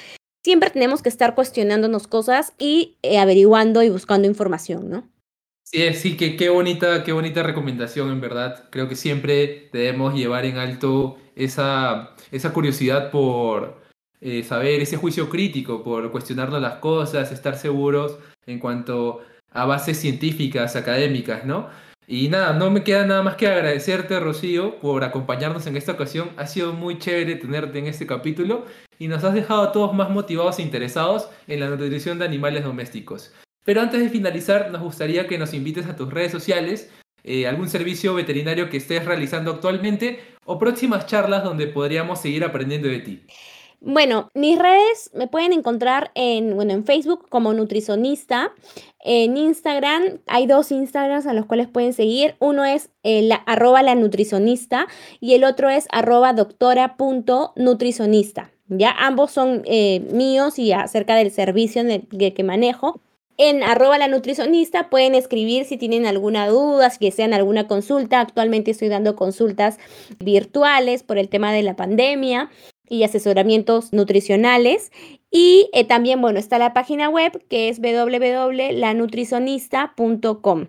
siempre 0.46 0.70
tenemos 0.70 1.02
que 1.02 1.10
estar 1.10 1.34
cuestionándonos 1.34 2.08
cosas 2.08 2.54
y 2.60 2.98
eh, 3.02 3.18
averiguando 3.18 3.82
y 3.82 3.90
buscando 3.90 4.28
información, 4.28 4.92
¿no? 4.92 5.10
Sí, 5.64 5.92
sí, 5.96 6.16
que 6.16 6.38
qué 6.38 6.50
bonita, 6.50 7.04
qué 7.04 7.14
bonita 7.14 7.42
recomendación, 7.42 8.12
en 8.12 8.22
verdad. 8.22 8.66
Creo 8.70 8.88
que 8.88 8.96
siempre 8.96 9.70
debemos 9.74 10.14
llevar 10.14 10.46
en 10.46 10.58
alto 10.58 11.18
esa, 11.36 12.12
esa 12.32 12.54
curiosidad 12.54 13.10
por 13.10 13.82
eh, 14.22 14.44
saber, 14.44 14.82
ese 14.82 14.98
juicio 14.98 15.32
crítico, 15.32 15.84
por 15.84 16.12
cuestionarnos 16.12 16.62
las 16.62 16.76
cosas, 16.76 17.32
estar 17.32 17.58
seguros 17.58 18.20
en 18.46 18.60
cuanto 18.60 19.22
a 19.52 19.66
bases 19.66 19.98
científicas, 19.98 20.76
académicas, 20.76 21.44
¿no? 21.44 21.70
Y 22.08 22.30
nada, 22.30 22.54
no 22.54 22.70
me 22.70 22.84
queda 22.84 23.04
nada 23.08 23.24
más 23.24 23.36
que 23.36 23.48
agradecerte, 23.48 24.20
Rocío, 24.20 24.80
por 24.80 25.04
acompañarnos 25.04 25.66
en 25.66 25.76
esta 25.76 25.94
ocasión. 25.94 26.30
Ha 26.38 26.46
sido 26.46 26.72
muy 26.74 27.00
chévere 27.00 27.34
tenerte 27.36 27.80
en 27.80 27.88
este 27.88 28.06
capítulo 28.06 28.66
y 29.00 29.08
nos 29.08 29.24
has 29.24 29.34
dejado 29.34 29.62
a 29.62 29.72
todos 29.72 29.94
más 29.94 30.10
motivados 30.10 30.60
e 30.60 30.62
interesados 30.62 31.30
en 31.48 31.60
la 31.60 31.70
nutrición 31.70 32.20
de 32.20 32.26
animales 32.26 32.64
domésticos. 32.64 33.34
Pero 33.64 33.82
antes 33.82 34.00
de 34.00 34.10
finalizar, 34.10 34.72
nos 34.72 34.82
gustaría 34.82 35.28
que 35.28 35.38
nos 35.38 35.54
invites 35.54 35.88
a 35.88 35.96
tus 35.96 36.12
redes 36.12 36.32
sociales, 36.32 36.90
eh, 37.24 37.48
algún 37.48 37.70
servicio 37.70 38.14
veterinario 38.14 38.70
que 38.70 38.78
estés 38.78 39.04
realizando 39.04 39.52
actualmente 39.52 40.20
o 40.46 40.60
próximas 40.60 41.08
charlas 41.08 41.44
donde 41.44 41.68
podríamos 41.68 42.20
seguir 42.20 42.44
aprendiendo 42.44 42.88
de 42.88 43.00
ti. 43.00 43.24
Bueno, 43.82 44.30
mis 44.34 44.58
redes 44.58 45.12
me 45.14 45.28
pueden 45.28 45.54
encontrar 45.54 46.12
en, 46.16 46.56
bueno, 46.56 46.74
en 46.74 46.86
Facebook 46.86 47.28
como 47.30 47.54
nutricionista. 47.54 48.52
En 49.00 49.38
Instagram 49.38 50.22
hay 50.28 50.48
dos 50.48 50.72
Instagrams 50.72 51.28
a 51.28 51.34
los 51.34 51.46
cuales 51.46 51.68
pueden 51.68 51.94
seguir. 51.94 52.36
Uno 52.40 52.66
es 52.66 52.90
eh, 53.04 53.30
arroba 53.46 53.84
la 53.84 53.96
nutricionista 53.96 54.88
y 55.20 55.34
el 55.34 55.44
otro 55.44 55.70
es 55.70 55.88
arroba. 55.92 56.34
Ya 58.68 58.92
ambos 58.92 59.32
son 59.32 59.62
eh, 59.66 60.00
míos 60.12 60.58
y 60.58 60.72
acerca 60.72 61.16
del 61.16 61.32
servicio 61.32 61.84
que 61.84 62.44
manejo. 62.44 63.02
En 63.38 63.64
arroba 63.64 63.98
la 63.98 64.08
nutricionista 64.08 64.90
pueden 64.90 65.14
escribir 65.14 65.66
si 65.66 65.76
tienen 65.78 66.06
alguna 66.06 66.48
duda, 66.48 66.90
si 66.90 67.04
desean 67.04 67.34
alguna 67.34 67.68
consulta. 67.68 68.22
Actualmente 68.22 68.72
estoy 68.72 68.88
dando 68.88 69.18
consultas 69.18 69.78
virtuales 70.20 71.04
por 71.04 71.18
el 71.18 71.28
tema 71.28 71.52
de 71.52 71.64
la 71.64 71.76
pandemia 71.76 72.50
y 72.88 73.04
asesoramientos 73.04 73.92
nutricionales. 73.92 74.94
Y 75.32 75.70
eh, 75.74 75.84
también, 75.84 76.22
bueno, 76.22 76.40
está 76.40 76.58
la 76.60 76.74
página 76.74 77.10
web 77.10 77.44
que 77.50 77.68
es 77.68 77.82
www.lanutricionista.com. 77.82 80.68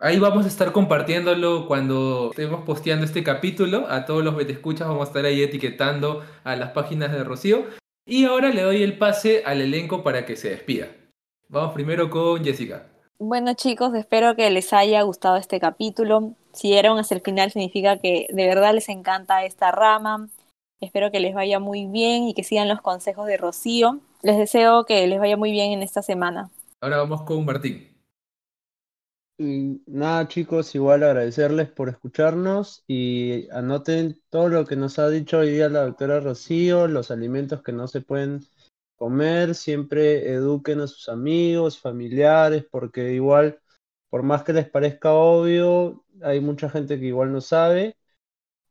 Ahí 0.00 0.20
vamos 0.20 0.44
a 0.44 0.48
estar 0.48 0.70
compartiéndolo 0.70 1.66
cuando 1.66 2.30
estemos 2.30 2.62
posteando 2.62 3.04
este 3.04 3.24
capítulo. 3.24 3.86
A 3.88 4.06
todos 4.06 4.22
los 4.22 4.36
que 4.36 4.44
te 4.44 4.52
escuchas 4.52 4.86
vamos 4.86 5.02
a 5.02 5.10
estar 5.10 5.24
ahí 5.24 5.42
etiquetando 5.42 6.22
a 6.44 6.54
las 6.54 6.70
páginas 6.70 7.10
de 7.10 7.24
Rocío. 7.24 7.64
Y 8.06 8.24
ahora 8.24 8.50
le 8.50 8.62
doy 8.62 8.84
el 8.84 8.96
pase 8.96 9.42
al 9.44 9.60
elenco 9.60 10.04
para 10.04 10.24
que 10.24 10.36
se 10.36 10.50
despida. 10.50 10.86
Vamos 11.48 11.72
primero 11.74 12.10
con 12.10 12.44
Jessica. 12.44 12.86
Bueno 13.18 13.54
chicos, 13.54 13.92
espero 13.96 14.36
que 14.36 14.48
les 14.50 14.72
haya 14.72 15.02
gustado 15.02 15.36
este 15.36 15.58
capítulo. 15.58 16.34
Si 16.52 16.68
llegaron 16.68 17.00
hasta 17.00 17.16
el 17.16 17.20
final 17.20 17.50
significa 17.50 17.98
que 17.98 18.28
de 18.30 18.46
verdad 18.46 18.74
les 18.74 18.88
encanta 18.88 19.44
esta 19.44 19.72
rama. 19.72 20.28
Espero 20.80 21.10
que 21.10 21.18
les 21.18 21.34
vaya 21.34 21.58
muy 21.58 21.86
bien 21.86 22.22
y 22.22 22.34
que 22.34 22.44
sigan 22.44 22.68
los 22.68 22.80
consejos 22.80 23.26
de 23.26 23.36
Rocío. 23.36 23.98
Les 24.22 24.38
deseo 24.38 24.84
que 24.84 25.04
les 25.08 25.18
vaya 25.18 25.36
muy 25.36 25.50
bien 25.50 25.72
en 25.72 25.82
esta 25.82 26.02
semana. 26.02 26.50
Ahora 26.80 26.98
vamos 26.98 27.22
con 27.22 27.44
Martín. 27.44 27.97
Nada 29.38 30.26
chicos, 30.28 30.74
igual 30.74 31.02
agradecerles 31.02 31.70
por 31.70 31.88
escucharnos 31.88 32.82
y 32.88 33.48
anoten 33.50 34.20
todo 34.30 34.48
lo 34.48 34.64
que 34.66 34.76
nos 34.76 34.98
ha 34.98 35.08
dicho 35.08 35.38
hoy 35.38 35.50
día 35.52 35.68
la 35.68 35.84
doctora 35.84 36.20
Rocío, 36.20 36.88
los 36.88 37.10
alimentos 37.10 37.62
que 37.62 37.72
no 37.72 37.86
se 37.86 38.00
pueden 38.00 38.40
comer, 38.96 39.54
siempre 39.54 40.32
eduquen 40.32 40.80
a 40.80 40.88
sus 40.88 41.08
amigos, 41.08 41.78
familiares, 41.78 42.66
porque 42.70 43.12
igual, 43.12 43.60
por 44.10 44.24
más 44.24 44.42
que 44.42 44.52
les 44.52 44.68
parezca 44.68 45.12
obvio, 45.12 46.04
hay 46.22 46.40
mucha 46.40 46.68
gente 46.68 46.98
que 46.98 47.06
igual 47.06 47.32
no 47.32 47.40
sabe. 47.40 47.96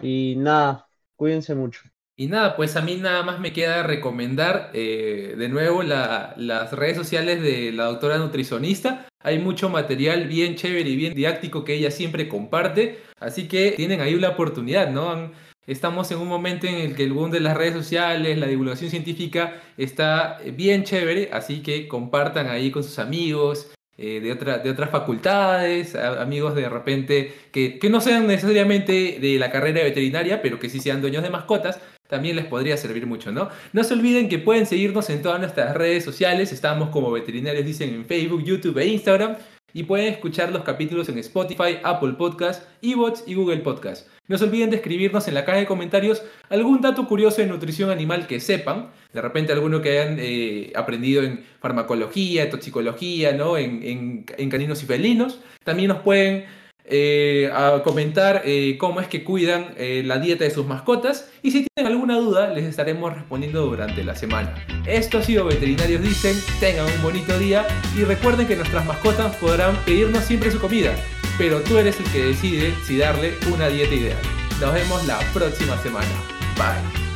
Y 0.01 0.35
nada, 0.37 0.89
cuídense 1.15 1.55
mucho. 1.55 1.81
Y 2.19 2.25
nada, 2.25 2.55
pues 2.55 2.75
a 2.75 2.81
mí 2.81 2.95
nada 2.95 3.21
más 3.21 3.39
me 3.39 3.53
queda 3.53 3.83
recomendar 3.83 4.71
eh, 4.73 5.35
de 5.37 5.49
nuevo 5.49 5.83
las 5.83 6.71
redes 6.71 6.97
sociales 6.97 7.43
de 7.43 7.71
la 7.71 7.85
doctora 7.85 8.17
nutricionista. 8.17 9.05
Hay 9.19 9.37
mucho 9.37 9.69
material 9.69 10.27
bien 10.27 10.55
chévere 10.55 10.89
y 10.89 10.95
bien 10.95 11.13
didáctico 11.13 11.63
que 11.63 11.75
ella 11.75 11.91
siempre 11.91 12.27
comparte. 12.27 13.01
Así 13.19 13.47
que 13.47 13.73
tienen 13.73 14.01
ahí 14.01 14.15
la 14.15 14.29
oportunidad, 14.29 14.89
¿no? 14.89 15.31
Estamos 15.67 16.09
en 16.11 16.17
un 16.17 16.27
momento 16.27 16.65
en 16.65 16.75
el 16.75 16.95
que 16.95 17.03
el 17.03 17.13
boom 17.13 17.29
de 17.29 17.39
las 17.39 17.55
redes 17.55 17.75
sociales, 17.75 18.39
la 18.39 18.47
divulgación 18.47 18.89
científica 18.89 19.61
está 19.77 20.39
bien 20.55 20.85
chévere. 20.85 21.29
Así 21.31 21.61
que 21.61 21.87
compartan 21.87 22.47
ahí 22.47 22.71
con 22.71 22.83
sus 22.83 22.97
amigos, 22.97 23.69
eh, 23.99 24.21
de, 24.21 24.59
de 24.63 24.69
otras 24.71 24.89
facultades, 24.89 25.95
amigos 25.95 26.55
de 26.55 26.69
repente 26.69 27.33
que, 27.51 27.77
que, 27.79 27.89
no 27.89 27.99
sean 28.01 28.27
necesariamente 28.27 29.17
de 29.19 29.37
la 29.39 29.51
carrera 29.51 29.83
veterinaria, 29.83 30.41
pero 30.41 30.59
que 30.59 30.69
sí 30.69 30.79
sean 30.79 31.01
dueños 31.01 31.23
de 31.23 31.31
mascotas, 31.31 31.79
también 32.07 32.35
les 32.35 32.45
podría 32.45 32.77
servir 32.77 33.05
mucho, 33.05 33.31
¿no? 33.31 33.49
No 33.73 33.83
se 33.83 33.93
olviden 33.93 34.29
que 34.29 34.39
pueden 34.39 34.65
seguirnos 34.65 35.09
en 35.09 35.21
todas 35.21 35.39
nuestras 35.39 35.75
redes 35.75 36.03
sociales, 36.03 36.51
estamos 36.51 36.89
como 36.89 37.11
veterinarios 37.11 37.65
dicen 37.65 37.93
en 37.93 38.05
Facebook, 38.05 38.43
YouTube 38.43 38.77
e 38.79 38.87
Instagram, 38.87 39.35
y 39.73 39.83
pueden 39.83 40.13
escuchar 40.13 40.51
los 40.51 40.63
capítulos 40.63 41.09
en 41.09 41.17
Spotify, 41.19 41.79
Apple 41.83 42.13
Podcasts, 42.13 42.65
Evox 42.81 43.23
y 43.27 43.35
Google 43.35 43.57
Podcasts. 43.57 44.09
No 44.27 44.37
se 44.37 44.45
olviden 44.45 44.69
de 44.69 44.77
escribirnos 44.77 45.27
en 45.27 45.33
la 45.35 45.45
caja 45.45 45.59
de 45.59 45.65
comentarios 45.65 46.23
algún 46.49 46.81
dato 46.81 47.07
curioso 47.07 47.41
de 47.41 47.47
nutrición 47.47 47.89
animal 47.89 48.27
que 48.27 48.39
sepan, 48.39 48.89
de 49.13 49.21
repente 49.21 49.53
alguno 49.53 49.81
que 49.81 49.99
hayan 49.99 50.17
eh, 50.19 50.71
aprendido 50.75 51.23
en 51.23 51.43
farmacología, 51.59 52.49
toxicología, 52.49 53.33
¿no? 53.33 53.57
en, 53.57 54.25
en 54.37 54.49
caninos 54.49 54.81
y 54.83 54.85
felinos. 54.85 55.39
También 55.63 55.89
nos 55.89 55.99
pueden 55.99 56.45
eh, 56.89 57.51
a 57.53 57.81
comentar 57.83 58.43
eh, 58.45 58.77
cómo 58.79 59.01
es 59.01 59.07
que 59.07 59.23
cuidan 59.23 59.73
eh, 59.77 60.03
la 60.05 60.19
dieta 60.19 60.45
de 60.45 60.51
sus 60.51 60.65
mascotas 60.65 61.29
y 61.43 61.51
si 61.51 61.67
tienen 61.75 61.91
alguna 61.91 62.17
duda 62.17 62.47
les 62.53 62.63
estaremos 62.63 63.13
respondiendo 63.13 63.65
durante 63.65 64.03
la 64.03 64.15
semana. 64.15 64.55
Esto 64.85 65.17
ha 65.17 65.23
sido 65.23 65.45
Veterinarios 65.45 66.01
Dicen, 66.01 66.35
tengan 66.59 66.85
un 66.85 67.01
bonito 67.03 67.37
día 67.37 67.67
y 67.97 68.03
recuerden 68.03 68.47
que 68.47 68.55
nuestras 68.55 68.85
mascotas 68.85 69.35
podrán 69.35 69.75
pedirnos 69.85 70.23
siempre 70.23 70.49
su 70.49 70.59
comida, 70.59 70.95
pero 71.37 71.59
tú 71.61 71.77
eres 71.77 71.99
el 71.99 72.11
que 72.11 72.23
decide 72.23 72.73
si 72.85 72.97
darle 72.97 73.33
una 73.53 73.67
dieta 73.67 73.93
ideal. 73.93 74.17
Nos 74.61 74.73
vemos 74.73 75.05
la 75.05 75.19
próxima 75.33 75.77
semana. 75.83 76.07
Bye. 76.55 77.06